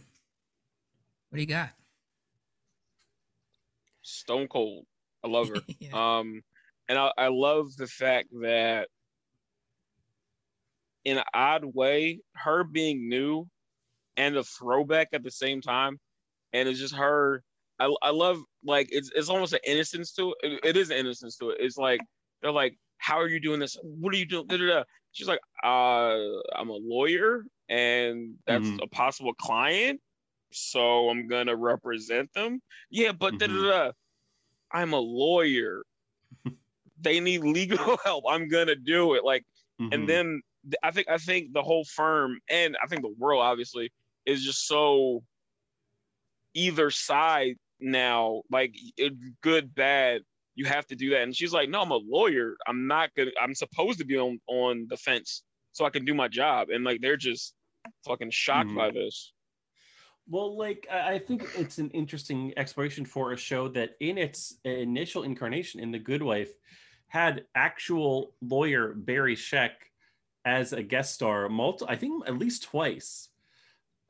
What 1.30 1.38
do 1.38 1.42
you 1.42 1.48
got? 1.48 1.70
Stone 4.04 4.48
cold. 4.48 4.86
I 5.24 5.28
love 5.28 5.50
her. 5.50 5.56
yeah. 5.80 5.90
Um, 6.20 6.42
and 6.88 6.98
I, 6.98 7.12
I 7.18 7.28
love 7.30 7.76
the 7.76 7.88
fact 7.88 8.28
that, 8.42 8.88
in 11.06 11.18
an 11.18 11.24
odd 11.34 11.66
way, 11.66 12.20
her 12.36 12.64
being 12.64 13.10
new 13.10 13.48
and 14.16 14.38
a 14.38 14.44
throwback 14.44 15.10
at 15.14 15.24
the 15.24 15.32
same 15.32 15.60
time, 15.62 16.00
and 16.54 16.68
it's 16.70 16.80
just 16.80 16.96
her. 16.96 17.44
I, 17.80 17.94
I 18.02 18.10
love 18.12 18.40
like 18.64 18.88
it's 18.92 19.12
it's 19.16 19.30
almost 19.30 19.54
an 19.54 19.60
innocence 19.66 20.14
to 20.14 20.36
it. 20.42 20.54
It, 20.54 20.60
it 20.66 20.78
is 20.78 20.90
an 20.90 20.98
innocence 20.98 21.38
to 21.38 21.50
it. 21.52 21.58
It's 21.62 21.78
like 21.78 22.02
they're 22.42 22.52
like, 22.52 22.78
"How 22.98 23.18
are 23.20 23.28
you 23.28 23.40
doing 23.40 23.60
this? 23.60 23.78
What 23.84 24.14
are 24.14 24.18
you 24.18 24.26
doing?" 24.26 24.48
Da, 24.48 24.58
da, 24.58 24.66
da. 24.68 24.84
She's 25.12 25.28
like, 25.28 25.42
"Uh, 25.64 26.18
I'm 26.56 26.70
a 26.70 26.74
lawyer. 26.80 27.46
and 27.70 28.38
that's 28.48 28.72
Mhm. 28.72 28.80
a 28.82 28.88
possible 28.88 29.34
client. 29.34 30.02
So 30.54 31.10
I'm 31.10 31.28
gonna 31.28 31.56
represent 31.56 32.32
them. 32.34 32.62
Yeah, 32.90 33.12
but 33.12 33.38
Mhm. 33.38 33.38
da. 33.38 33.92
I'm 34.72 34.94
a 34.94 35.00
lawyer. 35.00 35.84
they 37.00 37.20
need 37.20 37.42
legal 37.44 37.98
help. 38.04 38.24
I'm 38.28 38.48
gonna 38.48 38.76
do 38.76 39.14
it. 39.16 39.24
Like, 39.24 39.46
Mhm. 39.80 39.90
and 39.92 40.08
then 40.08 40.42
th- 40.64 40.76
I 40.84 40.92
think 40.92 41.08
I 41.10 41.18
think 41.18 41.54
the 41.54 41.64
whole 41.64 41.86
firm 41.86 42.40
and 42.50 42.78
I 42.84 42.88
think 42.88 43.02
the 43.02 43.14
world 43.18 43.42
obviously 43.42 43.92
is 44.26 44.44
just 44.44 44.68
so 44.68 45.24
either 46.58 46.90
side 46.90 47.56
now. 47.80 48.42
Like, 48.52 48.74
good, 49.42 49.74
bad. 49.76 50.22
You 50.56 50.66
have 50.66 50.88
to 50.88 50.96
do 50.96 51.12
that. 51.12 51.22
And 51.22 51.36
she's 51.36 51.54
like, 51.54 51.70
no, 51.70 51.82
I'm 51.84 51.92
a 51.92 51.98
lawyer. 51.98 52.56
I'm 52.68 52.88
not 52.88 53.12
gonna. 53.16 53.32
I'm 53.40 53.54
supposed 53.54 54.00
to 54.00 54.06
be 54.06 54.18
on 54.18 54.40
on 54.48 54.88
the 54.90 54.98
fence 54.98 55.44
so 55.72 55.86
I 55.86 55.92
can 55.92 56.04
do 56.04 56.16
my 56.16 56.28
job. 56.28 56.70
And 56.72 56.84
like, 56.84 57.00
they're 57.02 57.16
just 57.18 57.54
fucking 58.06 58.32
shocked 58.32 58.72
Mhm. 58.72 58.76
by 58.76 58.90
this. 58.92 59.34
Well, 60.28 60.58
like 60.58 60.88
I 60.92 61.14
I 61.14 61.20
think 61.20 61.48
it's 61.56 61.78
an 61.78 61.92
interesting 61.92 62.54
exploration 62.58 63.06
for 63.06 63.32
a 63.34 63.38
show 63.38 63.70
that, 63.70 63.92
in 64.00 64.18
its 64.18 64.58
initial 64.66 65.24
incarnation 65.24 65.80
in 65.80 65.92
The 65.92 66.00
Good 66.00 66.24
Wife, 66.24 66.54
had 67.08 67.46
actual 67.56 68.34
lawyer 68.42 68.94
Barry 68.96 69.36
Scheck 69.36 69.74
as 70.44 70.74
a 70.74 70.82
guest 70.84 71.14
star, 71.14 71.48
multi 71.50 71.86
I 71.88 71.96
think 71.96 72.28
at 72.28 72.38
least 72.40 72.64
twice, 72.64 73.30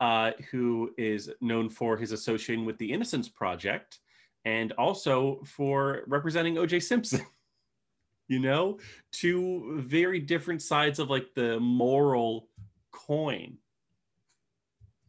uh, 0.00 0.32
who 0.50 0.92
is 0.96 1.30
known 1.40 1.68
for 1.68 1.96
his 1.96 2.12
association 2.12 2.64
with 2.64 2.78
the 2.78 2.90
Innocence 2.92 3.28
Project, 3.28 3.98
and 4.44 4.72
also 4.72 5.42
for 5.44 6.02
representing 6.06 6.58
O.J. 6.58 6.80
Simpson. 6.80 7.20
you 8.28 8.38
know, 8.38 8.78
two 9.10 9.80
very 9.80 10.20
different 10.20 10.60
sides 10.62 10.98
of 10.98 11.08
like 11.08 11.34
the 11.34 11.58
moral 11.60 12.48
coin. 12.92 13.56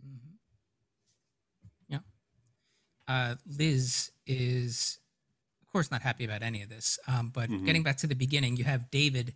Mhm. 0.05 0.37
Yeah. 1.89 1.99
Uh, 3.07 3.35
Liz 3.45 4.11
is, 4.25 4.99
of 5.61 5.67
course, 5.71 5.91
not 5.91 6.01
happy 6.01 6.23
about 6.23 6.41
any 6.43 6.61
of 6.63 6.69
this. 6.69 6.97
Um, 7.07 7.29
but 7.29 7.49
Mhm. 7.49 7.65
getting 7.65 7.83
back 7.83 7.97
to 7.97 8.07
the 8.07 8.15
beginning, 8.15 8.55
you 8.55 8.63
have 8.63 8.89
David 8.89 9.35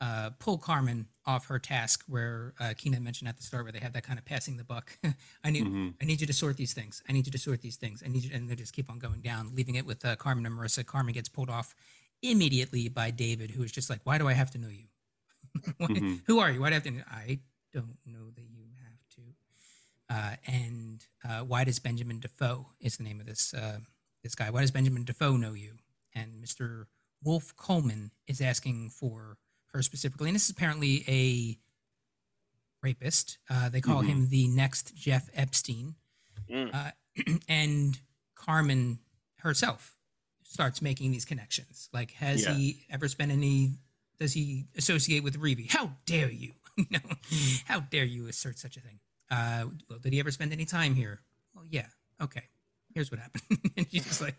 uh, 0.00 0.30
pull 0.40 0.58
Carmen 0.58 1.06
off 1.24 1.46
her 1.46 1.58
task, 1.58 2.02
where 2.08 2.52
uh, 2.58 2.74
Keenan 2.76 3.04
mentioned 3.04 3.28
at 3.28 3.36
the 3.36 3.42
start, 3.42 3.62
where 3.64 3.72
they 3.72 3.78
have 3.78 3.92
that 3.92 4.02
kind 4.02 4.18
of 4.18 4.24
passing 4.24 4.56
the 4.56 4.64
buck. 4.64 4.98
I 5.44 5.50
need, 5.50 5.64
Mhm. 5.66 5.94
I 6.00 6.04
need 6.04 6.20
you 6.20 6.26
to 6.26 6.32
sort 6.32 6.56
these 6.56 6.72
things. 6.74 7.02
I 7.08 7.12
need 7.12 7.26
you 7.26 7.32
to 7.32 7.38
sort 7.38 7.60
these 7.62 7.76
things. 7.76 8.02
I 8.04 8.08
need 8.08 8.24
you, 8.24 8.30
and 8.34 8.48
they 8.48 8.56
just 8.56 8.72
keep 8.74 8.90
on 8.90 8.98
going 8.98 9.20
down, 9.20 9.54
leaving 9.54 9.76
it 9.76 9.86
with 9.86 10.04
uh, 10.04 10.16
Carmen 10.16 10.44
and 10.46 10.58
Marissa. 10.58 10.84
Carmen 10.84 11.14
gets 11.14 11.28
pulled 11.28 11.50
off 11.50 11.74
immediately 12.22 12.88
by 12.88 13.10
David, 13.10 13.50
who 13.52 13.62
is 13.62 13.70
just 13.72 13.88
like, 13.90 14.00
"Why 14.04 14.18
do 14.18 14.26
I 14.28 14.32
have 14.32 14.50
to 14.52 14.58
know 14.58 14.68
you? 14.68 14.86
Why- 15.78 15.86
Mhm. 15.88 16.22
Who 16.26 16.38
are 16.40 16.50
you? 16.50 16.60
Why 16.60 16.70
do 16.70 16.74
I 16.74 16.76
have 16.76 16.82
to? 16.84 16.90
Know? 16.90 17.04
I 17.10 17.38
don't 17.72 17.96
know 18.06 18.30
that 18.34 18.44
you 18.50 18.64
have 18.84 19.08
to." 19.16 19.22
Uh, 20.10 20.36
and 20.46 21.06
uh, 21.24 21.40
why 21.44 21.64
does 21.64 21.78
Benjamin 21.78 22.20
Defoe 22.20 22.66
is 22.80 22.96
the 22.96 23.04
name 23.04 23.20
of 23.20 23.26
this 23.26 23.54
uh, 23.54 23.78
this 24.22 24.34
guy? 24.34 24.50
Why 24.50 24.60
does 24.60 24.70
Benjamin 24.72 25.04
Defoe 25.04 25.36
know 25.36 25.54
you? 25.54 25.74
And 26.14 26.42
Mr. 26.44 26.86
Wolf 27.24 27.54
Coleman 27.56 28.10
is 28.26 28.40
asking 28.40 28.90
for 28.90 29.36
her 29.72 29.82
specifically, 29.82 30.28
and 30.28 30.34
this 30.34 30.44
is 30.44 30.50
apparently 30.50 31.04
a 31.08 31.58
rapist. 32.82 33.38
Uh, 33.48 33.68
they 33.68 33.80
call 33.80 34.02
Mhm. 34.02 34.06
him 34.06 34.28
the 34.28 34.48
next 34.48 34.94
Jeff 34.94 35.28
Epstein, 35.34 35.94
Mm. 36.48 36.74
uh, 36.74 36.90
and 37.48 38.00
Carmen 38.34 38.98
herself 39.38 39.96
starts 40.44 40.82
making 40.82 41.12
these 41.12 41.24
connections. 41.24 41.88
Like, 41.92 42.12
has 42.12 42.42
Yeah. 42.42 42.54
he 42.54 42.86
ever 42.90 43.08
spent 43.08 43.32
any? 43.32 43.78
Does 44.18 44.34
he 44.34 44.66
associate 44.76 45.22
with 45.22 45.36
Reeve? 45.36 45.70
How 45.70 45.96
dare 46.06 46.30
you? 46.30 46.54
you 46.76 46.86
know, 46.90 47.16
how 47.66 47.80
dare 47.80 48.04
you 48.04 48.26
assert 48.28 48.58
such 48.58 48.76
a 48.76 48.80
thing? 48.80 49.00
Uh, 49.30 49.66
well, 49.88 49.98
did 49.98 50.12
he 50.12 50.20
ever 50.20 50.30
spend 50.30 50.52
any 50.52 50.64
time 50.64 50.94
here? 50.94 51.22
Well, 51.54 51.64
yeah. 51.66 51.88
Okay. 52.20 52.48
Here's 52.94 53.10
what 53.10 53.20
happened. 53.20 53.72
and 53.76 53.90
she's 53.90 54.04
just 54.04 54.20
like, 54.20 54.36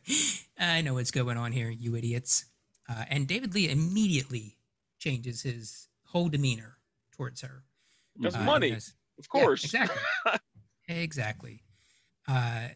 I 0.58 0.82
know 0.82 0.94
what's 0.94 1.12
going 1.12 1.38
on 1.38 1.52
here, 1.52 1.70
you 1.70 1.96
idiots. 1.96 2.46
Uh, 2.88 3.06
and 3.10 3.28
David 3.28 3.54
Lee 3.56 3.70
immediately 3.70 4.58
changes 5.04 5.42
his 5.42 5.90
whole 6.06 6.30
demeanor 6.30 6.78
towards 7.12 7.42
her. 7.42 7.64
That's 8.16 8.36
Uh, 8.36 8.44
money, 8.44 8.72
goes, 8.72 8.94
of 9.20 9.26
yeah, 9.34 9.42
course. 9.42 9.64
exactly. 9.66 10.02
exactly. 10.88 11.64
Uh, 12.28 12.70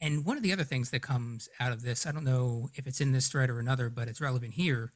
and 0.00 0.26
one 0.26 0.36
of 0.36 0.42
the 0.42 0.52
other 0.52 0.64
things 0.64 0.90
that 0.90 1.00
comes 1.00 1.48
out 1.58 1.72
of 1.72 1.80
this, 1.82 2.06
I 2.06 2.12
don't 2.12 2.24
know 2.24 2.68
if 2.74 2.86
it's 2.86 3.00
in 3.00 3.12
this 3.12 3.28
thread 3.28 3.48
or 3.48 3.58
another, 3.58 3.88
but 3.88 4.08
it's 4.08 4.20
relevant 4.20 4.54
here. 4.54 4.92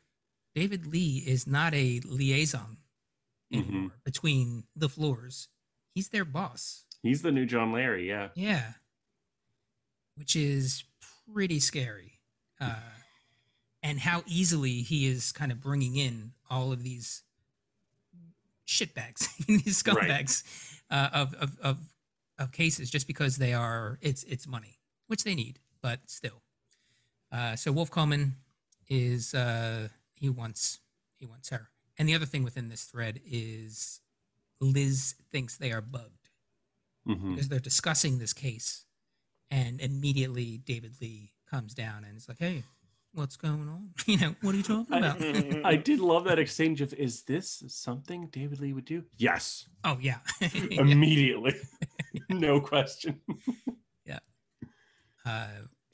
David 0.54 0.85
Lee 0.87 1.24
is 1.26 1.46
not 1.46 1.72
a 1.74 2.00
liaison 2.04 2.76
Mhm. 3.52 3.92
between 4.04 4.64
the 4.76 4.88
floors. 4.90 5.48
He's 5.94 6.09
their 6.11 6.24
boss. 6.26 6.85
He's 7.02 7.22
the 7.22 7.33
new 7.33 7.46
John 7.46 7.72
Larry, 7.72 8.06
yeah. 8.09 8.28
Yeah. 8.35 8.74
Which 10.16 10.37
is 10.37 10.85
pretty 11.33 11.61
scary. 11.61 12.20
Uh, 12.61 12.78
and 13.83 14.01
how 14.01 14.23
easily 14.27 14.83
he 14.83 15.07
is 15.07 15.33
kind 15.33 15.51
of 15.53 15.61
bringing 15.61 15.97
in 15.97 16.33
all 16.51 16.73
of 16.73 16.83
these 16.83 17.23
shitbags, 18.66 19.29
these 19.47 19.83
Right. 19.87 19.97
scumbags 19.97 20.43
uh, 20.90 21.09
of, 21.12 21.35
of, 21.35 21.59
of, 21.61 21.79
of 22.38 22.53
cases 22.53 22.90
just 22.90 23.07
because 23.07 23.37
they 23.37 23.53
are, 23.55 23.99
it's, 24.01 24.23
it's 24.25 24.47
money, 24.47 24.79
which 25.07 25.25
they 25.25 25.35
need, 25.35 25.59
but 25.83 26.01
still. 26.07 26.43
Uh, 27.33 27.57
so 27.57 27.73
Wolf 27.73 27.90
Coleman 27.90 28.35
is, 28.88 29.35
uh, 29.35 29.88
he 30.14 30.29
wants, 30.29 30.81
he 31.16 31.27
wants 31.27 31.49
her. 31.51 31.69
And 31.99 32.09
the 32.09 32.14
other 32.14 32.27
thing 32.27 32.45
within 32.45 32.69
this 32.69 32.85
thread 32.85 33.21
is 33.25 34.01
Liz 34.61 35.14
thinks 35.31 35.57
they 35.57 35.73
are 35.73 35.81
bugged 35.83 36.29
Mhm. 37.09 37.31
because 37.35 37.49
they're 37.49 37.59
discussing 37.61 38.19
this 38.19 38.33
case, 38.35 38.85
and 39.51 39.81
immediately 39.81 40.59
David 40.59 40.97
Lee 41.01 41.33
comes 41.51 41.73
down 41.75 42.05
and 42.05 42.14
is 42.16 42.29
like, 42.29 42.38
"Hey, 42.38 42.62
what's 43.12 43.37
going 43.37 43.68
on? 43.68 43.90
You 44.07 44.18
know, 44.18 44.35
what 44.42 44.55
are 44.55 44.59
you 44.59 44.62
talking 44.62 44.94
I- 44.94 44.99
about?" 44.99 45.20
I 45.64 45.77
did 45.77 46.01
love 46.01 46.25
that 46.25 46.38
exchange 46.38 46.81
of 46.81 46.92
is 46.94 47.23
this 47.23 47.62
something 47.68 48.29
David 48.33 48.61
Lee 48.61 48.73
would 48.73 48.85
do? 48.85 49.05
Yes. 49.18 49.66
oh 49.85 49.99
yeah. 50.01 50.18
Immediately. 50.70 51.55
no 52.29 52.61
question. 52.61 53.20
Yeah. 54.05 54.18
Uh, 55.25 55.46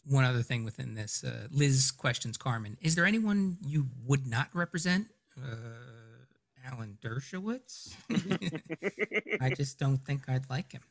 one 0.04 0.24
other 0.24 0.42
thing 0.42 0.64
within 0.64 0.94
this, 0.94 1.24
uh, 1.24 1.48
Liz 1.50 1.90
questions 1.90 2.36
Carmen: 2.36 2.76
Is 2.80 2.94
there 2.94 3.04
anyone 3.06 3.58
you 3.66 3.88
would 4.04 4.26
not 4.26 4.48
represent? 4.54 5.08
Uh, 5.36 5.56
Alan 6.64 6.98
Dershowitz. 7.02 7.94
I 9.40 9.50
just 9.50 9.78
don't 9.78 9.98
think 9.98 10.28
I'd 10.28 10.48
like 10.50 10.72
him. 10.72 10.82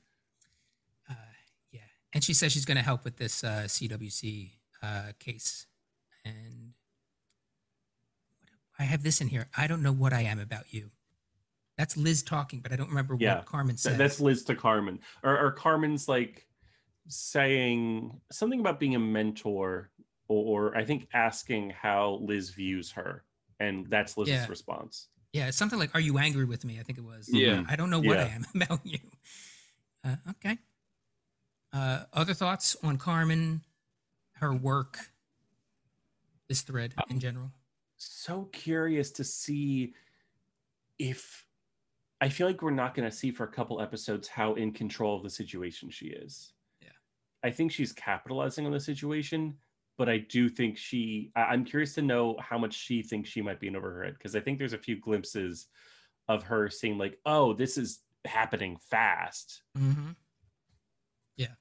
Uh, 1.10 1.14
yeah, 1.72 1.82
and 2.14 2.24
she 2.24 2.34
says 2.34 2.52
she's 2.52 2.66
going 2.66 2.78
to 2.78 2.84
help 2.84 3.04
with 3.04 3.18
this 3.18 3.44
uh, 3.44 3.64
CWC 3.68 4.52
uh, 4.84 5.12
case. 5.20 5.66
And 6.26 6.74
I 8.80 8.84
have 8.84 9.04
this 9.04 9.22
in 9.22 9.28
here. 9.28 9.48
I 9.56 9.68
don't 9.68 9.82
know 9.84 9.94
what 9.94 10.12
I 10.12 10.22
am 10.22 10.40
about 10.40 10.74
you. 10.74 10.92
That's 11.78 11.96
Liz 11.98 12.24
talking, 12.24 12.60
but 12.62 12.72
I 12.72 12.76
don't 12.78 12.90
remember 12.90 13.16
Yeah, 13.20 13.36
what 13.38 13.46
Carmen 13.46 13.78
said. 13.78 13.98
That's 13.98 14.20
Liz 14.20 14.44
to 14.46 14.56
Carmen. 14.56 15.00
Or, 15.24 15.38
or 15.38 15.52
Carmen's 15.52 16.08
like 16.08 16.48
saying 17.08 18.20
something 18.32 18.60
about 18.60 18.80
being 18.80 18.96
a 18.96 19.00
mentor, 19.00 19.90
or, 20.28 20.72
or 20.72 20.78
I 20.78 20.86
think 20.86 21.08
asking 21.14 21.72
how 21.72 22.20
Liz 22.22 22.50
views 22.50 22.92
her. 22.92 23.24
And 23.60 23.88
that's 23.90 24.18
Liz's 24.18 24.34
Yeah. 24.34 24.48
response. 24.50 25.08
yeah, 25.32 25.48
it's 25.48 25.58
something 25.58 25.78
like, 25.80 25.94
"Are 25.94 26.00
you 26.00 26.18
angry 26.18 26.46
with 26.46 26.64
me?" 26.66 26.80
I 26.80 26.84
think 26.84 26.98
it 26.98 27.04
was. 27.04 27.28
Yeah. 27.30 27.64
I 27.68 27.76
don't 27.76 27.90
know 27.90 28.00
what 28.00 28.18
I 28.20 28.24
am 28.28 28.46
about 28.56 28.80
you. 28.86 29.00
Uh, 30.04 30.16
okay. 30.32 30.58
Uh, 31.74 32.04
other 32.14 32.34
thoughts 32.34 32.76
on 32.84 32.98
Carmen, 32.98 33.62
her 34.36 34.54
work, 34.54 35.12
this 36.50 36.62
thread 36.62 36.94
in 37.10 37.20
general? 37.20 37.52
So 37.98 38.50
curious 38.52 39.12
to 39.12 39.24
see 39.24 39.94
if 41.00 41.46
I 42.22 42.30
feel 42.30 42.48
like 42.48 42.62
we're 42.62 42.72
not 42.72 42.96
going 42.96 43.10
to 43.10 43.16
see 43.16 43.32
for 43.32 43.44
a 43.44 43.52
couple 43.52 43.82
episodes 43.82 44.28
how 44.28 44.54
in 44.56 44.72
control 44.72 45.18
of 45.18 45.24
the 45.24 45.30
situation 45.30 45.90
she 45.90 46.08
is. 46.08 46.54
Yeah. 46.82 46.90
I 47.44 47.52
think 47.52 47.72
she's 47.72 47.92
capitalizing 47.92 48.66
on 48.66 48.72
the 48.72 48.80
situation, 48.80 49.56
but 49.98 50.08
I 50.10 50.20
do 50.20 50.48
think 50.50 50.78
she, 50.78 51.32
I- 51.36 51.44
I'm 51.46 51.66
curious 51.66 51.94
to 51.96 52.02
know 52.02 52.38
how 52.40 52.58
much 52.58 52.74
she 52.74 53.02
thinks 53.02 53.30
she 53.30 53.42
might 53.42 53.60
be 53.60 53.68
in 53.68 53.76
over 53.76 53.92
her 53.94 54.04
head 54.06 54.14
because 54.18 54.36
I 54.36 54.40
think 54.40 54.60
there's 54.60 54.74
a 54.74 54.78
few 54.78 54.98
glimpses 55.00 55.68
of 56.28 56.44
her 56.44 56.70
saying, 56.70 56.98
like, 56.98 57.20
oh, 57.26 57.54
this 57.54 57.78
is 57.78 58.00
happening 58.24 58.78
fast. 58.90 59.62
Mm-hmm. 59.78 60.12
Yeah, 61.38 61.56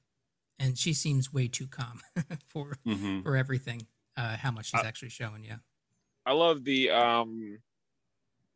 and 0.58 0.78
she 0.78 0.92
seems 0.94 1.32
way 1.32 1.48
too 1.48 1.66
calm 1.66 2.00
for 2.48 2.76
Mhm. 2.86 3.22
for 3.24 3.36
everything. 3.36 3.86
Uh, 4.16 4.36
how 4.36 4.50
much 4.50 4.66
she's 4.66 4.80
Uh, 4.80 4.84
actually 4.84 5.08
showing 5.08 5.44
you? 5.44 5.56
I 6.26 6.32
love 6.32 6.64
the 6.64 6.90
um 6.90 7.58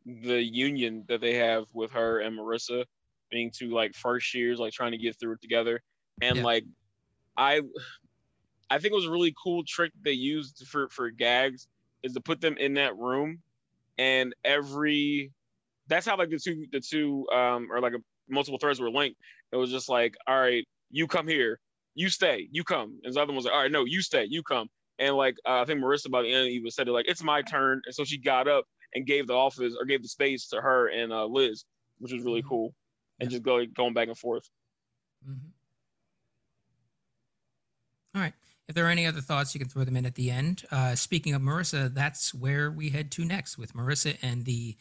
the 0.05 0.41
union 0.41 1.05
that 1.07 1.21
they 1.21 1.35
have 1.35 1.65
with 1.73 1.91
her 1.91 2.19
and 2.19 2.37
Marissa 2.37 2.85
being 3.29 3.51
two 3.51 3.69
like 3.69 3.93
first 3.93 4.33
years 4.33 4.59
like 4.59 4.73
trying 4.73 4.91
to 4.91 4.97
get 4.97 5.19
through 5.19 5.33
it 5.33 5.41
together 5.41 5.81
and 6.21 6.37
Yeah. 6.37 6.43
like 6.43 6.65
I 7.37 7.61
I 8.69 8.79
think 8.79 8.91
it 8.91 8.95
was 8.95 9.05
a 9.05 9.11
really 9.11 9.33
cool 9.41 9.63
trick 9.65 9.91
they 10.03 10.11
used 10.13 10.65
for 10.67 10.89
for 10.89 11.09
gags 11.09 11.67
is 12.03 12.13
to 12.13 12.21
put 12.21 12.41
them 12.41 12.57
in 12.57 12.75
that 12.75 12.95
room 12.97 13.41
and 13.97 14.35
every 14.43 15.31
that's 15.87 16.05
how 16.05 16.17
like 16.17 16.29
the 16.29 16.39
two 16.39 16.67
the 16.71 16.79
two 16.81 17.27
um 17.29 17.71
or 17.71 17.81
like 17.81 17.93
a, 17.93 17.99
multiple 18.29 18.59
threads 18.59 18.79
were 18.79 18.91
linked. 18.91 19.19
It 19.51 19.57
was 19.57 19.71
just 19.71 19.89
like, 19.89 20.15
all 20.27 20.39
right, 20.39 20.67
you 20.91 21.07
come 21.07 21.27
here, 21.27 21.59
you 21.95 22.09
stay, 22.09 22.47
you 22.51 22.63
come, 22.63 22.99
and 23.03 23.13
the 23.13 23.19
other 23.21 23.29
one 23.31 23.37
was 23.37 23.45
like, 23.45 23.53
all 23.55 23.61
right, 23.61 23.71
no, 23.71 23.85
you 23.85 24.01
stay, 24.01 24.25
you 24.29 24.43
come, 24.43 24.69
and 24.99 25.15
like 25.15 25.35
uh, 25.47 25.61
I 25.61 25.65
think 25.65 25.79
Marissa 25.81 26.11
by 26.11 26.21
the 26.21 26.31
end 26.31 26.49
even 26.49 26.69
said 26.69 26.87
it 26.87 26.91
like 26.91 27.07
it's 27.07 27.23
my 27.23 27.41
turn, 27.41 27.81
and 27.85 27.95
so 27.95 28.03
she 28.03 28.17
got 28.17 28.47
up 28.47 28.65
and 28.93 29.05
gave 29.05 29.27
the 29.27 29.33
office 29.33 29.73
or 29.79 29.85
gave 29.85 30.01
the 30.01 30.07
space 30.07 30.47
to 30.49 30.61
her 30.61 30.87
and 30.89 31.11
uh, 31.11 31.25
Liz, 31.25 31.63
which 31.99 32.11
was 32.13 32.23
really 32.23 32.41
Mhm. 32.43 32.49
cool, 32.49 32.75
and 33.19 33.29
Yeah. 33.31 33.35
just 33.37 33.43
go 33.43 33.65
going 33.65 33.93
back 33.93 34.07
and 34.07 34.17
forth. 34.17 34.49
Mhm. 35.27 35.51
All 38.15 38.21
right. 38.21 38.33
If 38.67 38.75
there 38.75 38.85
are 38.85 38.89
any 38.89 39.05
other 39.05 39.21
thoughts, 39.21 39.53
you 39.55 39.59
can 39.59 39.67
throw 39.69 39.83
them 39.83 39.97
in 39.97 40.05
at 40.05 40.15
the 40.15 40.29
end. 40.29 40.65
Uh, 40.71 40.95
speaking 40.95 41.33
of 41.33 41.41
Marissa, 41.41 41.91
that's 41.93 42.33
where 42.33 42.69
we 42.71 42.89
head 42.89 43.11
to 43.13 43.25
next 43.25 43.57
with 43.57 43.73
Marissa 43.73 44.17
and 44.21 44.45
the 44.45 44.77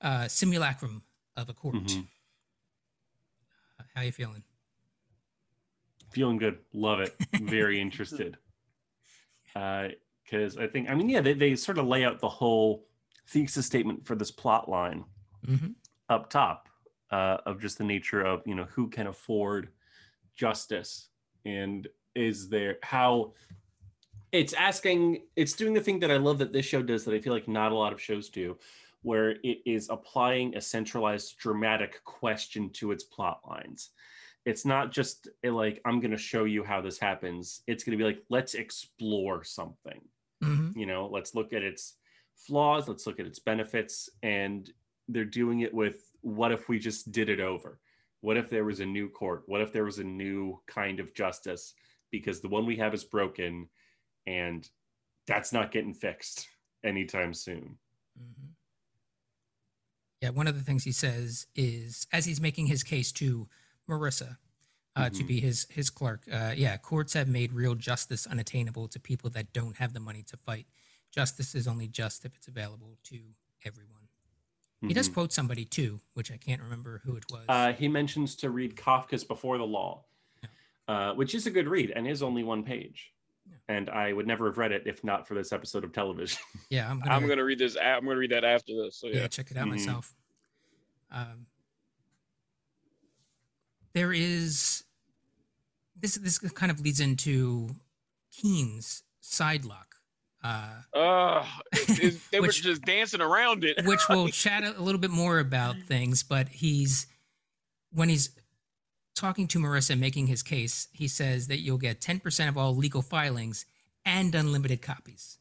uh, 0.00 0.28
simulacrum 0.28 1.02
of 1.36 1.48
a 1.48 1.52
court. 1.54 1.74
Mhm. 1.74 2.06
Uh, 3.80 3.82
how 3.94 4.02
you 4.02 4.12
feeling? 4.12 4.44
Feeling 6.10 6.38
good. 6.38 6.64
Love 6.72 7.00
it. 7.00 7.14
Very 7.42 7.80
interested. 7.80 8.38
Because 9.54 10.56
I 10.56 10.66
think, 10.66 10.90
I 10.90 10.94
mean, 10.94 11.08
yeah, 11.08 11.20
they, 11.20 11.32
they 11.32 11.56
sort 11.56 11.78
of 11.78 11.86
lay 11.86 12.04
out 12.04 12.20
the 12.20 12.28
whole 12.28 12.86
thesis 13.28 13.66
statement 13.66 14.06
for 14.06 14.14
this 14.14 14.30
plot 14.30 14.68
line 14.68 15.04
hmm 15.44 15.68
up 16.10 16.30
top 16.30 16.68
uh, 17.10 17.36
of 17.44 17.60
just 17.60 17.76
the 17.76 17.84
nature 17.84 18.22
of, 18.22 18.42
you 18.46 18.54
know, 18.54 18.64
who 18.70 18.88
can 18.88 19.08
afford 19.08 19.68
justice 20.34 21.08
and 21.44 21.86
is 22.14 22.48
there 22.48 22.78
how 22.82 23.32
it's 24.32 24.52
asking, 24.52 25.22
it's 25.36 25.54
doing 25.54 25.72
the 25.72 25.80
thing 25.80 26.00
that 26.00 26.10
I 26.10 26.16
love 26.16 26.38
that 26.38 26.52
this 26.52 26.66
show 26.66 26.82
does 26.82 27.04
that 27.04 27.14
I 27.14 27.20
feel 27.20 27.32
like 27.32 27.48
not 27.48 27.72
a 27.72 27.74
lot 27.74 27.92
of 27.92 28.00
shows 28.00 28.28
do, 28.28 28.58
where 29.02 29.30
it 29.42 29.58
is 29.64 29.88
applying 29.88 30.54
a 30.54 30.60
centralized 30.60 31.38
dramatic 31.38 32.02
question 32.04 32.70
to 32.74 32.92
its 32.92 33.04
plot 33.04 33.40
lines 33.48 33.90
it's 34.48 34.64
not 34.64 34.90
just 34.90 35.28
a, 35.44 35.50
like 35.50 35.78
i'm 35.84 36.00
going 36.00 36.10
to 36.10 36.16
show 36.16 36.44
you 36.44 36.64
how 36.64 36.80
this 36.80 36.98
happens. 36.98 37.62
It's 37.66 37.84
going 37.84 37.96
to 37.96 38.02
be 38.02 38.08
like 38.08 38.22
let's 38.30 38.54
explore 38.54 39.44
something. 39.44 40.00
Hmm 40.42 40.70
you 40.74 40.86
know 40.86 41.08
let's 41.12 41.34
look 41.34 41.52
at 41.52 41.62
its 41.62 41.94
flaws 42.34 42.88
let's 42.88 43.06
look 43.06 43.20
at 43.20 43.26
its 43.26 43.40
benefits 43.40 44.08
and 44.22 44.70
they're 45.08 45.24
doing 45.24 45.60
it 45.60 45.74
with 45.74 46.12
what 46.22 46.52
if 46.52 46.68
we 46.68 46.78
just 46.78 47.12
did 47.12 47.28
it 47.28 47.40
over? 47.40 47.78
What 48.20 48.36
if 48.36 48.50
there 48.50 48.64
was 48.64 48.80
a 48.80 48.86
new 48.86 49.08
court? 49.08 49.42
What 49.46 49.60
if 49.60 49.72
there 49.72 49.84
was 49.84 49.98
a 49.98 50.04
new 50.04 50.60
kind 50.66 50.98
of 50.98 51.14
justice? 51.14 51.74
Because 52.10 52.40
the 52.40 52.48
one 52.48 52.66
we 52.66 52.76
have 52.76 52.94
is 52.94 53.04
broken 53.04 53.68
and 54.26 54.68
that's 55.26 55.52
not 55.52 55.72
getting 55.72 55.94
fixed 55.94 56.48
anytime 56.82 57.34
soon. 57.34 57.76
Hmm 58.16 58.46
Yeah, 60.22 60.30
one 60.30 60.48
of 60.48 60.56
the 60.56 60.64
things 60.64 60.84
he 60.84 60.92
says 60.92 61.46
is 61.54 62.06
as 62.12 62.24
he's 62.24 62.40
making 62.40 62.66
his 62.66 62.82
case 62.82 63.12
to 63.12 63.48
Marissa 63.88 64.36
uh, 64.96 65.08
to 65.10 65.22
Mhm. 65.24 65.26
be 65.28 65.40
his 65.40 65.66
his 65.70 65.90
clerk. 65.90 66.22
Uh, 66.30 66.54
yeah, 66.56 66.76
courts 66.76 67.12
have 67.14 67.28
made 67.28 67.52
real 67.52 67.74
justice 67.74 68.26
unattainable 68.26 68.88
to 68.88 69.00
people 69.00 69.30
that 69.30 69.52
don't 69.52 69.76
have 69.76 69.92
the 69.92 70.00
money 70.00 70.22
to 70.24 70.36
fight. 70.36 70.66
Justice 71.10 71.54
is 71.54 71.66
only 71.66 71.88
just 71.88 72.24
if 72.24 72.34
it's 72.36 72.48
available 72.48 72.98
to 73.04 73.34
everyone. 73.64 73.94
He 74.80 74.94
does 74.94 75.08
Mhm. 75.08 75.14
quote 75.14 75.32
somebody 75.32 75.64
too, 75.64 76.00
which 76.14 76.30
I 76.30 76.36
can't 76.36 76.62
remember 76.62 77.00
who 77.04 77.16
it 77.16 77.24
was. 77.30 77.44
Uh, 77.48 77.72
he 77.72 77.88
mentions 77.88 78.36
to 78.36 78.50
read 78.50 78.76
Kafka's 78.76 79.24
Before 79.24 79.58
the 79.58 79.66
Law, 79.66 80.04
Yeah. 80.42 80.48
uh, 80.86 81.14
which 81.14 81.34
is 81.34 81.46
a 81.48 81.50
good 81.50 81.66
read 81.66 81.90
and 81.90 82.06
is 82.06 82.22
only 82.22 82.44
one 82.44 82.62
page. 82.62 83.12
Yeah. 83.44 83.56
And 83.68 83.90
I 83.90 84.12
would 84.12 84.26
never 84.28 84.46
have 84.46 84.56
read 84.56 84.70
it 84.70 84.86
if 84.86 85.02
not 85.02 85.26
for 85.26 85.34
this 85.34 85.52
episode 85.52 85.82
of 85.82 85.92
television. 85.92 86.38
yeah, 86.70 86.88
I'm 86.88 87.00
gonna, 87.00 87.12
I'm 87.16 87.26
gonna 87.26 87.42
read 87.44 87.58
this. 87.58 87.76
I'm 87.76 88.04
gonna 88.04 88.18
read 88.18 88.30
that 88.30 88.44
after 88.44 88.72
this. 88.76 88.96
So 89.00 89.08
yeah. 89.08 89.22
yeah. 89.22 89.26
check 89.28 89.50
it 89.50 89.56
out 89.56 89.66
Mhm. 89.66 89.70
myself. 89.70 90.14
Um, 91.10 91.47
there 93.94 94.12
is 94.12 94.84
this. 96.00 96.14
This 96.16 96.38
kind 96.38 96.70
of 96.72 96.80
leads 96.80 97.00
into 97.00 97.68
Keen's 98.32 99.02
side 99.20 99.64
lock. 99.64 99.96
Uh, 100.42 100.82
Uh, 100.94 101.44
it- 101.72 102.18
they 102.30 102.40
were 102.40 102.46
Which- 102.46 102.62
just 102.62 102.82
dancing 102.82 103.20
around 103.20 103.64
it. 103.64 103.84
which 103.84 104.00
we'll 104.08 104.28
chat 104.44 104.62
a 104.64 104.80
little 104.80 105.00
bit 105.00 105.10
more 105.10 105.38
about 105.38 105.76
things. 105.86 106.22
But 106.22 106.48
he's 106.48 107.06
when 107.92 108.08
he's 108.08 108.30
talking 109.16 109.48
to 109.48 109.58
Marissa 109.58 109.90
and 109.90 110.00
making 110.00 110.28
his 110.28 110.42
case, 110.44 110.86
he 110.92 111.08
says 111.08 111.48
that 111.48 111.58
you'll 111.58 111.78
get 111.78 112.00
10% 112.00 112.48
of 112.48 112.56
all 112.56 112.76
legal 112.76 113.02
filings 113.02 113.66
and 114.04 114.32
unlimited 114.34 114.80
copies. 114.80 115.38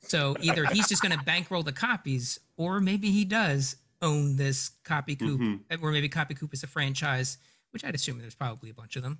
So 0.00 0.36
either 0.40 0.66
he's 0.66 0.88
just 0.88 1.00
going 1.00 1.16
to 1.16 1.24
bankroll 1.24 1.62
the 1.62 1.72
copies, 1.72 2.40
or 2.56 2.80
maybe 2.80 3.10
he 3.12 3.24
does 3.24 3.76
own 4.02 4.36
this 4.36 4.70
copy 4.84 5.16
coop, 5.16 5.40
Mhm. 5.40 5.82
or 5.82 5.90
maybe 5.92 6.08
copy 6.08 6.34
coop 6.34 6.52
is 6.52 6.62
a 6.62 6.66
franchise, 6.66 7.38
which 7.70 7.84
I'd 7.84 7.94
assume 7.94 8.18
there's 8.18 8.34
probably 8.34 8.70
a 8.70 8.74
bunch 8.74 8.96
of 8.96 9.02
them. 9.02 9.18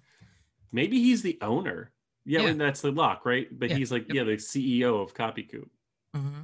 Maybe 0.73 1.01
he's 1.01 1.23
the 1.23 1.39
owner. 1.41 1.93
Yeah, 2.25 2.41
Yeah. 2.41 2.47
I 2.47 2.49
mean, 2.51 2.59
that's 2.59 2.81
the 2.81 2.91
lock, 2.93 3.25
right? 3.27 3.49
But 3.57 3.71
Yeah. 3.71 3.77
he's 3.77 3.93
like, 3.93 4.07
Yep. 4.09 4.15
yeah, 4.15 4.23
the 4.25 4.39
CEO 4.39 5.01
of 5.03 5.15
Copycoop. 5.15 5.69
Mm-hmm. 6.15 6.43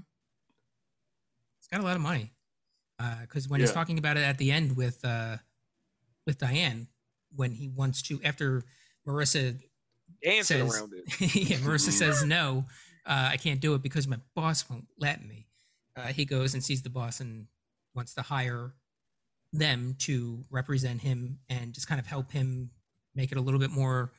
He's 1.59 1.68
got 1.70 1.81
a 1.81 1.85
lot 1.85 1.97
of 1.97 2.03
money. 2.03 2.33
Because 3.22 3.49
when 3.49 3.61
he's 3.61 3.72
talking 3.72 3.99
about 3.99 4.18
it 4.18 4.20
at 4.24 4.37
the 4.37 4.53
end 4.53 4.76
with 4.76 5.03
uh, 5.07 5.39
with 6.26 6.37
Diane, 6.37 6.87
when 7.35 7.53
he 7.53 7.66
wants 7.66 8.03
to, 8.03 8.22
after 8.22 8.62
Marissa, 9.07 9.59
dancing 10.22 10.68
says- 10.68 10.76
around 10.76 10.93
it. 10.93 11.05
yeah, 11.35 11.57
Marissa 11.59 11.89
Mhm. 11.89 11.93
says 11.93 12.24
no, 12.24 12.66
uh, 13.07 13.28
I 13.33 13.39
can't 13.39 13.59
do 13.61 13.72
it 13.74 13.81
because 13.83 14.07
my 14.07 14.18
boss 14.35 14.68
won't 14.68 14.87
let 14.99 15.24
me. 15.24 15.49
Uh, 15.97 16.09
he 16.12 16.26
goes 16.26 16.53
and 16.53 16.62
sees 16.62 16.83
the 16.83 16.91
boss 16.91 17.20
and 17.20 17.47
wants 17.95 18.14
to 18.14 18.22
hire 18.22 18.74
them 19.53 19.95
to 19.99 20.45
represent 20.51 21.01
him 21.01 21.41
and 21.49 21.72
just 21.72 21.88
kind 21.88 21.99
of 22.01 22.07
help 22.07 22.30
him 22.30 22.70
make 23.14 23.32
it 23.32 23.38
a 23.38 23.41
little 23.41 23.59
bit 23.61 23.70
more 23.70 24.12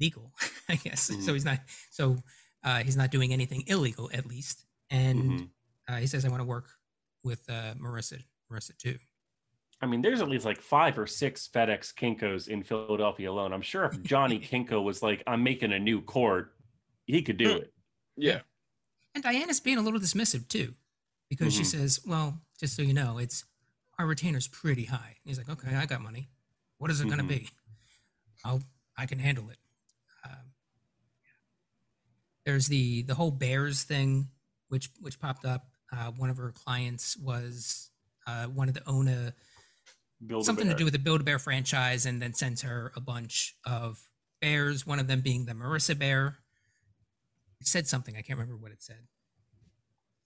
legal, 0.00 0.32
I 0.68 0.76
guess. 0.76 1.02
So 1.02 1.14
Mhm. 1.14 1.32
he's 1.32 1.44
not 1.44 1.60
so 1.90 2.16
uh, 2.62 2.82
he's 2.82 2.96
not 2.96 3.10
doing 3.10 3.32
anything 3.32 3.62
illegal 3.66 4.10
at 4.14 4.24
least. 4.26 4.64
And 4.90 5.22
Mhm. 5.22 5.50
uh, 5.88 5.96
he 5.96 6.06
says, 6.06 6.24
"I 6.24 6.28
want 6.28 6.40
to 6.40 6.44
work 6.46 6.70
with 7.22 7.48
uh, 7.50 7.74
Marissa, 7.74 8.22
Marissa 8.50 8.76
too." 8.78 8.98
I 9.82 9.86
mean, 9.86 10.00
there's 10.00 10.22
at 10.22 10.28
least 10.30 10.46
like 10.46 10.60
five 10.62 10.98
or 10.98 11.06
six 11.06 11.46
FedEx 11.46 11.92
Kinkos 11.94 12.48
in 12.48 12.62
Philadelphia 12.62 13.30
alone. 13.30 13.52
I'm 13.52 13.60
sure 13.60 13.84
if 13.84 14.02
Johnny 14.02 14.38
Kinko 14.50 14.82
was 14.82 15.02
like, 15.02 15.22
I'm 15.26 15.42
making 15.42 15.72
a 15.72 15.78
new 15.78 16.00
chord, 16.00 16.50
he 17.06 17.20
could 17.22 17.36
do 17.36 17.50
Hmm. 17.50 17.56
it. 17.58 17.74
Yeah. 18.16 18.40
And 19.14 19.22
Diana's 19.22 19.60
being 19.60 19.76
a 19.76 19.82
little 19.82 20.00
dismissive 20.00 20.48
too, 20.48 20.74
because 21.28 21.52
she 21.54 21.62
Mhm. 21.62 21.66
says, 21.66 22.00
"Well, 22.06 22.40
just 22.58 22.76
so 22.76 22.82
you 22.82 22.94
know, 22.94 23.18
it's 23.18 23.44
our 23.98 24.06
retainer's 24.06 24.48
pretty 24.48 24.84
high." 24.86 25.16
He's 25.24 25.38
like, 25.38 25.48
"Okay, 25.48 25.74
I 25.74 25.86
got 25.86 26.00
money. 26.00 26.28
What 26.78 26.90
is 26.90 27.00
it 27.00 27.04
going 27.06 27.18
to 27.18 27.24
Mhm. 27.24 27.28
be? 27.28 27.50
I'll 28.44 28.62
I 28.96 29.06
can 29.06 29.18
handle 29.18 29.50
it." 29.50 29.58
Um, 30.24 30.52
there's 32.44 32.66
the 32.66 33.02
the 33.02 33.14
whole 33.14 33.30
Bears 33.30 33.82
thing, 33.84 34.30
which 34.68 34.90
which 35.00 35.18
popped 35.20 35.44
up. 35.44 35.70
Uh, 35.92 36.10
one 36.12 36.30
of 36.30 36.36
her 36.36 36.52
clients 36.52 37.16
was 37.16 37.90
uh, 38.26 38.48
wanted 38.52 38.74
to 38.76 38.88
own 38.88 39.08
a 39.08 39.34
Build 40.24 40.46
something 40.46 40.68
to 40.68 40.74
do 40.74 40.84
with 40.84 40.92
the 40.92 40.98
Build 40.98 41.20
a 41.20 41.24
Bear 41.24 41.38
franchise, 41.38 42.06
and 42.06 42.20
then 42.22 42.32
sends 42.34 42.62
her 42.62 42.92
a 42.96 43.00
bunch 43.00 43.56
of 43.64 44.00
bears. 44.40 44.86
One 44.86 44.98
of 44.98 45.06
them 45.06 45.20
being 45.20 45.44
the 45.44 45.52
Marissa 45.52 45.98
Bear. 45.98 46.38
It 47.60 47.66
said 47.66 47.86
something 47.86 48.16
I 48.16 48.22
can't 48.22 48.38
remember 48.38 48.56
what 48.56 48.72
it 48.72 48.82
said. 48.82 49.08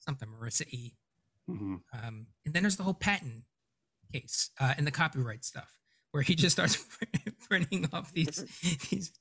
Something 0.01 0.29
Marissa 0.29 0.67
E. 0.69 0.97
hmm 1.49 1.77
Um, 1.93 2.27
and 2.45 2.55
then 2.55 2.63
there's 2.63 2.77
the 2.77 2.83
whole 2.85 2.95
patent 2.95 3.45
case 4.13 4.51
uh, 4.61 4.75
and 4.77 4.87
the 4.87 4.91
copyright 4.91 5.45
stuff, 5.45 5.79
where 6.13 6.23
he 6.23 6.35
just 6.35 6.55
starts 6.57 6.77
printing 7.49 7.89
off 7.93 8.13
these 8.13 8.45
these 8.91 9.13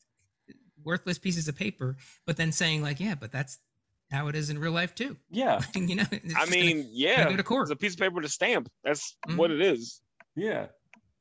worthless 0.83 1.17
pieces 1.17 1.47
of 1.47 1.55
paper, 1.55 1.95
but 2.25 2.37
then 2.37 2.51
saying 2.51 2.81
like, 2.81 2.99
"Yeah, 2.99 3.15
but 3.15 3.31
that's 3.31 3.57
how 4.11 4.27
it 4.27 4.35
is 4.35 4.49
in 4.49 4.59
real 4.59 4.71
life 4.73 4.93
too." 4.95 5.17
Yeah, 5.29 5.61
you 5.75 5.95
know, 5.95 6.05
it's 6.11 6.35
I 6.35 6.39
just 6.45 6.51
gonna- 6.51 6.65
mean, 6.65 6.89
yeah, 6.91 7.29
go 7.29 7.35
to 7.37 7.43
court. 7.43 7.63
it's 7.63 7.71
a 7.71 7.75
piece 7.75 7.93
of 7.93 7.99
paper 7.99 8.21
to 8.21 8.29
stamp. 8.29 8.69
That's 8.83 9.15
Mhm. 9.27 9.37
what 9.37 9.51
it 9.51 9.61
is. 9.61 10.01
yeah. 10.35 10.67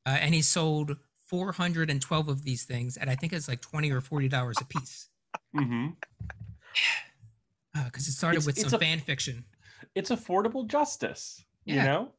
uh, 0.07 0.11
and 0.21 0.35
he 0.35 0.43
sold 0.43 0.97
412 1.27 2.29
of 2.29 2.43
these 2.45 2.63
things, 2.65 2.97
and 2.97 3.11
I 3.11 3.17
think 3.17 3.33
it's 3.33 3.49
like 3.49 3.61
20 3.61 3.91
or 3.91 4.01
40 4.01 4.29
dollars 4.29 4.57
a 4.61 4.65
piece. 4.65 5.09
mm-hmm. 5.57 5.89
because 7.85 8.09
it 8.09 8.13
started 8.13 8.39
It's- 8.39 8.47
with 8.47 8.59
some 8.71 8.77
a- 8.77 8.79
fan 8.81 9.01
fiction. 9.01 9.45
It's 9.95 10.11
affordable 10.11 10.67
justice. 10.67 11.45
You 11.65 11.77
Yeah. 11.77 11.85
know, 11.85 12.13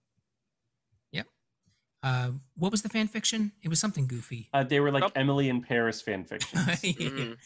Uh, 2.04 2.30
what 2.56 2.72
was 2.72 2.84
the 2.84 2.90
fan 2.90 3.08
fiction? 3.08 3.52
It 3.64 3.70
was 3.70 3.80
something 3.80 4.08
goofy. 4.08 4.50
uh, 4.54 4.64
they 4.64 4.80
were 4.80 4.92
like 4.92 5.02
Yep. 5.04 5.14
Emily 5.16 5.50
in 5.50 5.62
Paris 5.64 6.00
fan 6.00 6.24
fiction. 6.30 6.60
yeah. 6.60 6.76
Mhm. 6.76 7.38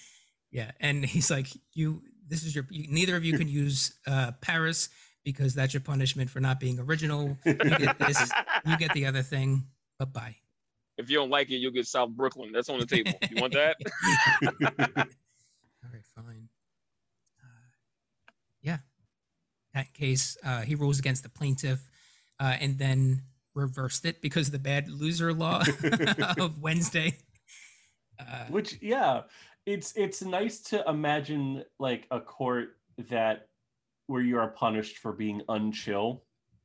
yeah, 0.51 0.71
and 0.81 1.05
he's 1.05 1.31
like, 1.31 1.47
"You, 1.73 2.03
this 2.27 2.43
is 2.43 2.53
your. 2.53 2.67
You, 2.69 2.85
neither 2.91 3.15
of 3.15 3.23
you 3.23 3.37
can 3.37 3.47
use 3.47 3.97
uh, 4.05 4.33
Paris 4.41 4.89
because 5.23 5.55
that's 5.55 5.73
your 5.73 5.81
punishment 5.81 6.29
for 6.29 6.41
not 6.41 6.59
being 6.59 6.79
original. 6.79 7.37
You 7.45 7.53
get 7.55 7.97
this. 7.97 8.29
You 8.65 8.77
get 8.77 8.93
the 8.93 9.05
other 9.05 9.21
thing. 9.23 9.67
Bye 9.97 10.05
bye." 10.05 10.35
If 10.97 11.09
you 11.09 11.15
don't 11.17 11.29
like 11.29 11.49
it, 11.49 11.55
you'll 11.55 11.71
get 11.71 11.87
South 11.87 12.09
Brooklyn. 12.11 12.51
That's 12.51 12.67
on 12.69 12.77
the 12.79 12.85
table. 12.85 13.13
You 13.31 13.41
want 13.41 13.53
that? 13.53 13.77
All 14.43 15.89
right, 15.91 16.05
fine. 16.13 16.49
Uh, 17.41 17.71
yeah. 18.61 18.79
That 19.73 19.93
case, 19.93 20.37
uh, 20.43 20.61
he 20.61 20.75
rules 20.75 20.99
against 20.99 21.23
the 21.23 21.29
plaintiff. 21.29 21.81
uh, 22.41 22.57
and 22.59 22.77
then 22.79 23.21
reversed 23.53 24.05
it 24.05 24.21
because 24.21 24.47
of 24.47 24.53
the 24.53 24.59
bad 24.59 24.89
loser 24.89 25.31
law 25.31 25.63
of 26.39 26.59
Wednesday. 26.59 27.17
Uh, 28.19 28.45
Which, 28.49 28.79
yeah, 28.81 29.21
it's 29.65 29.93
it's 29.95 30.23
nice 30.23 30.59
to 30.63 30.83
imagine 30.87 31.63
like 31.79 32.07
a 32.09 32.19
court 32.19 32.77
that 33.09 33.47
where 34.07 34.21
you 34.21 34.39
are 34.39 34.47
punished 34.47 34.97
for 34.97 35.13
being 35.13 35.41
unchill. 35.49 36.21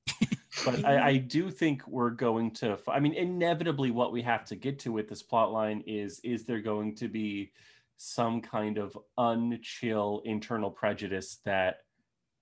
but 0.65 0.85
I, 0.85 1.09
I, 1.09 1.17
do 1.17 1.51
think 1.51 1.87
we're 1.87 2.11
going 2.11 2.53
to. 2.53 2.79
I 2.89 3.01
mean, 3.01 3.13
inevitably, 3.13 3.91
what 3.91 4.13
we 4.13 4.23
have 4.23 4.45
to 4.47 4.57
get 4.57 4.79
to 4.81 4.93
with 4.93 5.09
this 5.09 5.23
plot 5.23 5.53
line 5.53 5.83
is: 5.87 6.21
is 6.25 6.45
there 6.45 6.61
going 6.61 6.95
to 6.97 7.09
be 7.09 7.53
some 7.99 8.41
kind 8.41 8.79
of 8.79 8.97
unchill 9.19 10.23
internal 10.25 10.71
prejudice 10.71 11.39
that 11.45 11.81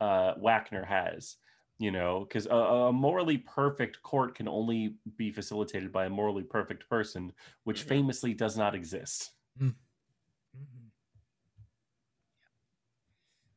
uh, 0.01 0.35
Wackner 0.35 0.87
has? 0.87 1.37
You 1.79 1.91
know, 1.91 2.25
because 2.29 2.47
a, 2.47 2.55
a, 2.55 2.93
morally 2.93 3.39
perfect 3.39 4.01
court 4.03 4.37
can 4.37 4.47
only 4.47 4.95
be 5.17 5.33
facilitated 5.33 5.91
by 5.91 6.07
a 6.07 6.11
morally 6.11 6.45
perfect 6.45 6.89
person, 6.89 7.33
which 7.65 7.81
mm-hmm. 7.81 7.89
famously 7.89 8.33
does 8.33 8.57
not 8.57 8.77
exist. 8.77 9.33
Mm 9.61 9.75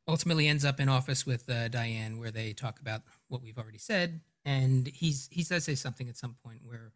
ultimately 0.08 0.48
ends 0.48 0.64
up 0.64 0.80
in 0.80 0.90
office 0.90 1.26
with 1.26 1.50
uh, 1.50 1.68
Diane, 1.68 2.18
where 2.18 2.32
they 2.32 2.54
talk 2.54 2.80
about 2.80 3.02
what 3.28 3.42
we've 3.42 3.58
already 3.58 3.78
said, 3.78 4.22
and 4.46 4.88
he's 4.88 5.28
he 5.32 5.44
does 5.44 5.64
say 5.64 5.76
something 5.76 6.08
at 6.10 6.18
some 6.18 6.36
point 6.44 6.62
where 6.64 6.94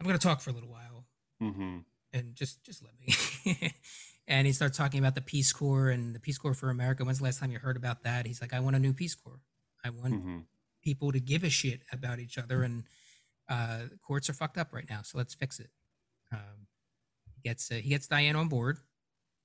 I'm 0.00 0.06
going 0.06 0.18
to 0.18 0.26
talk 0.26 0.40
for 0.40 0.50
a 0.50 0.52
little 0.52 0.68
while, 0.68 1.06
mm-hmm. 1.42 1.78
and 2.12 2.34
just 2.34 2.62
just 2.64 2.82
let 2.82 2.94
me. 3.00 3.72
and 4.28 4.46
he 4.46 4.52
starts 4.52 4.76
talking 4.76 5.00
about 5.00 5.14
the 5.14 5.22
Peace 5.22 5.52
Corps 5.52 5.88
and 5.88 6.14
the 6.14 6.20
Peace 6.20 6.36
Corps 6.36 6.54
for 6.54 6.68
America. 6.68 7.02
When's 7.02 7.18
the 7.18 7.24
last 7.24 7.40
time 7.40 7.50
you 7.50 7.58
heard 7.58 7.78
about 7.78 8.02
that? 8.04 8.26
He's 8.26 8.40
like, 8.42 8.52
I 8.52 8.60
want 8.60 8.76
a 8.76 8.78
new 8.78 8.92
Peace 8.92 9.14
Corps. 9.14 9.40
I 9.84 9.90
want 9.90 10.14
mm-hmm. 10.14 10.38
people 10.84 11.12
to 11.12 11.18
give 11.18 11.42
a 11.44 11.48
shit 11.48 11.80
about 11.90 12.18
each 12.18 12.36
other, 12.36 12.62
and 12.62 12.84
uh, 13.48 13.84
courts 14.06 14.28
are 14.28 14.34
fucked 14.34 14.58
up 14.58 14.72
right 14.72 14.88
now, 14.88 15.00
so 15.02 15.16
let's 15.16 15.34
fix 15.34 15.58
it. 15.58 15.70
Um, 16.30 16.66
he 17.34 17.48
gets 17.48 17.70
uh, 17.70 17.76
he 17.76 17.88
gets 17.88 18.06
Diane 18.06 18.36
on 18.36 18.48
board, 18.48 18.78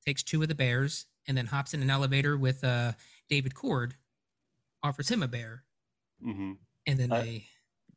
takes 0.06 0.22
two 0.22 0.42
of 0.42 0.50
the 0.50 0.56
bears, 0.56 1.06
and 1.28 1.38
then 1.38 1.46
hops 1.46 1.74
in 1.74 1.82
an 1.82 1.90
elevator 1.90 2.36
with 2.36 2.64
uh, 2.64 2.92
David 3.30 3.56
Cord, 3.56 3.96
offers 4.84 5.10
him 5.10 5.24
a 5.24 5.28
bear, 5.30 5.64
mm-hmm. 6.26 6.54
and 6.86 7.00
then 7.00 7.12
uh, 7.12 7.22
they 7.22 7.46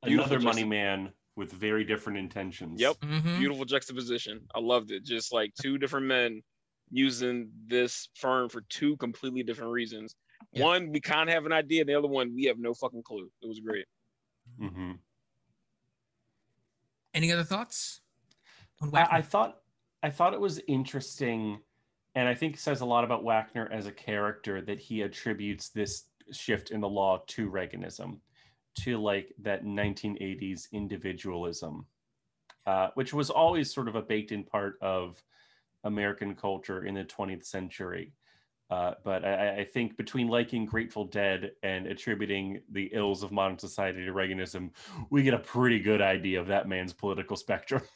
another 0.04 0.38
money 0.38 0.64
man 0.64 1.10
with 1.34 1.50
very 1.50 1.84
different 1.84 2.18
intentions. 2.18 2.80
Yep, 2.80 3.00
mm-hmm. 3.00 3.38
beautiful 3.40 3.64
juxtaposition. 3.64 4.42
I 4.54 4.60
loved 4.60 4.92
it. 4.92 5.04
Just 5.04 5.32
like 5.32 5.52
two 5.60 5.78
different 5.78 6.06
men 6.06 6.42
using 6.90 7.50
this 7.66 8.08
firm 8.14 8.48
for 8.48 8.62
two 8.68 8.96
completely 8.96 9.42
different 9.42 9.72
reasons. 9.72 10.14
Yep. 10.52 10.64
One, 10.64 10.92
we 10.92 11.00
kind 11.00 11.28
of 11.28 11.34
have 11.34 11.46
an 11.46 11.52
idea. 11.52 11.84
The 11.84 11.94
other 11.94 12.08
one, 12.08 12.34
we 12.34 12.44
have 12.44 12.58
no 12.58 12.74
fucking 12.74 13.02
clue. 13.02 13.30
It 13.42 13.48
was 13.48 13.60
great. 13.60 13.86
Mm-hmm. 14.60 14.92
Any 17.14 17.32
other 17.32 17.44
thoughts? 17.44 18.00
I, 18.92 19.06
I 19.10 19.22
thought 19.22 19.58
I 20.02 20.10
thought 20.10 20.34
it 20.34 20.40
was 20.40 20.60
interesting 20.68 21.60
and 22.16 22.26
I 22.26 22.34
think 22.34 22.54
it 22.54 22.60
says 22.60 22.80
a 22.80 22.86
lot 22.86 23.04
about 23.04 23.24
Wackner 23.24 23.70
as 23.70 23.86
a 23.86 23.92
character 23.92 24.62
that 24.62 24.80
he 24.80 25.02
attributes 25.02 25.68
this 25.68 26.04
shift 26.32 26.70
in 26.70 26.80
the 26.80 26.88
law 26.88 27.22
to 27.28 27.50
Reaganism, 27.50 28.18
to 28.80 28.96
like 28.96 29.34
that 29.42 29.64
1980s 29.64 30.72
individualism, 30.72 31.84
uh, 32.66 32.88
which 32.94 33.12
was 33.12 33.28
always 33.28 33.72
sort 33.72 33.86
of 33.86 33.96
a 33.96 34.02
baked 34.02 34.32
in 34.32 34.44
part 34.44 34.78
of 34.80 35.22
American 35.86 36.34
culture 36.34 36.84
in 36.84 36.94
the 36.94 37.04
20th 37.04 37.44
century. 37.44 38.12
Uh, 38.68 38.94
but 39.04 39.24
I, 39.24 39.60
I, 39.60 39.64
think 39.64 39.96
between 39.96 40.26
liking 40.26 40.66
Grateful 40.66 41.04
Dead 41.04 41.52
and 41.62 41.86
attributing 41.86 42.60
the 42.72 42.90
ills 42.92 43.22
of 43.22 43.30
modern 43.30 43.58
society 43.60 44.04
to 44.04 44.12
Reaganism, 44.12 44.70
we 45.08 45.22
get 45.22 45.34
a 45.34 45.38
pretty 45.38 45.78
good 45.78 46.02
idea 46.02 46.40
of 46.40 46.48
that 46.48 46.68
man's 46.68 46.92
political 46.92 47.36
spectrum. 47.36 47.82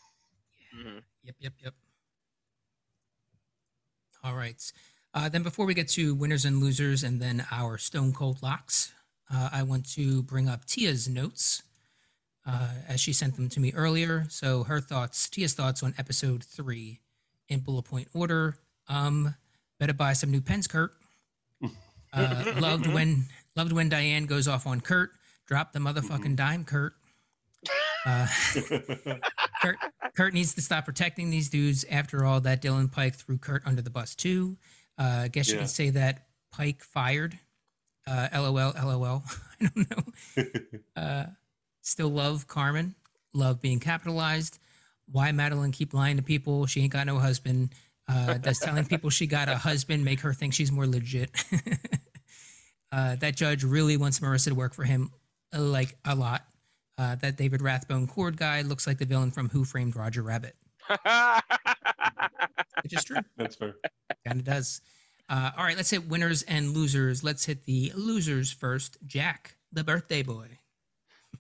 Mm-hmm. 0.73 0.99
Yep, 1.25 1.35
yep, 1.41 1.53
yep. 1.65 1.75
All 4.23 4.37
right. 4.37 4.63
Uh, 5.13 5.29
then 5.29 5.43
before 5.43 5.67
we 5.67 5.75
get 5.75 5.89
to 5.89 6.15
winners 6.15 6.45
and 6.45 6.61
losers 6.61 7.03
and 7.03 7.21
then 7.21 7.45
our 7.51 7.77
stone 7.77 8.13
cold 8.13 8.41
locks, 8.41 8.93
uh, 9.35 9.49
I 9.53 9.65
want 9.65 9.91
to 9.95 10.23
bring 10.23 10.49
up 10.49 10.65
Tia's 10.67 11.09
notes 11.09 11.65
uh, 12.47 12.69
as 12.87 13.01
she 13.01 13.13
sent 13.13 13.35
them 13.35 13.49
to 13.49 13.59
me 13.59 13.73
earlier. 13.75 14.27
So 14.29 14.63
her 14.63 14.81
thoughts, 14.81 15.29
Tia's 15.29 15.55
thoughts 15.55 15.83
on 15.83 15.93
episode 15.99 16.45
three 16.45 17.01
in 17.51 17.61
bullet 17.61 17.83
point 17.83 18.09
order. 18.15 18.57
Um, 18.89 19.35
better 19.79 19.93
buy 19.93 20.15
some 20.15 20.31
new 20.31 20.41
pens, 20.41 20.67
Kurt. 20.67 20.93
Uh, 22.13 22.55
loved 22.59 22.89
when 22.89 23.23
loved 23.55 23.71
when 23.71 23.89
Diane 23.89 24.27
goes 24.27 24.49
off 24.49 24.67
on 24.67 24.81
Kurt. 24.81 25.13
Drop 25.47 25.73
the 25.73 25.79
motherfucking 25.79 26.35
dime, 26.35 26.65
Kurt. 26.65 26.93
Uh, 28.05 28.27
Kurt, 29.63 29.77
Kurt 30.17 30.35
needs 30.35 30.55
to 30.55 30.61
stop 30.61 30.87
protecting 30.87 31.31
these 31.31 31.49
dudes. 31.49 31.85
After 31.89 32.25
all, 32.25 32.41
that 32.41 32.63
Dylan 32.63 32.91
Pike 32.91 33.15
threw 33.15 33.39
Kurt 33.39 33.65
under 33.65 33.81
the 33.81 33.91
bus 33.91 34.17
too. 34.17 34.57
Uh, 34.99 35.21
I 35.23 35.29
guess 35.29 35.49
you 35.49 35.55
yeah. 35.55 35.61
could 35.61 35.71
say 35.71 35.91
that 35.91 36.27
Pike 36.51 36.83
fired. 36.83 37.39
Uh, 38.07 38.29
LOL, 38.35 38.73
LOL. 38.75 39.23
I 39.61 39.69
don't 39.69 39.91
know. 39.91 41.01
Uh, 41.01 41.27
still 41.83 42.09
love 42.09 42.49
Carmen. 42.49 42.95
Love 43.33 43.61
being 43.61 43.79
capitalized. 43.79 44.59
Why 45.11 45.33
Madeline 45.33 45.73
keep 45.73 45.95
lying 45.95 46.17
to 46.17 46.23
people? 46.23 46.67
She 46.67 46.83
ain't 46.83 46.93
got 46.93 47.07
no 47.07 47.19
husband. 47.19 47.71
Uh, 48.09 48.39
does 48.39 48.59
telling 48.59 48.85
people 48.85 49.11
she 49.11 49.27
got 49.27 49.49
a 49.49 49.57
husband 49.57 50.05
make 50.05 50.21
her 50.21 50.33
think 50.33 50.55
she's 50.55 50.73
more 50.73 50.87
legit? 50.87 51.31
uh, 52.93 53.17
that 53.17 53.37
judge 53.37 53.63
really 53.63 53.97
wants 53.97 54.21
Marissa 54.21 54.49
to 54.49 54.55
work 54.55 54.75
for 54.75 54.85
him, 54.85 55.11
like 55.57 55.97
a 56.05 56.15
lot. 56.15 56.45
Uh, 56.99 57.15
that 57.17 57.37
David 57.37 57.63
Rathbone 57.63 58.07
Cord 58.07 58.37
guy 58.37 58.61
looks 58.61 58.87
like 58.87 58.99
the 58.99 59.07
villain 59.07 59.31
from 59.31 59.49
Who 59.49 59.65
Framed 59.65 59.97
Roger 59.97 60.23
Rabbit. 60.23 60.55
Which 62.83 62.93
is 62.93 63.05
true. 63.05 63.21
That's 63.37 63.57
fair. 63.57 63.77
Kind 64.27 64.41
of 64.41 64.45
does. 64.45 64.83
Uh, 65.29 65.51
all 65.57 65.65
right, 65.65 65.77
let's 65.77 65.91
hit 65.91 66.09
winners 66.09 66.43
and 66.43 66.75
losers. 66.75 67.25
Let's 67.25 67.45
hit 67.45 67.65
the 67.65 67.93
losers 67.95 68.53
first. 68.53 68.99
Jack, 69.07 69.57
the 69.73 69.85
birthday 69.85 70.23
boy. 70.23 70.59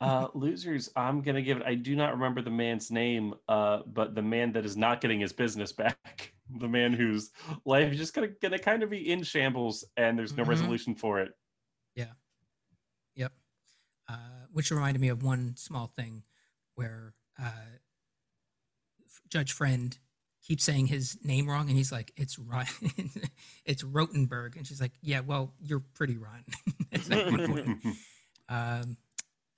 Uh, 0.01 0.29
losers, 0.35 0.89
I'm 0.97 1.21
gonna 1.23 1.43
give 1.43 1.59
it. 1.59 1.63
I 1.67 1.75
do 1.75 1.97
not 1.97 2.13
remember 2.13 2.43
the 2.43 2.51
man's 2.51 2.91
name, 2.91 3.35
uh, 3.49 3.81
but 3.87 4.15
the 4.15 4.23
man 4.23 4.53
that 4.53 4.65
is 4.65 4.77
not 4.77 5.01
getting 5.01 5.21
his 5.21 5.33
business 5.33 5.73
back, 5.75 6.33
the 6.59 6.69
man 6.69 6.93
whose 6.93 7.31
life 7.65 7.93
is 7.93 7.99
just 7.99 8.15
gonna 8.15 8.29
gonna 8.41 8.59
kind 8.59 8.83
of 8.83 8.91
be 8.91 9.11
in 9.11 9.23
shambles, 9.23 9.85
and 9.97 10.19
there's 10.19 10.37
no 10.37 10.43
mm-hmm. 10.43 10.51
resolution 10.51 10.95
for 10.95 11.21
it. 11.21 11.33
Yeah. 11.95 12.13
Yep. 13.17 13.33
Uh, 14.09 14.47
which 14.53 14.71
reminded 14.71 15.01
me 15.01 15.09
of 15.09 15.23
one 15.23 15.55
small 15.57 15.87
thing 15.87 16.23
where 16.75 17.15
uh, 17.41 17.51
Judge 19.29 19.53
Friend 19.53 19.97
keeps 20.43 20.65
saying 20.65 20.87
his 20.87 21.19
name 21.23 21.49
wrong, 21.49 21.69
and 21.69 21.77
he's 21.77 21.93
like, 21.93 22.13
"It's 22.17 22.39
right, 22.39 22.69
it's 23.65 23.83
Rotenberg," 23.83 24.57
and 24.57 24.67
she's 24.67 24.81
like, 24.81 24.93
"Yeah, 25.03 25.21
well, 25.21 25.55
you're 25.61 25.85
pretty 25.95 26.17
rotten." 26.17 26.45
um, 28.49 28.97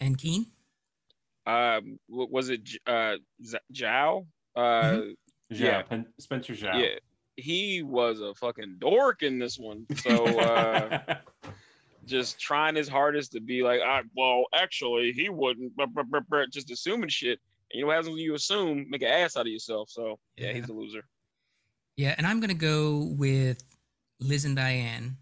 and 0.02 0.18
Keen. 0.18 0.46
Um, 1.46 1.98
was 2.08 2.50
it 2.50 2.68
uh 2.86 3.16
Zhao? 3.72 4.26
Uh, 4.54 4.60
mm-hmm. 4.60 5.10
yeah, 5.50 5.82
Spencer 6.18 6.52
Zhao. 6.52 6.80
Yeah, 6.80 6.98
he 7.36 7.82
was 7.82 8.20
a 8.20 8.34
fucking 8.34 8.76
dork 8.78 9.22
in 9.22 9.38
this 9.38 9.58
one. 9.58 9.86
So. 9.96 10.24
Uh, 10.38 11.16
just 12.06 12.40
trying 12.40 12.74
his 12.74 12.88
hardest 12.88 13.32
to 13.32 13.40
be 13.40 13.62
like, 13.62 13.80
I, 13.80 14.02
well, 14.16 14.44
actually, 14.54 15.12
he 15.12 15.28
wouldn't, 15.28 15.72
But 15.76 16.50
just 16.50 16.70
assuming 16.70 17.08
shit. 17.08 17.38
And 17.70 17.78
you 17.78 17.80
know 17.82 17.86
what 17.88 17.94
happens 17.94 18.10
when 18.14 18.18
you 18.18 18.34
assume, 18.34 18.86
make 18.88 19.02
an 19.02 19.08
ass 19.08 19.36
out 19.36 19.46
of 19.46 19.52
yourself. 19.52 19.88
So 19.90 20.18
yeah, 20.36 20.48
yeah. 20.48 20.52
he's 20.54 20.68
a 20.68 20.72
loser. 20.72 21.04
Yeah, 21.96 22.14
and 22.18 22.26
I'm 22.26 22.40
gonna 22.40 22.54
go 22.54 23.12
with 23.16 23.62
Liz 24.20 24.44
and 24.44 24.56
Diane, 24.56 25.16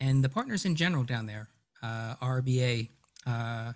and 0.00 0.24
the 0.24 0.28
partners 0.28 0.64
in 0.64 0.76
general 0.76 1.04
down 1.04 1.26
there, 1.26 1.48
uh, 1.82 2.16
RBA, 2.16 2.88
uh, 3.26 3.72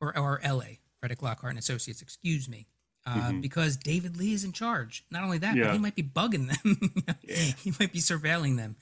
or 0.00 0.16
or 0.16 0.40
LA, 0.44 0.78
Reddick 1.02 1.22
Lockhart 1.22 1.50
and 1.50 1.58
Associates. 1.58 2.02
Excuse 2.02 2.48
me. 2.48 2.66
Uh, 3.06 3.14
mm-hmm. 3.14 3.40
Because 3.40 3.76
David 3.76 4.16
Lee 4.16 4.32
is 4.32 4.42
in 4.42 4.52
charge. 4.52 5.04
Not 5.12 5.22
only 5.22 5.38
that, 5.38 5.54
yeah. 5.54 5.66
but 5.66 5.72
he 5.74 5.78
might 5.78 5.94
be 5.94 6.02
bugging 6.02 6.48
them. 6.48 6.90
yeah. 7.22 7.36
He 7.36 7.72
might 7.78 7.92
be 7.92 8.00
surveilling 8.00 8.56
them. 8.56 8.74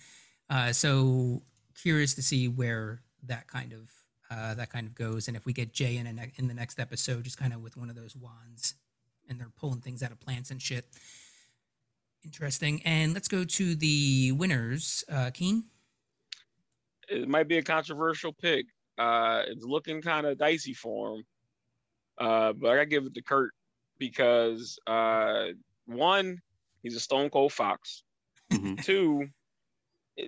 Uh, 0.48 0.72
so 0.72 1.42
curious 1.80 2.14
to 2.14 2.22
see 2.22 2.48
where 2.48 3.02
that 3.24 3.48
kind 3.48 3.72
of 3.72 3.90
uh, 4.30 4.54
that 4.54 4.70
kind 4.70 4.86
of 4.86 4.94
goes, 4.94 5.28
and 5.28 5.36
if 5.36 5.44
we 5.44 5.52
get 5.52 5.72
Jay 5.72 5.96
in 5.96 6.04
ne- 6.16 6.32
in 6.36 6.48
the 6.48 6.54
next 6.54 6.80
episode, 6.80 7.24
just 7.24 7.38
kind 7.38 7.52
of 7.52 7.62
with 7.62 7.76
one 7.76 7.90
of 7.90 7.96
those 7.96 8.16
wands, 8.16 8.74
and 9.28 9.38
they're 9.38 9.52
pulling 9.58 9.80
things 9.80 10.02
out 10.02 10.10
of 10.10 10.20
plants 10.20 10.50
and 10.50 10.60
shit. 10.60 10.86
Interesting. 12.24 12.80
And 12.84 13.12
let's 13.12 13.28
go 13.28 13.44
to 13.44 13.74
the 13.74 14.32
winners. 14.32 15.04
Uh, 15.10 15.30
Keen. 15.32 15.64
It 17.08 17.28
might 17.28 17.48
be 17.48 17.58
a 17.58 17.62
controversial 17.62 18.32
pick. 18.32 18.64
Uh, 18.98 19.42
it's 19.46 19.64
looking 19.64 20.02
kind 20.02 20.26
of 20.26 20.38
dicey 20.38 20.74
for 20.74 21.16
him, 21.16 21.24
uh, 22.18 22.52
but 22.52 22.70
I 22.70 22.74
gotta 22.76 22.86
give 22.86 23.06
it 23.06 23.14
to 23.14 23.22
Kurt 23.22 23.52
because 23.98 24.78
uh, 24.86 25.46
one, 25.86 26.40
he's 26.82 26.96
a 26.96 27.00
stone 27.00 27.30
cold 27.30 27.52
fox. 27.52 28.02
Mm-hmm. 28.52 28.76
Two, 28.76 29.26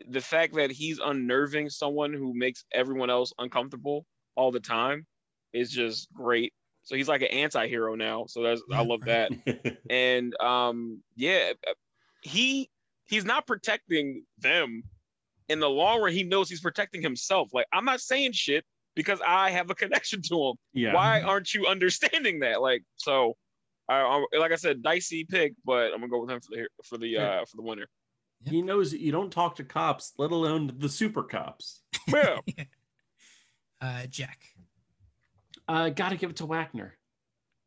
the 0.08 0.20
fact 0.20 0.54
that 0.54 0.70
he's 0.70 0.98
unnerving 0.98 1.70
someone 1.70 2.12
who 2.12 2.32
makes 2.34 2.64
everyone 2.72 3.10
else 3.10 3.32
uncomfortable 3.38 4.04
all 4.34 4.50
the 4.50 4.60
time 4.60 5.06
is 5.52 5.70
just 5.70 6.12
great. 6.12 6.52
So 6.82 6.94
he's 6.94 7.08
like 7.08 7.22
an 7.22 7.28
anti-hero 7.28 7.94
now. 7.96 8.26
So 8.28 8.42
that's 8.42 8.62
I 8.72 8.82
love 8.82 9.00
that. 9.06 9.30
And 9.90 10.34
um, 10.40 11.02
yeah, 11.16 11.52
he 12.22 12.70
he's 13.06 13.24
not 13.24 13.46
protecting 13.46 14.24
them. 14.38 14.82
In 15.48 15.60
the 15.60 15.68
long 15.70 16.00
run, 16.02 16.12
he 16.12 16.22
knows 16.24 16.48
he's 16.48 16.60
protecting 16.60 17.02
himself. 17.02 17.50
Like 17.54 17.66
I'm 17.72 17.84
not 17.84 18.00
saying 18.00 18.32
shit 18.32 18.64
because 18.94 19.20
I 19.26 19.50
have 19.50 19.70
a 19.70 19.74
connection 19.74 20.22
to 20.22 20.48
him. 20.48 20.54
yeah. 20.72 20.94
Why 20.94 21.20
aren't 21.22 21.54
you 21.54 21.66
understanding 21.66 22.40
that? 22.40 22.60
Like 22.62 22.82
so, 22.96 23.36
I, 23.88 24.00
I 24.00 24.38
like 24.38 24.52
I 24.52 24.56
said, 24.56 24.82
dicey 24.82 25.24
pick, 25.24 25.54
but 25.64 25.92
I'm 25.92 26.00
gonna 26.00 26.08
go 26.08 26.20
with 26.22 26.30
him 26.30 26.40
for 26.40 26.56
the 26.56 26.68
for 26.84 26.98
the 26.98 27.16
uh 27.18 27.44
for 27.44 27.56
the 27.56 27.62
winner. 27.62 27.86
He 28.44 28.60
knows 28.62 28.90
that 28.90 29.00
you 29.00 29.12
don't 29.12 29.30
talk 29.32 29.56
to 29.56 29.64
cops, 29.64 30.12
let 30.18 30.30
alone 30.30 30.70
the 30.76 30.88
super 30.88 31.22
cops. 31.22 31.80
Yeah. 32.08 32.38
uh, 33.80 34.06
Jack. 34.06 34.40
Uh, 35.68 35.88
got 35.88 36.10
to 36.10 36.16
give 36.16 36.30
it 36.30 36.36
to 36.36 36.46
Wackner. 36.46 36.92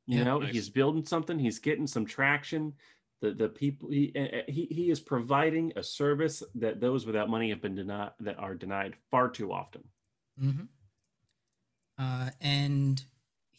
You 0.06 0.20
Yeah. 0.20 0.24
know, 0.26 0.40
Nice. 0.40 0.54
he's 0.54 0.70
building 0.70 1.06
something. 1.06 1.38
He's 1.40 1.60
getting 1.60 1.88
some 1.88 2.06
traction. 2.06 2.74
The 3.22 3.32
the 3.34 3.50
people 3.50 3.90
he 3.90 4.14
he 4.48 4.66
he 4.72 4.90
is 4.92 5.00
providing 5.00 5.74
a 5.76 5.84
service 5.84 6.42
that 6.56 6.80
those 6.80 7.06
without 7.06 7.30
money 7.30 7.50
have 7.50 7.62
been 7.62 7.76
denied 7.76 8.12
that 8.22 8.40
are 8.40 8.56
denied 8.56 8.96
far 9.12 9.30
too 9.30 9.52
often. 9.52 9.84
hmm 10.40 10.62
Uh, 11.98 12.30
and 12.40 13.04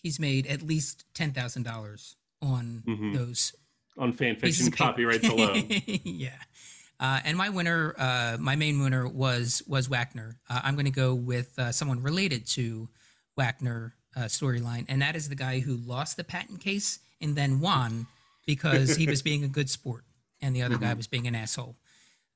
he's 0.02 0.18
made 0.18 0.46
at 0.46 0.62
least 0.62 1.04
ten 1.14 1.32
thousand 1.32 1.64
dollars 1.64 2.16
on 2.40 2.82
Mhm. 2.86 3.12
those 3.14 3.54
On 3.98 4.12
fan 4.12 4.36
fiction 4.36 4.70
copyrights 4.70 5.28
alone. 5.34 5.66
yeah. 6.04 6.38
Uh, 6.98 7.20
and 7.24 7.36
my 7.36 7.48
winner, 7.48 7.94
uh, 7.98 8.36
my 8.40 8.56
main 8.56 8.80
winner 8.80 9.06
was 9.08 9.62
was 9.66 9.88
Wackner. 9.88 10.36
Uh, 10.48 10.60
I'm 10.64 10.74
going 10.74 10.86
to 10.86 10.90
go 10.90 11.14
with 11.14 11.58
uh, 11.58 11.72
someone 11.72 12.02
related 12.02 12.46
to 12.48 12.88
Wackner 13.38 13.92
uh, 14.16 14.20
storyline, 14.22 14.86
and 14.88 15.02
that 15.02 15.16
is 15.16 15.28
the 15.28 15.34
guy 15.34 15.60
who 15.60 15.76
lost 15.76 16.16
the 16.16 16.24
patent 16.24 16.60
case 16.60 16.98
and 17.20 17.36
then 17.36 17.60
won 17.60 18.06
because 18.46 18.96
he 18.96 19.06
was 19.08 19.22
being 19.22 19.44
a 19.44 19.48
good 19.48 19.68
sport, 19.70 20.04
and 20.40 20.54
the 20.54 20.62
other 20.62 20.76
guy 20.78 20.92
Mhm. 20.92 20.96
was 20.98 21.06
being 21.06 21.26
an 21.26 21.34
asshole 21.34 21.76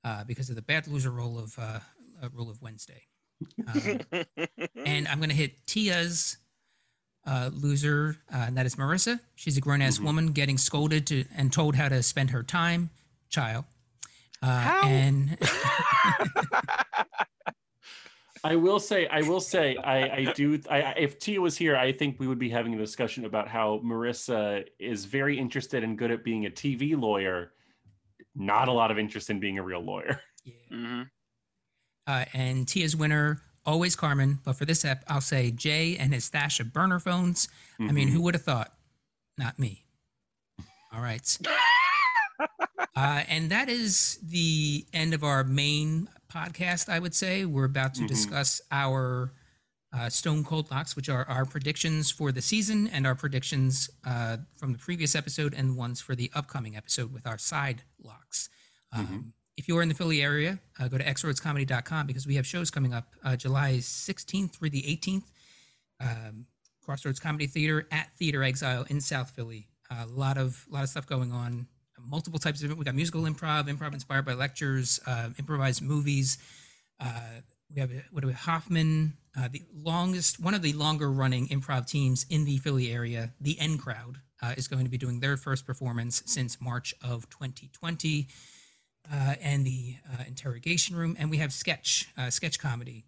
uh, 0.05 0.25
because 0.25 0.51
of 0.51 0.57
the 0.57 0.63
bad 0.63 0.87
loser 0.87 1.11
rule 1.11 1.39
of 1.39 1.59
uh, 1.59 1.81
uh, 2.23 2.29
rule 2.33 2.51
of 2.51 2.61
Wednesday. 2.63 3.03
Um, 3.67 4.01
and 4.87 5.09
I'm 5.09 5.19
going 5.19 5.31
to 5.31 5.35
hit 5.35 5.67
Tia's 5.67 6.37
uh, 7.27 7.51
loser, 7.53 8.19
uh, 8.33 8.37
and 8.47 8.57
that 8.57 8.67
is 8.67 8.77
Marissa. 8.77 9.19
She's 9.35 9.57
a 9.57 9.61
grown 9.61 9.81
ass 9.83 9.99
Mhm. 9.99 10.05
woman 10.05 10.33
getting 10.33 10.59
scolded 10.59 11.07
to 11.09 11.25
and 11.35 11.53
told 11.53 11.75
how 11.77 11.89
to 11.89 12.03
spend 12.03 12.31
her 12.31 12.43
time, 12.43 12.91
child. 13.31 13.65
Uh, 14.43 14.61
How? 14.61 14.87
And 14.87 15.39
I 18.45 18.57
will 18.57 18.79
say, 18.79 19.07
I 19.07 19.23
will 19.23 19.41
say, 19.41 19.77
I, 19.79 20.17
I 20.29 20.33
do. 20.35 20.61
I, 20.71 20.83
I- 20.83 20.95
if 20.99 21.19
Tia 21.19 21.41
was 21.41 21.57
here, 21.57 21.77
I 21.77 21.91
think 21.93 22.21
we 22.21 22.27
would 22.27 22.39
be 22.39 22.51
having 22.51 22.75
a 22.75 22.79
discussion 22.79 23.25
about 23.25 23.49
how 23.49 23.81
Marissa 23.83 24.65
is 24.79 25.07
very 25.07 25.39
interested 25.39 25.83
and 25.83 25.97
good 25.97 26.11
at 26.11 26.23
being 26.23 26.45
a 26.47 26.51
TV 26.51 26.99
lawyer, 27.01 27.53
not 28.35 28.69
a 28.69 28.73
lot 28.73 28.91
of 28.91 28.99
interest 28.99 29.31
in 29.31 29.41
being 29.41 29.59
a 29.59 29.63
real 29.63 29.81
lawyer. 29.81 30.21
yeah. 30.45 30.53
Mhm. 30.71 31.09
uh, 32.07 32.25
and 32.35 32.69
Tia's 32.69 32.95
winner 32.95 33.41
always 33.65 33.97
Carmen, 33.97 34.41
but 34.45 34.53
for 34.57 34.67
this 34.67 34.85
ep, 34.85 35.03
I'll 35.09 35.23
say 35.23 35.51
Jay 35.51 35.97
and 35.97 36.13
his 36.13 36.25
stash 36.27 36.61
of 36.61 36.71
burner 36.71 37.01
phones. 37.01 37.49
I 37.81 37.93
mean, 37.93 38.09
who 38.09 38.21
would 38.23 38.35
have 38.35 38.43
thought? 38.45 38.75
Not 39.39 39.59
me. 39.59 39.87
All 40.93 41.01
right. 41.01 41.39
uh, 42.95 43.23
and 43.27 43.51
that 43.51 43.71
is 43.71 44.19
the 44.23 44.85
end 44.93 45.15
of 45.15 45.25
our 45.25 45.43
main 45.45 46.09
podcast, 46.35 46.89
I 46.89 46.99
would 46.99 47.15
say. 47.15 47.45
We're 47.45 47.65
about 47.65 47.95
to 47.95 48.03
Mhm. 48.03 48.09
discuss 48.09 48.61
our 48.71 49.33
uh, 49.93 50.11
Stone 50.11 50.43
Cold 50.45 50.69
Locks, 50.73 50.97
which 50.97 51.09
are 51.09 51.25
our 51.29 51.45
predictions 51.47 52.11
for 52.11 52.33
the 52.33 52.43
season 52.43 52.89
and 52.89 53.07
our 53.07 53.15
predictions 53.15 53.89
uh, 54.05 54.39
from 54.57 54.73
the 54.73 54.79
previous 54.79 55.15
episode 55.15 55.55
and 55.55 55.77
ones 55.77 56.01
for 56.01 56.17
the 56.17 56.33
upcoming 56.35 56.77
episode 56.77 57.13
with 57.13 57.27
our 57.29 57.39
side 57.39 57.85
locks. 58.03 58.49
Um, 58.91 59.35
If 59.57 59.69
you're 59.69 59.83
in 59.83 59.89
the 59.89 59.95
Philly 59.95 60.21
area, 60.21 60.59
uh, 60.81 60.89
go 60.89 60.99
to 60.99 61.05
xroadscomedy.com 61.05 62.09
because 62.09 62.27
we 62.27 62.35
have 62.35 62.45
shows 62.45 62.73
coming 62.73 62.93
up 62.93 63.15
uh, 63.23 63.37
July 63.37 63.75
16th 63.79 64.51
through 64.57 64.71
the 64.71 64.83
18th. 64.83 65.31
Um, 66.01 66.47
Crossroads 66.85 67.21
Comedy 67.21 67.47
Theater 67.47 67.87
at 67.93 68.17
Theater 68.19 68.43
Exile 68.43 68.85
in 68.91 69.01
South 69.01 69.31
Philly. 69.31 69.69
A 69.91 70.07
lot 70.07 70.37
of 70.39 70.67
lot 70.69 70.83
of 70.83 70.89
stuff 70.89 71.07
going 71.07 71.31
on. 71.31 71.69
Multiple 72.07 72.39
types 72.39 72.63
of 72.63 72.77
we 72.77 72.85
got 72.85 72.95
musical 72.95 73.23
improv, 73.23 73.69
improv 73.69 73.93
inspired 73.95 74.25
by 74.25 74.35
lectures, 74.35 75.01
uh, 75.07 75.31
improvised 75.39 75.83
movies. 75.83 76.39
Uh, 77.01 77.41
we 77.73 77.81
have 77.81 77.91
what 78.11 78.21
do 78.21 78.29
we 78.29 78.33
Hoffman, 78.33 79.15
uh, 79.39 79.49
the 79.51 79.63
longest 79.75 80.41
one 80.41 80.55
of 80.55 80.63
the 80.63 80.73
longer 80.73 81.11
running 81.11 81.49
improv 81.49 81.87
teams 81.87 82.27
in 82.29 82.45
the 82.45 82.59
Philly 82.59 82.93
area. 82.93 83.33
The 83.41 83.59
N 83.59 83.79
Crowd 83.79 84.19
uh, 84.43 84.55
is 84.57 84.69
going 84.69 84.85
to 84.85 84.91
be 84.91 84.99
doing 84.99 85.21
their 85.21 85.37
first 85.37 85.67
performance 85.67 86.23
since 86.27 86.61
March 86.61 86.95
of 87.03 87.29
2020, 87.31 88.29
uh, 89.13 89.35
and 89.41 89.67
the 89.67 89.97
uh, 90.13 90.25
Interrogation 90.27 90.97
Room, 90.97 91.17
and 91.19 91.31
we 91.31 91.39
have 91.39 91.53
sketch 91.53 92.09
sketch 92.31 92.59
comedy 92.59 93.05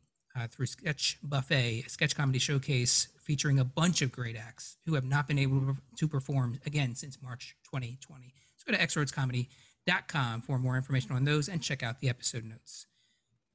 through 0.50 0.66
Sketch 0.66 1.16
Buffet, 1.22 1.84
a 1.86 1.88
sketch 1.88 2.14
comedy 2.14 2.38
showcase 2.38 3.08
featuring 3.22 3.58
a 3.58 3.64
bunch 3.64 4.02
of 4.02 4.12
great 4.12 4.36
acts 4.36 4.76
who 4.84 4.94
have 4.94 5.04
not 5.04 5.26
been 5.26 5.38
able 5.38 5.76
to 5.96 6.08
perform 6.08 6.60
again 6.66 6.94
since 6.94 7.22
March 7.22 7.56
2020. 7.64 8.34
Go 8.66 8.74
to 8.74 8.78
xroadscomedy.com 8.86 10.42
for 10.42 10.58
more 10.58 10.76
information 10.76 11.12
on 11.12 11.24
those 11.24 11.48
and 11.48 11.62
check 11.62 11.82
out 11.82 12.00
the 12.00 12.08
episode 12.08 12.44
notes. 12.44 12.86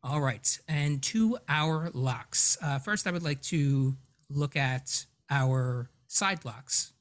All 0.03 0.21
right, 0.21 0.59
and 0.67 1.01
to 1.03 1.37
our 1.47 1.91
locks. 1.93 2.57
Uh, 2.61 2.79
first, 2.79 3.05
I 3.05 3.11
would 3.11 3.23
like 3.23 3.41
to 3.43 3.95
look 4.29 4.55
at 4.55 5.05
our 5.29 5.89
side 6.07 6.43
locks 6.43 6.93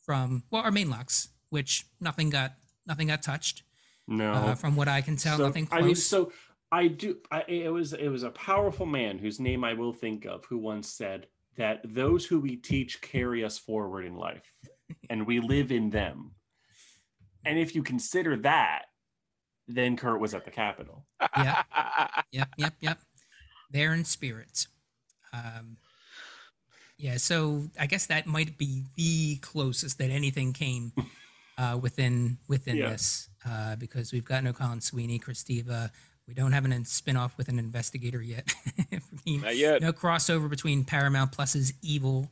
from 0.00 0.42
well, 0.50 0.62
our 0.62 0.72
main 0.72 0.90
locks, 0.90 1.28
which 1.50 1.86
nothing 2.00 2.30
got 2.30 2.54
nothing 2.86 3.08
got 3.08 3.22
touched. 3.22 3.62
No, 4.08 4.32
Uh, 4.32 4.54
from 4.54 4.74
what 4.74 4.88
I 4.88 5.02
can 5.02 5.16
tell, 5.16 5.36
So, 5.36 5.46
nothing 5.46 5.66
close. 5.66 5.82
I 5.82 5.86
mean, 5.86 5.94
so 5.94 6.32
I 6.72 6.88
do. 6.88 7.18
I, 7.30 7.44
it 7.46 7.72
was 7.72 7.92
it 7.92 8.08
was 8.08 8.22
a 8.24 8.30
powerful 8.30 8.86
man 8.86 9.18
whose 9.18 9.38
name 9.38 9.62
I 9.62 9.74
will 9.74 9.92
think 9.92 10.24
of, 10.24 10.44
who 10.46 10.58
once 10.58 10.88
said 10.88 11.26
that 11.56 11.80
those 11.84 12.24
who 12.24 12.40
we 12.40 12.56
teach 12.56 13.00
carry 13.02 13.44
us 13.44 13.58
forward 13.58 14.04
in 14.04 14.16
life, 14.16 14.52
and 15.10 15.26
we 15.26 15.38
live 15.40 15.70
in 15.70 15.90
them. 15.90 16.32
And 17.44 17.58
if 17.58 17.74
you 17.74 17.82
consider 17.82 18.36
that, 18.38 18.86
then 19.66 19.96
Kurt 19.96 20.20
was 20.20 20.34
at 20.34 20.44
the 20.44 20.50
Capitol. 20.50 21.04
Yeah. 21.36 21.62
yep, 22.32 22.48
yep, 22.56 22.74
yep. 22.80 22.98
There 23.70 23.92
in 23.94 24.04
spirit. 24.04 24.66
Um, 25.32 25.76
yeah, 26.96 27.16
so 27.18 27.68
I 27.78 27.86
guess 27.86 28.06
that 28.06 28.26
might 28.26 28.58
be 28.58 28.84
the 28.96 29.36
closest 29.36 29.98
that 29.98 30.10
anything 30.10 30.52
came 30.52 30.92
uh, 31.58 31.78
within 31.80 32.38
within 32.48 32.76
Yeah. 32.76 32.90
this, 32.90 33.28
uh, 33.48 33.76
because 33.76 34.12
we've 34.12 34.24
got 34.24 34.42
no 34.42 34.52
Colin 34.52 34.80
Sweeney, 34.80 35.18
Christiva. 35.18 35.90
We 36.26 36.34
don't 36.34 36.52
have 36.52 36.64
a 36.66 36.84
spin 36.84 37.16
off 37.16 37.36
with 37.38 37.48
an 37.48 37.58
investigator 37.58 38.20
yet. 38.22 38.52
I 38.92 39.00
mean, 39.24 39.40
Not 39.42 39.56
yet. 39.56 39.80
no 39.80 39.92
crossover 39.92 40.48
between 40.50 40.84
Paramount 40.84 41.32
Plus's 41.32 41.72
evil 41.82 42.30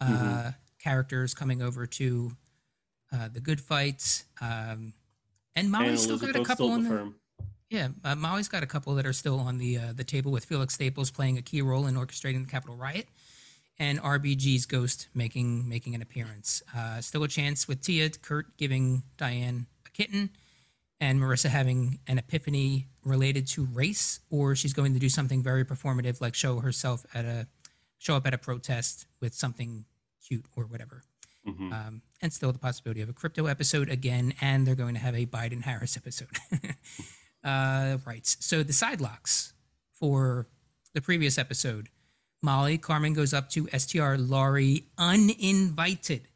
uh, 0.00 0.06
Mhm. 0.06 0.54
characters 0.78 1.34
coming 1.34 1.62
over 1.62 1.86
to 1.86 2.32
uh, 3.12 3.28
the 3.32 3.40
good 3.40 3.60
fights, 3.60 4.24
Um, 4.40 4.92
and 5.54 5.70
Molly's 5.70 6.02
still 6.02 6.18
got 6.18 6.36
a 6.36 6.44
couple 6.44 6.70
on 6.70 6.82
the 6.82 6.90
the 6.90 6.96
firm. 6.96 7.14
yeah, 7.70 7.88
uh, 8.04 8.14
Molly's 8.14 8.48
got 8.48 8.62
a 8.62 8.66
couple 8.66 8.94
that 8.96 9.06
are 9.06 9.12
still 9.12 9.38
on 9.40 9.58
the 9.58 9.78
uh, 9.78 9.92
the 9.94 10.04
table 10.04 10.30
with 10.32 10.44
Felix 10.44 10.74
Staples 10.74 11.10
playing 11.10 11.38
a 11.38 11.42
key 11.42 11.62
role 11.62 11.86
in 11.86 11.94
orchestrating 11.94 12.44
the 12.44 12.50
Capitol 12.50 12.76
riot, 12.76 13.06
and 13.78 14.00
RBG's 14.00 14.66
Ghost 14.66 15.08
making 15.14 15.68
making 15.68 15.94
an 15.94 16.02
appearance. 16.02 16.62
Uh, 16.76 17.00
still 17.00 17.22
a 17.22 17.28
chance 17.28 17.66
with 17.66 17.80
Tia, 17.80 18.10
Kurt 18.10 18.56
giving 18.58 19.02
Diane 19.16 19.66
a 19.86 19.90
kitten, 19.90 20.30
and 21.00 21.20
Marissa 21.20 21.48
having 21.48 22.00
an 22.06 22.18
epiphany 22.18 22.88
related 23.04 23.46
to 23.48 23.64
race, 23.64 24.20
or 24.30 24.54
she's 24.56 24.72
going 24.74 24.92
to 24.92 24.98
do 24.98 25.08
something 25.08 25.42
very 25.42 25.64
performative, 25.64 26.20
like 26.20 26.34
show 26.34 26.60
herself 26.60 27.06
at 27.14 27.24
a 27.24 27.46
show 27.98 28.14
up 28.16 28.26
at 28.26 28.34
a 28.34 28.38
protest 28.38 29.06
with 29.20 29.32
something 29.32 29.86
cute 30.26 30.44
or 30.54 30.64
whatever. 30.64 31.02
Mhm. 31.46 31.72
Um, 31.72 32.02
and 32.20 32.32
still 32.32 32.52
the 32.52 32.58
possibility 32.58 33.00
of 33.02 33.08
a 33.08 33.12
crypto 33.12 33.46
episode 33.46 33.88
again, 33.88 34.34
and 34.40 34.66
they're 34.66 34.74
going 34.74 34.94
to 34.94 35.00
have 35.00 35.14
a 35.14 35.26
Biden 35.26 35.62
Harris 35.62 35.96
episode. 35.96 36.28
uh, 37.44 37.98
right. 38.04 38.26
So 38.26 38.62
the 38.62 38.72
side 38.72 39.00
locks 39.00 39.52
for 39.92 40.48
the 40.94 41.00
previous 41.00 41.38
episode 41.38 41.88
Molly, 42.42 42.78
Carmen 42.78 43.12
goes 43.14 43.32
up 43.34 43.48
to 43.50 43.68
STR 43.76 44.14
Laurie 44.16 44.86
uninvited. 44.98 46.28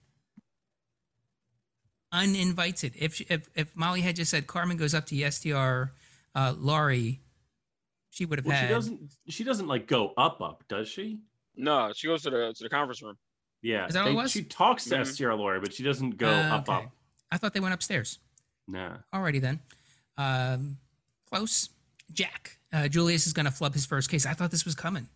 Uninvited. 2.13 2.95
If, 2.97 3.15
she- 3.15 3.27
if 3.29 3.49
if 3.55 3.77
Molly 3.77 4.01
had 4.01 4.17
just 4.17 4.31
said 4.31 4.47
Carmen 4.47 4.77
goes 4.77 4.95
up 4.95 5.07
to 5.07 5.31
STR 5.31 5.93
uh, 6.35 6.55
Laurie, 6.59 7.21
she 8.11 8.25
would 8.25 8.39
have 8.39 8.47
Well, 8.47 8.57
had. 8.57 8.67
she 8.69 8.75
doesn't. 8.75 9.01
She 9.29 9.45
doesn't 9.45 9.69
like 9.69 9.87
go 9.87 10.13
up, 10.17 10.41
up, 10.41 10.65
does 10.69 10.89
she? 10.89 11.21
No, 11.57 11.93
she 11.95 12.09
goes 12.09 12.23
to 12.23 12.31
the 12.31 12.53
to 12.57 12.65
the 12.65 12.69
conference 12.69 13.01
room. 13.03 13.17
Yeah, 13.63 13.87
Is 13.87 13.95
that 13.95 14.01
what 14.05 14.09
it 14.09 14.11
they- 14.13 14.17
was? 14.17 14.31
she 14.31 14.43
talks 14.45 14.85
to 14.85 14.97
Mhm. 14.97 15.07
STR 15.07 15.33
Lawyer, 15.35 15.61
but 15.61 15.73
she 15.75 15.83
doesn't 15.83 16.17
go 16.17 16.29
Uh, 16.31 16.57
up, 16.57 16.69
okay. 16.69 16.85
up. 16.87 16.93
I 17.31 17.37
thought 17.39 17.53
they 17.55 17.61
went 17.61 17.75
upstairs. 17.75 18.19
Nah. 18.67 18.99
Alrighty 19.13 19.41
then. 19.41 19.61
Um, 20.17 20.79
close. 21.27 21.69
Jack. 22.13 22.59
Uh, 22.73 22.89
Julius 22.89 23.27
is 23.27 23.33
going 23.33 23.47
to 23.47 23.53
flub 23.53 23.75
his 23.75 23.85
first 23.87 24.09
case. 24.11 24.25
I 24.27 24.33
thought 24.35 24.51
this 24.51 24.65
was 24.65 24.75
coming. 24.75 25.09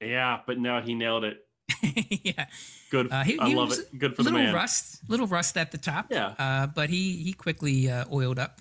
Yeah, 0.00 0.40
but 0.46 0.58
no, 0.58 0.80
he 0.80 0.94
nailed 0.94 1.24
it. 1.24 1.46
yeah, 2.24 2.46
Good. 2.90 3.12
Uh, 3.12 3.22
he- 3.22 3.38
I 3.38 3.48
he 3.48 3.54
love 3.54 3.68
was 3.70 3.78
it. 3.80 3.98
Good 3.98 4.16
for 4.16 4.22
the 4.24 4.30
little 4.30 4.44
man. 4.46 4.54
rust, 4.54 5.00
little 5.08 5.26
rust 5.26 5.56
at 5.56 5.70
the 5.70 5.78
top. 5.78 6.06
Yeah. 6.10 6.34
uh, 6.38 6.66
but 6.66 6.90
he 6.90 7.22
he 7.22 7.32
quickly 7.32 7.88
uh, 7.90 8.04
oiled 8.12 8.38
up. 8.38 8.60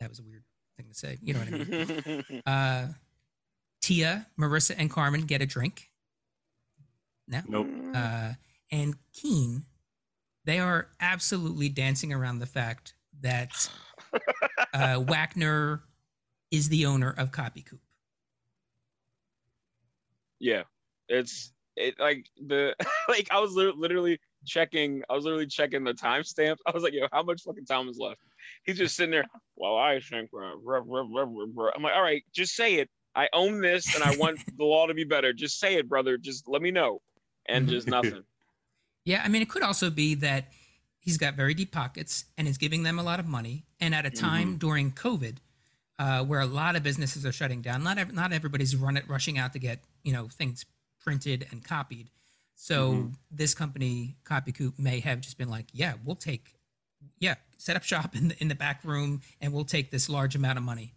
That 0.00 0.08
was 0.08 0.18
a 0.18 0.22
weird 0.22 0.44
thing 0.76 0.88
to 0.88 0.94
say. 0.94 1.18
You 1.22 1.34
know 1.34 1.40
what 1.40 1.48
I 1.48 2.22
mean? 2.32 2.42
uh, 2.46 2.92
Tia, 3.82 4.26
Marissa, 4.38 4.74
and 4.78 4.90
Carmen 4.90 5.22
get 5.22 5.42
a 5.42 5.46
drink. 5.46 5.90
No. 7.26 7.42
Nope. 7.48 7.68
Uh, 7.94 8.32
and 8.70 8.94
Keen, 9.12 9.64
they 10.44 10.58
are 10.58 10.88
absolutely 11.00 11.68
dancing 11.68 12.12
around 12.12 12.38
the 12.38 12.46
fact 12.46 12.94
that 13.20 13.70
uh, 14.74 15.00
Wackner 15.00 15.80
is 16.50 16.68
the 16.68 16.86
owner 16.86 17.14
of 17.16 17.32
Copy 17.32 17.62
Coop. 17.62 17.80
Yeah, 20.40 20.62
it's 21.08 21.52
it 21.76 21.98
like 21.98 22.26
the 22.46 22.74
like 23.08 23.28
I 23.30 23.40
was 23.40 23.54
literally 23.54 24.20
checking. 24.46 25.02
I 25.08 25.14
was 25.14 25.24
literally 25.24 25.46
checking 25.46 25.84
the 25.84 25.94
timestamp. 25.94 26.56
I 26.66 26.70
was 26.70 26.82
like, 26.82 26.92
yo, 26.92 27.06
how 27.12 27.22
much 27.22 27.42
fucking 27.42 27.66
time 27.66 27.88
is 27.88 27.98
left? 27.98 28.20
He's 28.64 28.78
just 28.78 28.96
sitting 28.96 29.10
there. 29.10 29.26
Well, 29.56 29.76
I 29.76 30.00
think. 30.00 30.30
uh, 30.32 30.56
ruh, 30.62 30.80
ruh, 30.80 31.06
ruh, 31.08 31.24
ruh, 31.24 31.46
ruh." 31.54 31.70
I'm 31.74 31.82
like, 31.82 31.94
all 31.94 32.02
right, 32.02 32.22
just 32.32 32.54
say 32.54 32.76
it. 32.76 32.88
I 33.14 33.28
own 33.32 33.60
this, 33.60 33.94
and 33.94 34.04
I 34.04 34.16
want 34.16 34.38
the 34.58 34.64
law 34.64 34.86
to 34.86 34.94
be 34.94 35.04
better. 35.04 35.32
Just 35.32 35.58
say 35.58 35.74
it, 35.74 35.88
brother. 35.88 36.16
Just 36.16 36.48
let 36.48 36.62
me 36.62 36.70
know. 36.70 37.00
And 37.48 37.66
just 37.66 37.88
nothing. 37.88 38.22
Yeah, 39.08 39.22
I 39.24 39.28
mean, 39.28 39.40
it 39.40 39.48
could 39.48 39.62
also 39.62 39.88
be 39.88 40.16
that 40.16 40.52
he's 41.00 41.16
got 41.16 41.32
very 41.32 41.54
deep 41.54 41.72
pockets 41.72 42.26
and 42.36 42.46
is 42.46 42.58
giving 42.58 42.82
them 42.82 42.98
a 42.98 43.02
lot 43.02 43.18
of 43.20 43.26
money. 43.26 43.64
And 43.80 43.94
at 43.94 44.04
a 44.04 44.10
time 44.10 44.58
during 44.58 44.92
COVID, 44.92 45.36
uh, 45.98 46.24
where 46.26 46.40
a 46.40 46.46
lot 46.46 46.76
of 46.76 46.82
businesses 46.82 47.24
are 47.24 47.32
shutting 47.32 47.62
down, 47.62 47.82
not 47.82 47.96
ev- 47.96 48.12
not 48.12 48.34
everybody's 48.34 48.76
run 48.76 48.98
it, 48.98 49.08
rushing 49.08 49.38
out 49.38 49.54
to 49.54 49.58
get 49.58 49.80
you 50.04 50.12
know 50.12 50.28
things 50.28 50.66
printed 51.00 51.46
and 51.50 51.64
copied. 51.64 52.10
So 52.54 52.92
Mhm. 52.92 53.14
this 53.30 53.54
company, 53.54 54.18
CopyCoop, 54.24 54.78
may 54.78 55.00
have 55.00 55.22
just 55.22 55.38
been 55.38 55.48
like, 55.48 55.68
yeah, 55.72 55.94
we'll 56.04 56.14
take, 56.16 56.54
yeah, 57.18 57.36
set 57.56 57.76
up 57.76 57.84
shop 57.84 58.14
in 58.14 58.28
the, 58.28 58.42
in 58.42 58.48
the 58.48 58.54
back 58.54 58.84
room, 58.84 59.22
and 59.40 59.54
we'll 59.54 59.64
take 59.64 59.90
this 59.90 60.10
large 60.10 60.34
amount 60.34 60.58
of 60.58 60.64
money. 60.64 60.92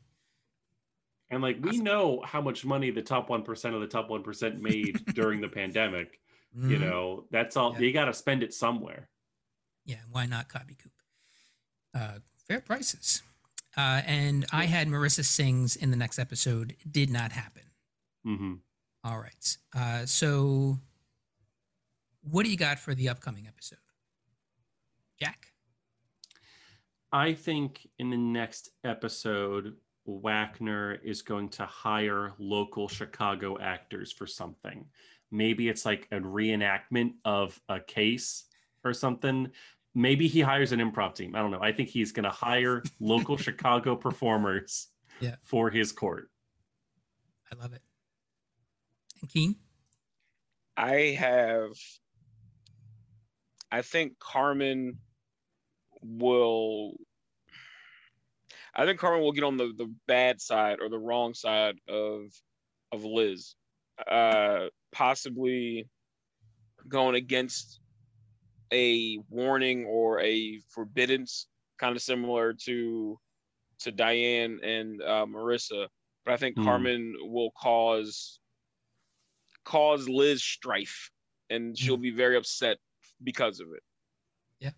And 1.30 1.42
like 1.42 1.64
we 1.64 1.70
Awesome. 1.70 1.84
know 1.86 2.22
how 2.26 2.42
much 2.42 2.66
money 2.66 2.92
the 2.92 3.02
top 3.02 3.30
one 3.30 3.44
percent 3.44 3.74
of 3.74 3.80
the 3.80 3.88
top 3.88 4.10
one 4.10 4.22
percent 4.22 4.62
made 4.62 5.06
during 5.16 5.40
the 5.40 5.48
pandemic. 5.62 6.21
You 6.54 6.78
Mhm. 6.78 6.80
know, 6.82 7.28
that's 7.32 7.56
all. 7.56 7.74
Yeah. 7.74 7.80
You 7.80 7.94
got 7.94 8.06
to 8.06 8.14
spend 8.14 8.44
it 8.44 8.54
somewhere. 8.54 9.10
Yeah, 9.86 10.02
why 10.10 10.26
not 10.26 10.50
CopyCoop? 10.50 10.92
Uh, 11.94 12.20
fair 12.48 12.62
prices. 12.62 13.22
Uh, 13.78 14.02
and 14.06 14.46
I 14.52 14.66
had 14.66 14.88
Marissa 14.90 15.24
Sings 15.24 15.76
in 15.78 15.92
the 15.92 15.98
next 15.98 16.20
episode. 16.20 16.76
Did 16.90 17.10
not 17.10 17.32
happen. 17.32 17.64
hmm 18.24 18.56
All 19.04 19.18
right. 19.20 19.58
Uh, 19.74 20.06
so, 20.06 20.78
what 22.22 22.44
do 22.44 22.52
you 22.52 22.58
got 22.58 22.78
for 22.80 22.94
the 22.94 23.10
upcoming 23.10 23.48
episode, 23.48 23.80
Jack? 25.20 25.54
I 27.12 27.34
think 27.34 27.88
in 27.98 28.10
the 28.10 28.18
next 28.18 28.70
episode, 28.84 29.76
Wackner 30.08 31.00
is 31.04 31.22
going 31.22 31.50
to 31.50 31.66
hire 31.66 32.34
local 32.38 32.88
Chicago 32.88 33.58
actors 33.60 34.12
for 34.12 34.28
something. 34.28 34.86
Maybe 35.32 35.70
it's 35.70 35.86
like 35.86 36.08
a 36.12 36.20
reenactment 36.20 37.14
of 37.26 37.60
a 37.70 37.80
case 37.80 38.46
or 38.84 38.94
something. 38.94 39.52
Maybe 39.96 40.28
he 40.28 40.42
hires 40.42 40.72
an 40.72 40.80
improv 40.80 41.16
team. 41.16 41.36
I 41.36 41.40
don't 41.40 41.52
know. 41.52 41.62
I 41.62 41.72
think 41.72 41.90
he's 41.90 42.12
going 42.12 42.24
to 42.24 42.30
hire 42.30 42.84
local 43.00 43.38
Chicago 43.38 43.96
performers 43.96 44.88
Yeah. 45.20 45.36
for 45.44 45.70
his 45.70 45.92
court. 45.92 46.30
I 47.52 47.56
love 47.62 47.74
it. 47.74 47.82
And 49.22 49.30
Keen? 49.30 49.56
I 50.78 51.16
have. 51.20 51.72
I 53.72 53.82
think 53.82 54.20
Carmen 54.20 54.98
will. 56.02 56.94
I 58.74 58.86
think 58.86 59.00
Carmen 59.00 59.22
will 59.22 59.34
get 59.34 59.44
on 59.44 59.58
the, 59.58 59.74
the 59.78 59.94
bad 60.08 60.40
side 60.42 60.80
or 60.82 60.90
the 60.90 60.98
wrong 60.98 61.34
side 61.34 61.76
of 61.90 62.24
of 62.94 63.04
Liz, 63.06 63.56
uh, 64.10 64.68
possibly 64.92 65.88
going 66.88 67.16
against 67.16 67.80
a 68.74 69.18
warning 69.30 69.86
or 69.86 70.20
a 70.22 70.60
forbiddance, 70.70 71.48
kind 71.80 71.96
of 71.96 72.02
similar 72.02 72.54
to 72.66 73.20
to 73.80 73.92
Diane 73.92 74.60
and 74.64 75.02
uh, 75.02 75.26
Marissa. 75.26 75.88
But 76.26 76.34
I 76.36 76.38
think 76.38 76.56
Hmm. 76.56 76.64
Carmen 76.64 77.16
will 77.22 77.52
cause 77.60 78.40
cause 79.64 80.08
Liz 80.08 80.44
strife, 80.44 81.12
and 81.50 81.78
she'll 81.78 81.98
be 81.98 82.12
very 82.12 82.38
upset 82.38 82.78
because 83.24 83.60
of 83.60 83.68
it. 83.76 83.84
Yeah, 84.60 84.70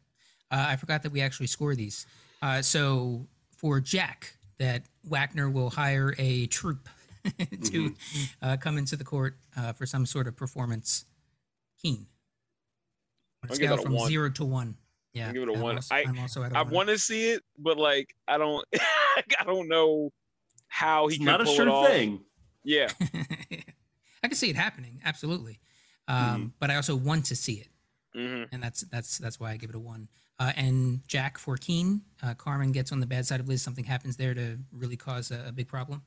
uh, 0.51 0.65
I 0.69 0.75
forgot 0.75 1.03
that 1.03 1.11
we 1.11 1.21
actually 1.21 1.47
score 1.47 1.75
these. 1.75 2.05
Uh, 2.41 2.61
so, 2.61 3.25
for 3.55 3.79
Jack, 3.79 4.35
that 4.57 4.83
Wackner 5.07 5.51
will 5.51 5.69
hire 5.69 6.13
a 6.17 6.47
troupe 6.47 6.89
to 7.63 7.95
uh, 8.41 8.57
come 8.57 8.77
into 8.77 8.95
the 8.95 9.03
court 9.03 9.37
uh, 9.57 9.73
for 9.73 9.85
some 9.85 10.05
sort 10.05 10.27
of 10.27 10.35
performance. 10.35 11.05
Keen. 11.81 12.07
On 13.43 13.49
a 13.49 13.51
I'll 13.53 13.57
give 13.57 13.65
scale 13.67 13.73
it 13.73 13.79
a 13.79 13.83
from 13.83 13.93
one. 13.93 14.09
zero 14.09 14.29
to 14.31 14.45
one. 14.45 14.77
Yeah, 15.13 15.27
I'll 15.27 15.33
give 15.33 15.43
it 15.43 15.49
a 15.49 15.53
I'm 15.53 15.61
one. 15.61 15.75
Also, 15.75 15.95
I- 15.95 16.05
I'm 16.07 16.19
also 16.19 16.43
at 16.43 16.51
a 16.51 16.57
I 16.57 16.61
one. 16.63 16.73
want 16.73 16.89
to 16.89 16.97
see 16.97 17.29
it, 17.31 17.43
but 17.57 17.77
like 17.77 18.15
I 18.27 18.37
don't, 18.37 18.65
I 18.75 19.43
don't 19.45 19.67
know 19.67 20.11
how 20.67 21.07
he 21.07 21.15
It's 21.15 21.17
can 21.19 21.25
not 21.25 21.41
a 21.41 21.43
pull 21.43 21.53
it 21.53 21.55
sure 21.55 21.69
off. 21.69 21.87
thing. 21.87 22.21
Yeah, 22.63 22.89
I 24.23 24.27
can 24.27 24.35
see 24.35 24.49
it 24.49 24.55
happening, 24.55 25.01
absolutely. 25.05 25.59
Um, 26.07 26.15
Mm-hmm. 26.17 26.45
But 26.59 26.69
I 26.71 26.75
also 26.77 26.95
want 26.95 27.25
to 27.25 27.35
see 27.35 27.53
it, 27.55 27.67
hmm 28.13 28.43
and 28.51 28.61
that's 28.63 28.81
that's 28.81 29.17
that's 29.17 29.39
why 29.39 29.51
I 29.51 29.57
give 29.57 29.69
it 29.69 29.75
a 29.75 29.79
one. 29.79 30.07
Uh, 30.39 30.51
and 30.55 31.01
Jack 31.07 31.37
for 31.37 31.57
Keen, 31.57 32.01
uh, 32.23 32.33
Carmen 32.33 32.71
gets 32.71 32.91
on 32.91 32.99
the 32.99 33.05
bad 33.05 33.25
side 33.25 33.39
of 33.39 33.47
Liz. 33.47 33.61
Something 33.61 33.85
happens 33.85 34.17
there 34.17 34.33
to 34.33 34.57
really 34.71 34.97
cause 34.97 35.29
a, 35.31 35.45
a 35.47 35.51
big 35.51 35.67
problem. 35.67 36.01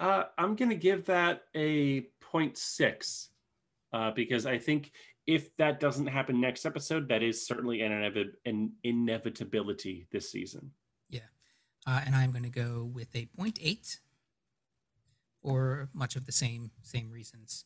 Uh, 0.00 0.24
I'm 0.38 0.56
going 0.56 0.70
to 0.70 0.76
give 0.76 1.04
that 1.06 1.42
a 1.54 2.00
0.6 2.32 3.28
uh, 3.92 4.10
because 4.12 4.46
I 4.46 4.58
think 4.58 4.92
if 5.26 5.54
that 5.58 5.78
doesn't 5.78 6.06
happen 6.06 6.40
next 6.40 6.64
episode, 6.64 7.08
that 7.08 7.22
is 7.22 7.46
certainly 7.46 7.82
an, 7.82 7.92
inevi- 7.92 8.32
an 8.46 8.72
inevitability 8.82 10.06
this 10.10 10.32
season. 10.32 10.70
Yeah. 11.10 11.20
Uh, 11.86 12.00
and 12.06 12.16
I'm 12.16 12.30
going 12.32 12.44
to 12.44 12.48
go 12.48 12.90
with 12.92 13.14
a 13.14 13.28
0.8 13.38 13.98
for 15.42 15.88
much 15.92 16.16
of 16.16 16.26
the 16.26 16.32
same 16.32 16.70
same 16.82 17.10
reasons. 17.10 17.64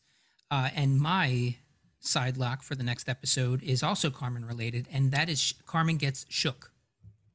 Uh, 0.51 0.69
and 0.75 0.97
my 0.99 1.55
side 1.99 2.37
lock 2.37 2.61
for 2.63 2.75
the 2.75 2.83
next 2.83 3.09
episode 3.09 3.63
is 3.63 3.81
also 3.83 4.09
Carmen 4.09 4.45
related, 4.45 4.87
and 4.91 5.11
that 5.11 5.27
is 5.29 5.53
Carmen 5.65 5.97
gets 5.97 6.25
shook. 6.29 6.71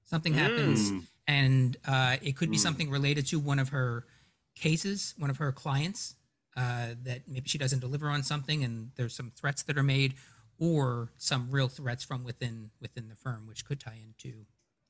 Something 0.04 0.34
happens, 0.34 0.90
Mm. 0.92 1.06
and 1.26 1.76
uh, 1.86 2.16
it 2.22 2.36
could 2.36 2.50
be 2.50 2.56
Hmm. 2.56 2.62
something 2.62 2.90
related 2.90 3.26
to 3.28 3.38
one 3.38 3.58
of 3.58 3.70
her 3.70 4.06
cases, 4.54 5.14
one 5.18 5.30
of 5.30 5.38
her 5.38 5.52
clients 5.52 6.16
uh, 6.56 6.88
that 7.04 7.22
maybe 7.28 7.48
she 7.48 7.58
doesn't 7.58 7.80
deliver 7.80 8.08
on 8.08 8.22
something, 8.22 8.64
and 8.64 8.90
there's 8.96 9.14
some 9.14 9.30
threats 9.34 9.62
that 9.62 9.78
are 9.78 9.82
made, 9.82 10.14
or 10.58 11.10
some 11.16 11.48
real 11.50 11.68
threats 11.68 12.04
from 12.04 12.24
within 12.24 12.70
within 12.80 13.08
the 13.08 13.14
firm, 13.14 13.46
which 13.46 13.64
could 13.64 13.80
tie 13.80 13.98
into 14.02 14.44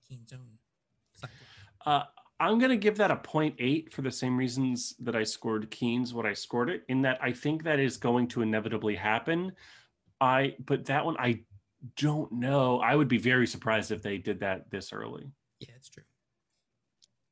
Keen's 0.09 0.33
own. 0.33 0.59
Uh, 1.87 2.03
I'm 2.41 2.59
going 2.59 2.71
to 2.71 2.77
give 2.77 2.97
that 2.97 3.11
a 3.11 3.17
0.8 3.17 3.93
for 3.93 4.01
the 4.03 4.11
same 4.11 4.37
reasons 4.37 4.95
that 5.01 5.15
I 5.15 5.25
scored 5.25 5.71
Keen's 5.71 6.15
what 6.15 6.25
I 6.25 6.33
scored 6.33 6.71
it, 6.71 6.83
in 6.89 7.03
that 7.03 7.19
I 7.23 7.33
think 7.33 7.63
that 7.65 7.79
is 7.79 7.97
going 7.97 8.29
to 8.29 8.43
inevitably 8.43 8.97
happen. 8.97 9.53
I 10.21 10.57
But 10.65 10.87
that 10.87 11.05
one, 11.05 11.17
I 11.19 11.41
don't 11.97 12.33
know. 12.33 12.81
I 12.81 12.95
would 12.95 13.09
be 13.09 13.19
very 13.19 13.47
surprised 13.47 13.91
if 13.91 14.03
they 14.03 14.19
did 14.19 14.41
that 14.41 14.71
this 14.71 14.93
early. 14.93 15.31
Yeah, 15.61 15.75
it's 15.77 15.89
true. 15.89 16.05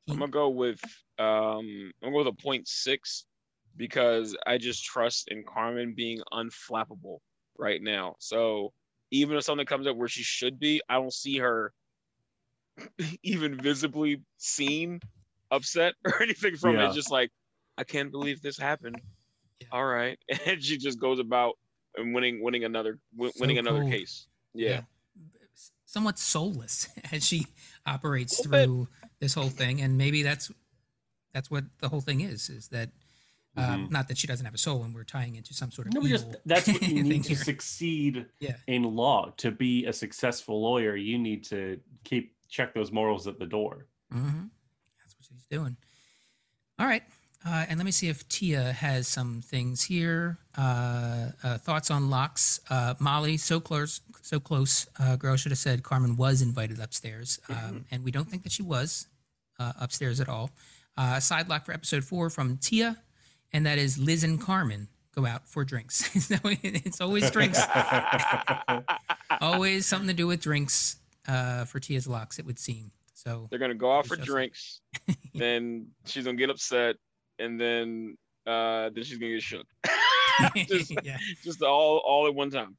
I'm 0.09 0.19
gonna 0.19 0.31
go 0.31 0.49
with 0.49 0.81
um, 1.19 1.93
I'm 2.03 2.13
gonna 2.13 2.13
go 2.13 2.19
with 2.19 2.27
a 2.29 2.43
point 2.43 2.69
six 2.69 3.25
because 3.77 4.37
I 4.47 4.59
just 4.59 4.85
trust 4.85 5.29
in 5.29 5.45
Carmen 5.45 5.95
being 5.97 6.21
unflappable 6.33 7.19
right 7.59 7.81
now. 7.83 8.17
So 8.19 8.73
even 9.11 9.37
if 9.37 9.45
something 9.45 9.67
comes 9.67 9.87
up 9.87 9.97
where 9.97 10.09
she 10.09 10.23
should 10.23 10.59
be, 10.59 10.81
I 10.89 10.95
don't 10.95 11.13
see 11.13 11.39
her 11.39 11.73
even 13.23 13.61
visibly 13.61 14.23
seen 14.39 15.01
upset 15.51 15.95
or 16.05 16.23
anything 16.23 16.57
from 16.57 16.77
it. 16.77 16.79
Yeah. 16.79 16.87
It's 16.87 16.95
just 16.95 17.11
like 17.11 17.31
I 17.77 17.85
can't 17.85 18.11
believe 18.11 18.43
this 18.43 18.59
happened. 18.59 19.01
Yeah. 19.61 19.67
All 19.73 19.85
right, 19.85 20.19
and 20.47 20.63
she 20.63 20.79
just 20.79 21.01
goes 21.01 21.19
about 21.19 21.55
and 21.97 22.15
winning, 22.15 22.43
winning 22.43 22.65
another, 22.65 22.99
win, 23.17 23.33
So 23.33 23.41
winning 23.41 23.59
another 23.59 23.85
case. 23.85 24.27
Yeah. 24.55 24.83
Somewhat 25.85 26.19
soulless 26.19 26.89
as 27.11 27.27
she 27.27 27.47
operates 27.87 28.41
through 28.41 28.51
bit. 28.51 28.89
This 29.21 29.35
whole 29.35 29.49
thing, 29.51 29.81
and 29.81 29.99
maybe 29.99 30.23
that's 30.23 30.51
that's 31.33 31.51
what 31.51 31.65
the 31.81 31.89
whole 31.89 32.01
thing 32.01 32.21
is. 32.21 32.49
Is 32.51 32.69
that 32.69 32.91
uh, 33.57 33.77
Mhm. 33.77 33.91
not 33.91 34.07
that 34.09 34.17
she 34.19 34.27
doesn't 34.27 34.45
have 34.45 34.55
a 34.55 34.59
soul, 34.59 34.85
and 34.85 34.95
we're 34.95 35.05
tying 35.05 35.35
into 35.35 35.53
some 35.53 35.71
sort 35.73 35.89
of 35.89 35.95
No, 35.95 36.07
just 36.07 36.37
that's 36.47 36.69
what 36.69 36.83
you 36.83 37.03
need 37.03 37.25
to 37.25 37.31
here. 37.35 37.45
succeed 37.45 38.27
Yeah. 38.41 38.57
in 38.67 38.83
law. 38.85 39.31
To 39.39 39.51
be 39.51 39.87
a 39.87 39.93
successful 39.93 40.63
lawyer, 40.63 40.95
you 40.97 41.19
need 41.19 41.45
to 41.47 41.81
keep 42.05 42.37
check 42.49 42.73
those 42.75 42.93
morals 42.93 43.27
at 43.27 43.39
the 43.39 43.47
door. 43.47 43.87
hmm 44.13 44.47
That's 45.01 45.15
what 45.17 45.25
she's 45.29 45.47
doing. 45.51 45.77
All 46.79 46.87
right. 46.87 47.03
Uh, 47.47 47.67
and 47.69 47.79
let 47.79 47.85
me 47.85 47.93
see 47.93 48.09
if 48.09 48.29
Tia 48.29 48.73
has 48.73 49.07
some 49.07 49.41
things 49.43 49.85
here. 49.85 50.39
Uh, 50.57 51.31
uh, 51.43 51.59
thoughts 51.59 51.91
on 51.91 52.11
locks. 52.11 52.61
Uh, 52.69 52.95
Molly, 52.99 53.37
so 53.37 53.61
close, 53.61 54.01
so 54.23 54.41
close. 54.41 54.87
Uh, 54.99 55.17
girl 55.17 55.37
should 55.37 55.53
have 55.53 55.59
said 55.59 55.83
Carmen 55.83 56.17
was 56.17 56.43
invited 56.43 56.81
upstairs, 56.81 57.39
um, 57.49 57.85
and 57.91 58.05
we 58.05 58.11
don't 58.11 58.29
think 58.29 58.43
that 58.43 58.53
she 58.53 58.63
was 58.63 59.07
uh, 59.59 59.73
upstairs 59.81 60.21
at 60.21 60.29
all. 60.29 60.51
Uh, 60.97 61.21
side 61.21 61.49
lock 61.49 61.65
for 61.65 61.73
episode 61.73 62.05
four 62.05 62.29
from 62.29 62.57
Tia, 62.57 62.97
and 63.53 63.65
that 63.67 63.79
is 63.79 63.99
Liz 63.99 64.25
and 64.25 64.41
Carmen 64.41 64.89
go 65.15 65.27
out 65.27 65.47
for 65.47 65.65
drinks. 65.65 66.11
it's 66.43 67.01
always 67.01 67.31
drinks, 67.31 67.61
always 69.41 69.87
something 69.87 70.09
to 70.09 70.15
do 70.15 70.27
with 70.27 70.41
drinks 70.41 70.97
uh, 71.29 71.65
for 71.65 71.79
Tia's 71.79 72.07
locks. 72.09 72.39
It 72.39 72.47
would 72.47 72.59
seem. 72.59 72.91
So 73.15 73.47
They're 73.51 73.59
gonna 73.59 73.75
go 73.75 73.93
out 73.97 74.07
for 74.07 74.17
drinks, 74.17 74.81
then 75.35 75.89
she's 76.05 76.25
gonna 76.25 76.37
get 76.37 76.51
upset, 76.51 76.97
and 77.39 77.61
then 77.61 78.17
uh 78.47 78.91
then 78.91 79.05
she's 79.05 79.19
gonna 79.19 79.33
get 79.33 79.43
shook. 79.43 79.67
just, 80.69 80.93
yeah. 81.03 81.19
just 81.43 81.63
all 81.63 81.99
all 81.99 82.27
at 82.27 82.35
one 82.35 82.51
time. 82.51 82.77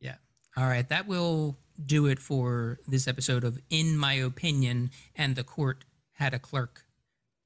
Yeah. 0.00 0.16
All 0.56 0.66
right, 0.66 0.88
that 0.88 1.06
will 1.06 1.58
do 1.84 2.06
it 2.06 2.18
for 2.18 2.78
this 2.86 3.08
episode 3.08 3.44
of 3.44 3.58
In 3.70 3.96
My 3.96 4.14
Opinion 4.14 4.90
and 5.16 5.34
the 5.34 5.44
Court 5.44 5.84
Had 6.12 6.34
a 6.34 6.38
Clerk, 6.38 6.84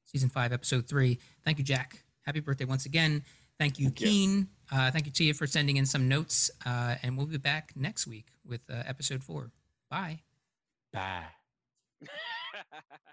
season 0.05 0.29
five, 0.29 0.53
episode 0.53 0.89
three. 0.89 1.19
Thank 1.45 1.59
you, 1.59 1.65
Jack. 1.65 2.05
Happy 2.23 2.41
birthday 2.41 2.65
once 2.65 2.87
again. 2.87 3.23
Thank 3.59 3.79
you, 3.79 3.87
Thank 3.87 4.01
you. 4.01 4.07
Keen. 4.07 4.49
Uh, 4.73 4.91
thank 4.91 5.07
you, 5.07 5.13
Tia, 5.13 5.35
for 5.35 5.47
sending 5.47 5.77
in 5.77 5.87
some 5.87 6.09
notes. 6.09 6.51
Uh, 6.67 6.97
and 7.03 7.17
we'll 7.17 7.27
be 7.27 7.39
back 7.39 7.73
next 7.77 8.07
week 8.07 8.29
with 8.45 8.63
uh, 8.71 8.83
episode 8.87 9.23
four. 9.23 9.51
Bye. 9.91 10.21
Bye. 10.93 11.25